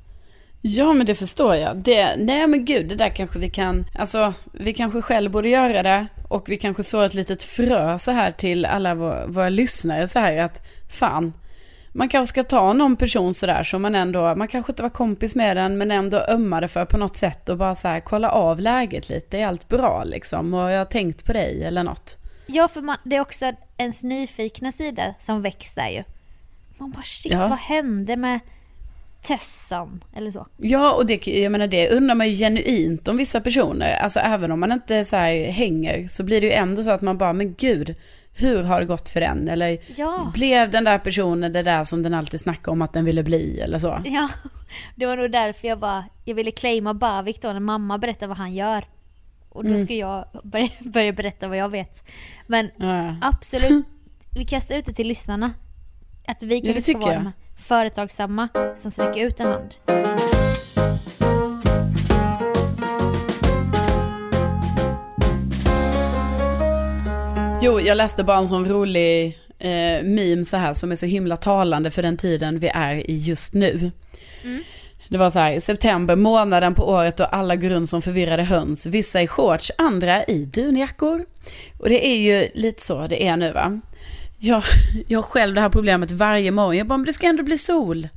Ja, 0.62 0.92
men 0.92 1.06
det 1.06 1.14
förstår 1.14 1.54
jag. 1.56 1.76
Det, 1.76 2.16
nej, 2.16 2.46
men 2.46 2.64
gud, 2.64 2.88
det 2.88 2.94
där 2.94 3.08
kanske 3.08 3.38
vi 3.38 3.50
kan... 3.50 3.84
Alltså, 3.94 4.34
vi 4.52 4.72
kanske 4.72 5.02
själv 5.02 5.30
borde 5.30 5.48
göra 5.48 5.82
det. 5.82 6.06
Och 6.28 6.48
vi 6.48 6.56
kanske 6.56 6.82
sår 6.82 7.04
ett 7.04 7.14
litet 7.14 7.42
frö 7.42 7.98
så 7.98 8.10
här 8.10 8.32
till 8.32 8.64
alla 8.66 8.94
våra, 8.94 9.26
våra 9.26 9.48
lyssnare 9.48 10.08
så 10.08 10.18
här 10.18 10.36
att 10.36 10.66
fan, 10.98 11.32
man 11.92 12.08
kanske 12.08 12.32
ska 12.32 12.42
ta 12.42 12.72
någon 12.72 12.96
person 12.96 13.34
sådär 13.34 13.62
som 13.62 13.82
man 13.82 13.94
ändå, 13.94 14.34
man 14.34 14.48
kanske 14.48 14.72
inte 14.72 14.82
var 14.82 14.90
kompis 14.90 15.34
med 15.36 15.56
den 15.56 15.78
men 15.78 15.90
ändå 15.90 16.18
ömmade 16.28 16.68
för 16.68 16.84
på 16.84 16.96
något 16.98 17.16
sätt 17.16 17.48
och 17.48 17.56
bara 17.56 17.74
så 17.74 17.88
här 17.88 18.00
kolla 18.00 18.30
av 18.30 18.60
läget 18.60 19.08
lite, 19.08 19.38
är 19.38 19.46
allt 19.46 19.68
bra 19.68 20.04
liksom? 20.04 20.54
Och 20.54 20.70
jag 20.70 20.78
har 20.78 20.84
tänkt 20.84 21.24
på 21.24 21.32
dig 21.32 21.64
eller 21.64 21.82
något. 21.82 22.16
Ja, 22.46 22.68
för 22.68 22.80
man, 22.80 22.96
det 23.04 23.16
är 23.16 23.20
också 23.20 23.52
ens 23.76 24.02
nyfikna 24.02 24.72
sida 24.72 25.14
som 25.20 25.42
där 25.74 25.88
ju. 25.88 26.02
Man 26.78 26.90
bara 26.90 27.02
shit, 27.02 27.32
Ja. 27.32 27.48
vad 27.48 27.58
hände 27.58 28.16
med 28.16 28.40
Tessan? 29.22 30.04
Eller 30.16 30.30
så. 30.30 30.46
Ja, 30.56 30.92
och 30.92 31.06
det, 31.06 31.26
jag 31.26 31.52
menar 31.52 31.66
det 31.66 31.90
undrar 31.90 32.14
man 32.14 32.28
ju 32.30 32.34
genuint 32.36 33.08
om 33.08 33.16
vissa 33.16 33.40
personer. 33.40 33.96
Alltså 33.96 34.20
även 34.20 34.52
om 34.52 34.60
man 34.60 34.72
inte 34.72 35.04
så 35.04 35.16
här 35.16 35.44
hänger 35.50 36.08
så 36.08 36.22
blir 36.24 36.40
det 36.40 36.46
ju 36.46 36.52
ändå 36.52 36.82
så 36.84 36.90
att 36.90 37.02
man 37.02 37.18
bara, 37.18 37.32
men 37.32 37.54
gud, 37.54 37.94
hur 38.34 38.62
har 38.62 38.80
det 38.80 38.86
gått 38.86 39.08
för 39.08 39.20
den? 39.20 39.48
Eller 39.48 39.78
Ja. 39.96 40.30
blev 40.34 40.70
den 40.70 40.84
där 40.84 40.98
personen 40.98 41.52
det 41.52 41.62
där 41.62 41.84
som 41.84 42.02
den 42.02 42.14
alltid 42.14 42.40
snackar 42.40 42.72
om 42.72 42.82
att 42.82 42.92
den 42.92 43.04
ville 43.04 43.22
bli 43.22 43.60
eller 43.60 43.78
så? 43.78 44.00
Ja, 44.04 44.28
det 44.96 45.06
var 45.06 45.16
nog 45.16 45.32
därför 45.32 45.68
jag 45.68 45.78
bara, 45.78 46.04
jag 46.24 46.34
ville 46.34 46.50
claima 46.50 46.94
Bavik 46.94 47.42
då 47.42 47.52
när 47.52 47.60
mamma 47.60 47.98
berättar 47.98 48.26
vad 48.26 48.36
han 48.36 48.54
gör. 48.54 48.84
Och 49.48 49.64
Mm. 49.64 49.76
då 49.76 49.84
ska 49.84 49.94
jag 49.94 50.24
börja, 50.44 50.68
börja 50.80 51.12
berätta 51.12 51.48
vad 51.48 51.56
jag 51.56 51.68
vet. 51.68 52.04
Men 52.46 52.70
Ja. 52.76 53.16
absolut, 53.22 53.86
vi 54.36 54.44
kastar 54.44 54.76
ut 54.76 54.84
det 54.84 54.92
till 54.92 55.08
lyssnarna. 55.08 55.52
Att 56.26 56.42
vi 56.42 56.54
Ja, 56.58 56.60
kan 56.64 56.74
det 56.74 56.80
få 56.80 56.84
tycker 56.86 57.00
vara 57.00 57.12
jag. 57.14 57.32
Företagsamma 57.60 58.48
som 58.76 58.90
sträcker 58.90 59.26
ut 59.26 59.40
en 59.40 59.46
hand. 59.46 59.74
Jo, 67.62 67.80
jag 67.80 67.96
läste 67.96 68.24
bara 68.24 68.38
en 68.38 68.46
sån 68.46 68.68
rolig 68.68 69.38
eh, 69.58 70.02
meme 70.02 70.44
så 70.44 70.56
här 70.56 70.74
som 70.74 70.92
är 70.92 70.96
så 70.96 71.06
himla 71.06 71.36
talande 71.36 71.90
för 71.90 72.02
den 72.02 72.16
tiden 72.16 72.58
vi 72.58 72.68
är 72.68 73.10
i 73.10 73.16
just 73.16 73.54
nu. 73.54 73.90
Mm. 74.44 74.62
Det 75.08 75.18
var 75.18 75.30
så 75.30 75.38
här, 75.38 75.60
september, 75.60 76.16
månaden 76.16 76.74
på 76.74 76.88
året 76.88 77.16
då 77.16 77.24
alla 77.24 77.56
går 77.56 77.68
runt 77.68 77.88
som 77.88 78.02
förvirrade 78.02 78.42
höns. 78.42 78.86
Vissa 78.86 79.22
i 79.22 79.26
shorts, 79.26 79.72
andra 79.78 80.24
i 80.24 80.44
dunjackor. 80.44 81.26
Och 81.78 81.88
det 81.88 82.06
är 82.06 82.16
ju 82.16 82.48
lite 82.54 82.82
så 82.82 83.06
det 83.06 83.26
är 83.26 83.36
nu 83.36 83.52
va. 83.52 83.80
Jag, 84.42 84.62
jag 85.08 85.18
har 85.18 85.22
själv 85.22 85.54
det 85.54 85.60
här 85.60 85.68
problemet 85.68 86.10
varje 86.10 86.50
morgon. 86.50 86.76
Jag 86.76 86.86
bara, 86.86 86.96
men 86.96 87.06
det 87.06 87.12
ska 87.12 87.26
ändå 87.26 87.42
bli 87.42 87.58
sol. 87.58 88.08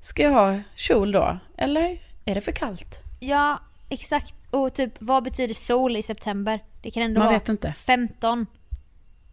Ska 0.00 0.22
jag 0.22 0.30
ha 0.30 0.60
kjol 0.74 1.12
då? 1.12 1.38
Eller 1.56 1.98
är 2.24 2.34
det 2.34 2.40
för 2.40 2.52
kallt? 2.52 3.00
Ja, 3.20 3.60
exakt. 3.88 4.34
Och 4.50 4.74
typ, 4.74 4.94
vad 4.98 5.22
betyder 5.22 5.54
sol 5.54 5.96
i 5.96 6.02
september? 6.02 6.60
Det 6.82 6.90
kan 6.90 7.02
ändå 7.02 7.18
Man 7.18 7.26
vara 7.26 7.38
vet 7.38 7.48
inte. 7.48 7.72
15. 7.72 8.46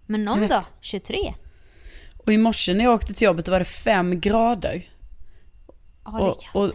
Men 0.05 0.25
någon 0.25 0.47
dag 0.47 0.63
23. 0.81 1.33
Och 2.17 2.33
i 2.33 2.37
morse 2.37 2.73
när 2.73 2.83
jag 2.83 2.93
åkte 2.93 3.13
till 3.13 3.25
jobbet 3.25 3.45
då 3.45 3.51
var 3.51 3.59
det 3.59 3.65
fem 3.65 4.19
grader. 4.19 4.87
Ja, 6.05 6.11
det 6.11 6.17
är 6.17 6.33
kallt. 6.39 6.55
och, 6.55 6.63
och 6.63 6.71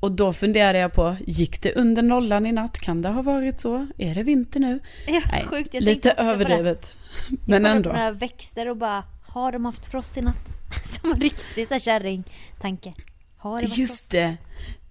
då 0.00 0.32
funderade 0.32 0.78
jag 0.78 0.92
på, 0.92 1.16
gick 1.26 1.62
det 1.62 1.74
under 1.74 2.02
nollan 2.02 2.46
i 2.46 2.52
natt? 2.52 2.80
Kan 2.80 3.02
det 3.02 3.08
ha 3.08 3.22
varit 3.22 3.60
så? 3.60 3.86
Är 3.98 4.14
det 4.14 4.22
vinter 4.22 4.60
nu? 4.60 4.80
ja, 5.06 5.22
Nej, 5.32 5.44
sjukt, 5.46 5.74
jag 5.74 5.82
lite 5.82 6.10
på 6.10 6.22
överdrivet. 6.22 6.92
Jag 7.28 7.38
Men 7.44 7.62
kollade 7.62 7.76
ändå. 7.76 7.90
på 7.90 7.96
några 7.96 8.10
växter 8.10 8.68
och 8.68 8.76
bara, 8.76 9.04
har 9.28 9.52
de 9.52 9.64
haft 9.64 9.86
frost 9.86 10.16
i 10.16 10.20
natt? 10.22 10.48
Som 10.84 11.12
en 11.12 11.20
riktig 11.20 11.68
så 11.68 11.74
här 11.74 11.78
kärring-tanke. 11.78 12.94
Har 13.36 13.50
varit 13.50 13.64
frost? 13.64 13.78
Just 13.78 14.10
det. 14.10 14.36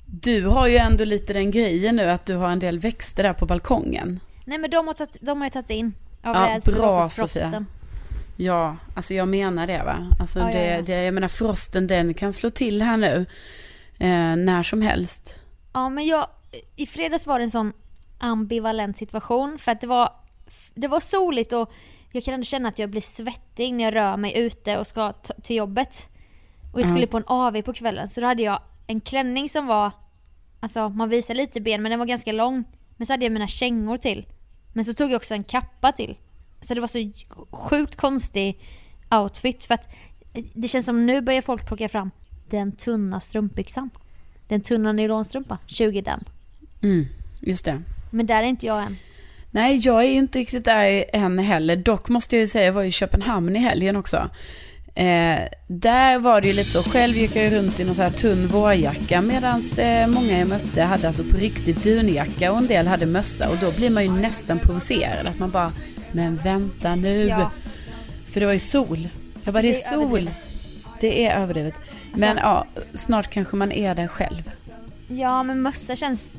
Du 0.06 0.46
har 0.46 0.68
ju 0.68 0.78
ändå 0.78 1.04
lite 1.06 1.34
den 1.34 1.52
grejen 1.52 1.96
nu 1.96 2.04
att 2.10 2.26
du 2.26 2.36
har 2.36 2.50
en 2.50 2.60
del 2.60 2.80
växter 2.80 3.24
där 3.24 3.34
på 3.34 3.46
balkongen. 3.46 4.20
Nej 4.46 4.58
men 4.58 4.70
de 4.70 4.88
har, 4.88 4.94
tagit, 4.94 5.18
de 5.22 5.38
har 5.42 5.46
ju 5.46 5.50
tagit 5.52 5.70
in. 5.70 5.94
Av 6.24 6.36
Ja, 6.36 6.60
bra. 6.66 7.10
Sofia. 7.10 7.66
Ja, 8.36 8.78
alltså 8.96 9.14
jag 9.14 9.28
menar 9.28 9.68
det 9.68 9.84
va. 9.86 10.08
Alltså 10.20 10.40
Ja, 10.40 10.52
ja, 10.52 10.58
det, 10.60 10.66
ja. 10.68 10.82
det, 10.82 11.04
jag 11.04 11.14
menar 11.14 11.28
frosten 11.28 11.88
den 11.88 12.14
kan 12.14 12.34
slå 12.34 12.50
till 12.50 12.82
här 12.82 12.98
nu. 12.98 13.26
Eh, 14.00 14.36
när 14.36 14.64
som 14.64 14.82
helst. 14.82 15.36
Ja 15.74 15.90
men 15.90 16.06
jag, 16.06 16.28
i 16.76 16.86
fredags 16.86 17.28
var 17.28 17.40
det 17.40 17.46
en 17.46 17.52
sån 17.52 17.74
ambivalent 18.20 18.98
situation 18.98 19.58
för 19.60 19.72
att 19.72 19.82
det 19.82 19.88
var, 19.88 20.10
det 20.76 20.88
var 20.88 21.00
soligt 21.00 21.54
och 21.54 21.72
jag 22.12 22.24
kan 22.24 22.34
ändå 22.34 22.44
känna 22.44 22.70
att 22.70 22.80
jag 22.80 22.90
blir 22.90 23.02
svettig 23.02 23.74
när 23.74 23.84
jag 23.84 23.96
rör 23.96 24.18
mig 24.18 24.38
ute 24.38 24.78
och 24.78 24.88
ska 24.88 25.14
till 25.14 25.56
jobbet. 25.56 26.08
Och 26.74 26.80
jag 26.80 26.88
skulle 26.88 27.02
Ja. 27.02 27.08
på 27.08 27.18
en 27.18 27.24
AV 27.28 27.62
på 27.62 27.74
kvällen 27.74 28.10
så 28.10 28.22
då 28.22 28.28
hade 28.28 28.44
jag 28.44 28.60
en 28.88 29.00
klänning 29.02 29.50
som 29.50 29.66
var, 29.68 29.92
alltså 30.60 30.90
man 30.90 31.10
visar 31.10 31.34
lite 31.34 31.62
ben 31.62 31.82
men 31.82 31.90
den 31.90 32.00
var 32.00 32.06
ganska 32.06 32.32
lång. 32.32 32.64
Men 32.98 33.08
så 33.08 33.14
hade 33.14 33.26
jag 33.26 33.32
mina 33.32 33.48
kängor 33.48 33.98
till. 33.98 34.26
Men 34.74 34.86
så 34.86 34.94
tog 34.94 35.12
jag 35.12 35.16
också 35.16 35.34
en 35.34 35.44
kappa 35.44 35.92
till. 35.92 36.18
Så 36.62 36.74
det 36.74 36.82
var 36.82 36.88
så 36.88 37.12
sjukt 37.52 37.96
konstig 37.96 38.60
outfit 39.12 39.64
för 39.64 39.74
att 39.74 39.90
det 40.54 40.68
känns 40.68 40.86
som 40.86 41.06
nu 41.06 41.22
börjar 41.22 41.42
folk 41.42 41.68
plocka 41.68 41.90
fram 41.90 42.12
den 42.50 42.72
tunna 42.72 43.20
strumpbyxan. 43.20 43.90
Den 44.48 44.62
tunna 44.62 44.92
nylonstrumpan, 44.92 45.58
20 45.66 46.02
den. 46.02 46.24
Mm, 46.82 47.06
just 47.42 47.66
det. 47.66 47.82
Men 48.12 48.26
där 48.26 48.44
är 48.44 48.48
inte 48.48 48.66
jag 48.66 48.84
än. 48.84 48.98
Nej, 49.52 49.78
jag 49.78 50.04
är 50.04 50.10
inte 50.10 50.40
riktigt 50.40 50.66
där 50.66 51.06
än 51.14 51.40
heller. 51.40 51.76
Dock 51.76 52.10
måste 52.10 52.36
jag 52.36 52.42
ju 52.42 52.48
säga, 52.48 52.66
jag 52.66 52.74
var 52.74 52.84
i 52.84 52.92
Köpenhamn 52.92 53.56
i 53.56 53.60
helgen 53.60 53.96
också. 53.96 54.30
Eh, 54.96 55.40
där 55.68 56.20
var 56.20 56.42
det 56.42 56.48
ju 56.48 56.54
lite 56.54 56.72
så, 56.72 56.84
själv 56.84 57.18
gick 57.18 57.36
jag 57.36 57.54
runt 57.54 57.80
i 57.80 57.84
någon 57.84 57.96
så 57.96 58.02
här 58.02 58.10
tunn 58.10 58.48
vårjacka 58.48 59.22
medan 59.22 59.64
eh, 59.78 60.08
många 60.08 60.40
jag 60.40 60.48
mötte 60.48 60.84
hade 60.84 61.08
alltså 61.08 61.24
på 61.24 61.38
riktigt 61.38 61.84
dunjacka 61.84 62.52
och 62.52 62.58
en 62.58 62.68
del 62.68 62.88
hade 62.88 63.06
mössa 63.06 63.50
och 63.50 63.58
då 63.58 63.72
blir 63.72 63.90
man 63.90 64.04
ju 64.04 64.12
nästan 64.12 64.60
provocerad 64.60 65.28
att 65.28 65.40
man 65.40 65.52
bara, 65.52 65.72
men 66.12 66.36
vänta 66.36 66.96
nu. 66.96 67.28
Ja. 67.28 67.52
För 68.28 68.40
det 68.40 68.46
var 68.46 68.54
ju 68.54 68.60
sol. 68.60 69.10
Jag 69.44 69.54
bara, 69.54 69.62
det 69.62 69.70
är 69.70 69.98
sol. 69.98 70.32
Det 71.00 71.26
är 71.26 71.42
överdrivet. 71.42 71.76
Men 72.20 72.38
ja, 72.38 72.66
snart 72.94 73.28
kanske 73.30 73.56
man 73.56 73.72
är 73.72 73.96
där 73.96 74.08
själv. 74.08 74.52
Ja 75.08 75.44
men 75.44 75.62
mössa 75.62 75.96
känns... 75.96 76.34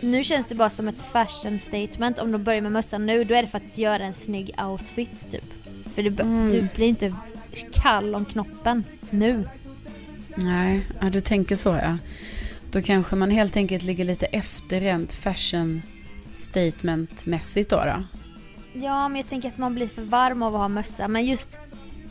Nu 0.00 0.24
känns 0.24 0.46
det 0.48 0.54
bara 0.54 0.70
som 0.70 0.88
ett 0.88 1.00
fashion 1.00 1.58
statement. 1.58 2.18
Om 2.18 2.32
de 2.32 2.44
börjar 2.44 2.60
med 2.60 2.72
mössan 2.72 3.06
nu 3.06 3.24
då 3.24 3.34
är 3.34 3.42
det 3.42 3.48
för 3.48 3.58
att 3.58 3.78
göra 3.78 4.02
en 4.04 4.14
snygg 4.14 4.54
outfit 4.62 5.30
typ. 5.30 5.44
För 5.94 6.02
du, 6.02 6.08
Mm. 6.08 6.50
du 6.50 6.68
blir 6.74 6.88
inte 6.88 7.14
kall 7.72 8.14
om 8.14 8.24
knoppen 8.24 8.84
nu. 9.10 9.44
Nej, 10.34 10.86
ja, 11.00 11.10
du 11.10 11.20
tänker 11.20 11.56
så 11.56 11.68
ja. 11.68 11.98
Då 12.70 12.82
kanske 12.82 13.16
man 13.16 13.30
helt 13.30 13.56
enkelt 13.56 13.82
ligger 13.82 14.04
lite 14.04 14.26
efter 14.26 14.80
rent 14.80 15.12
fashion 15.12 15.82
statement-mässigt 16.34 17.70
då. 17.70 17.76
då. 17.76 18.02
Ja 18.80 19.08
men 19.08 19.16
jag 19.20 19.28
tänker 19.28 19.48
att 19.48 19.58
man 19.58 19.74
blir 19.74 19.86
för 19.88 20.02
varm 20.02 20.42
av 20.42 20.54
att 20.54 20.60
ha 20.60 20.68
mössa. 20.68 21.08
Men 21.08 21.24
just, 21.26 21.48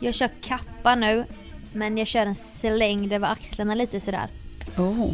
jag 0.00 0.14
kör 0.14 0.30
kappa 0.40 0.94
nu. 0.94 1.24
Men 1.72 1.98
jag 1.98 2.06
kör 2.06 2.26
en 2.26 2.34
slängd 2.34 3.12
över 3.12 3.28
axlarna 3.28 3.74
lite 3.74 4.00
sådär. 4.00 4.28
Oh, 4.76 5.12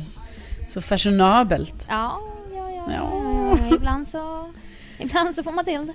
så 0.67 0.81
fashionabelt. 0.81 1.87
Ja, 1.89 2.21
ja, 2.55 2.71
ja. 2.71 2.93
Ja. 2.93 3.59
ja. 3.71 3.77
Ibland 3.77 4.09
så... 4.09 4.53
Ibland 4.99 5.35
så 5.35 5.43
får 5.43 5.53
man 5.53 5.65
till 5.65 5.87
det. 5.87 5.93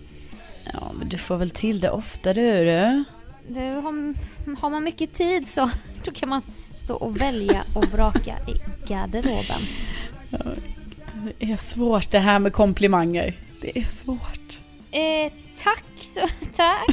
Ja, 0.74 0.92
men 1.00 1.10
du 1.10 1.18
får 1.18 1.38
väl 1.38 1.50
till 1.50 1.80
det 1.80 1.90
ofta 1.90 2.34
du. 2.34 2.66
du. 2.66 3.04
Du, 3.48 3.62
har, 3.62 4.14
har 4.62 4.70
man 4.70 4.84
mycket 4.84 5.14
tid 5.14 5.48
så 5.48 5.70
då 6.04 6.12
kan 6.12 6.30
man 6.30 6.42
stå 6.84 6.96
och 6.96 7.22
välja 7.22 7.64
och 7.74 7.86
vraka 7.86 8.38
i 8.48 8.88
garderoben. 8.88 9.62
Det 11.40 11.52
är 11.52 11.58
svårt 11.58 12.12
det 12.12 12.20
här 12.20 12.40
med 12.40 12.54
komplimanger. 12.54 13.38
Det 13.62 13.80
är 13.80 13.84
svårt. 13.84 14.60
Eh, 14.92 15.32
tack 15.64 15.84
så, 16.02 16.20
tack. 16.56 16.88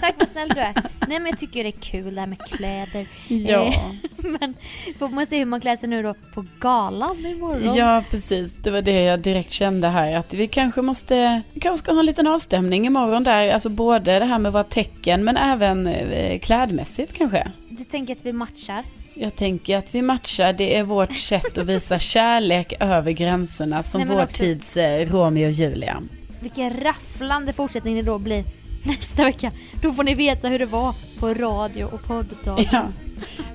Tack 0.00 0.14
vad 0.18 0.28
snäll 0.28 0.48
du 0.48 0.60
är. 0.60 0.74
Nej 1.08 1.20
men 1.20 1.26
jag 1.26 1.38
tycker 1.38 1.62
det 1.64 1.68
är 1.70 1.80
kul 1.80 2.14
det 2.14 2.20
här 2.20 2.26
med 2.28 2.38
kläder. 2.38 3.06
Ja, 3.28 3.72
Men 4.16 4.54
får 4.98 5.08
man 5.08 5.26
se 5.26 5.38
hur 5.38 5.44
man 5.44 5.60
klär 5.60 5.76
sig 5.76 5.88
nu 5.88 6.02
då 6.02 6.14
på 6.34 6.44
galan 6.60 7.26
imorgon? 7.26 7.74
ja 7.74 8.04
precis. 8.10 8.54
Det 8.54 8.70
var 8.70 8.82
det 8.82 9.02
jag 9.02 9.20
direkt 9.20 9.50
kände 9.50 9.88
här. 9.88 10.16
Att 10.16 10.34
vi 10.34 10.46
kanske 10.48 10.82
måste, 10.82 11.42
vi 11.52 11.60
kanske 11.60 11.82
ska 11.84 11.92
ha 11.92 12.00
en 12.00 12.06
liten 12.06 12.26
avstämning 12.26 12.86
imorgon 12.86 13.24
där. 13.24 13.50
Alltså 13.52 13.68
både 13.68 14.18
det 14.18 14.24
här 14.24 14.38
med 14.38 14.52
våra 14.52 14.64
tecken 14.64 15.24
men 15.24 15.36
även 15.36 15.86
eh, 15.86 16.38
klädmässigt 16.38 17.12
kanske. 17.12 17.52
Du 17.68 17.84
tänker 17.84 18.12
att 18.14 18.26
vi 18.26 18.32
matchar? 18.32 18.84
Jag 19.14 19.36
tänker 19.36 19.76
att 19.78 19.94
vi 19.94 20.02
matchar, 20.02 20.52
det 20.52 20.76
är 20.76 20.82
vårt 20.84 21.16
sätt 21.16 21.58
att 21.58 21.66
visa 21.66 21.98
kärlek 21.98 22.72
över 22.80 23.12
gränserna 23.12 23.82
som 23.82 24.00
Nej, 24.00 24.10
vår 24.10 24.22
också- 24.22 24.36
tids 24.42 24.76
eh, 24.76 25.08
Romeo 25.12 25.46
och 25.46 25.52
Julia. 25.52 26.02
Vilken 26.40 26.70
rafflande 26.80 27.52
fortsättning 27.52 27.96
det 27.96 28.02
då 28.02 28.18
blir 28.18 28.44
nästa 28.82 29.24
vecka. 29.24 29.52
Då 29.82 29.92
får 29.92 30.04
ni 30.04 30.14
veta 30.14 30.48
hur 30.48 30.58
det 30.58 30.66
var 30.66 30.94
på 31.18 31.34
radio 31.34 31.84
och 31.84 32.02
podddagen. 32.04 32.66
Ja, 32.72 32.86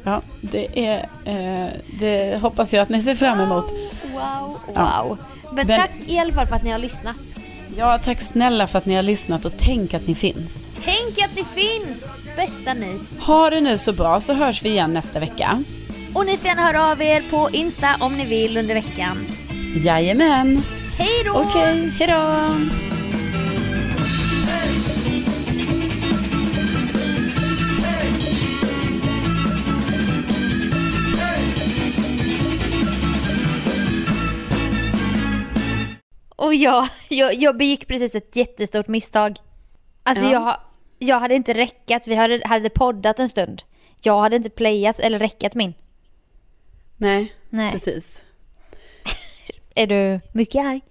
ja 0.04 0.22
det, 0.42 0.86
är, 0.88 1.06
eh, 1.26 1.70
det 2.00 2.42
hoppas 2.42 2.74
jag 2.74 2.82
att 2.82 2.90
ni 2.90 3.04
ser 3.04 3.16
fram 3.16 3.40
emot. 3.40 3.72
Wow, 4.04 4.50
wow. 4.50 4.58
Ja. 4.76 5.18
Men 5.54 5.68
Men- 5.68 5.80
tack 5.80 5.92
i 6.08 6.20
alla 6.20 6.32
fall 6.34 6.48
för 6.48 6.56
att 6.56 6.64
ni 6.64 6.72
har 6.72 6.80
lyssnat. 6.80 7.16
Ja, 7.78 7.98
tack 7.98 8.22
snälla 8.22 8.68
för 8.68 8.78
att 8.78 8.86
ni 8.86 8.96
har 8.96 9.04
lyssnat 9.04 9.46
och 9.46 9.54
tänk 9.58 9.94
att 9.94 10.08
ni 10.08 10.16
finns. 10.16 10.68
Tänk 10.84 11.18
att 11.24 11.36
ni 11.36 11.44
finns! 11.44 12.08
Bästa 12.36 12.74
ni. 12.74 13.00
Ha 13.20 13.50
det 13.50 13.62
nu 13.62 13.78
så 13.78 13.94
bra 13.94 14.20
så 14.20 14.34
hörs 14.34 14.64
vi 14.64 14.70
igen 14.70 14.94
nästa 14.94 15.20
vecka. 15.20 15.64
Och 16.14 16.26
ni 16.26 16.38
får 16.38 16.48
gärna 16.48 16.62
höra 16.62 16.92
av 16.92 17.02
er 17.02 17.22
på 17.30 17.50
Insta 17.54 17.96
om 18.00 18.18
ni 18.18 18.26
vill 18.26 18.58
under 18.58 18.74
veckan. 18.74 19.28
Jajamän. 19.86 20.62
Hej 20.98 21.24
då! 21.26 21.32
Okej, 21.42 21.90
hejdå! 21.90 22.22
Och 36.36 36.56
jag, 36.56 36.88
jag, 37.10 37.34
jag 37.34 37.58
begick 37.58 37.88
precis 37.88 38.16
ett 38.16 38.36
jättestort 38.36 38.88
misstag. 38.88 39.38
Alltså 40.04 40.26
Ja. 40.26 40.32
jag, 40.32 40.58
jag 41.10 41.20
hade 41.20 41.36
inte 41.36 41.54
räckat, 41.54 42.08
vi 42.08 42.16
hade, 42.16 42.42
hade 42.46 42.70
poddat 42.70 43.20
en 43.20 43.30
stund. 43.30 43.62
Jag 44.04 44.20
hade 44.22 44.36
inte 44.36 44.50
playat 44.50 45.00
eller 45.00 45.20
räckat 45.20 45.56
min. 45.56 45.74
Nej, 46.98 47.34
Nej. 47.50 47.72
precis. 47.72 48.22
Är 49.78 49.88
du 49.88 50.20
mycket 50.32 50.66
arg? 50.66 50.82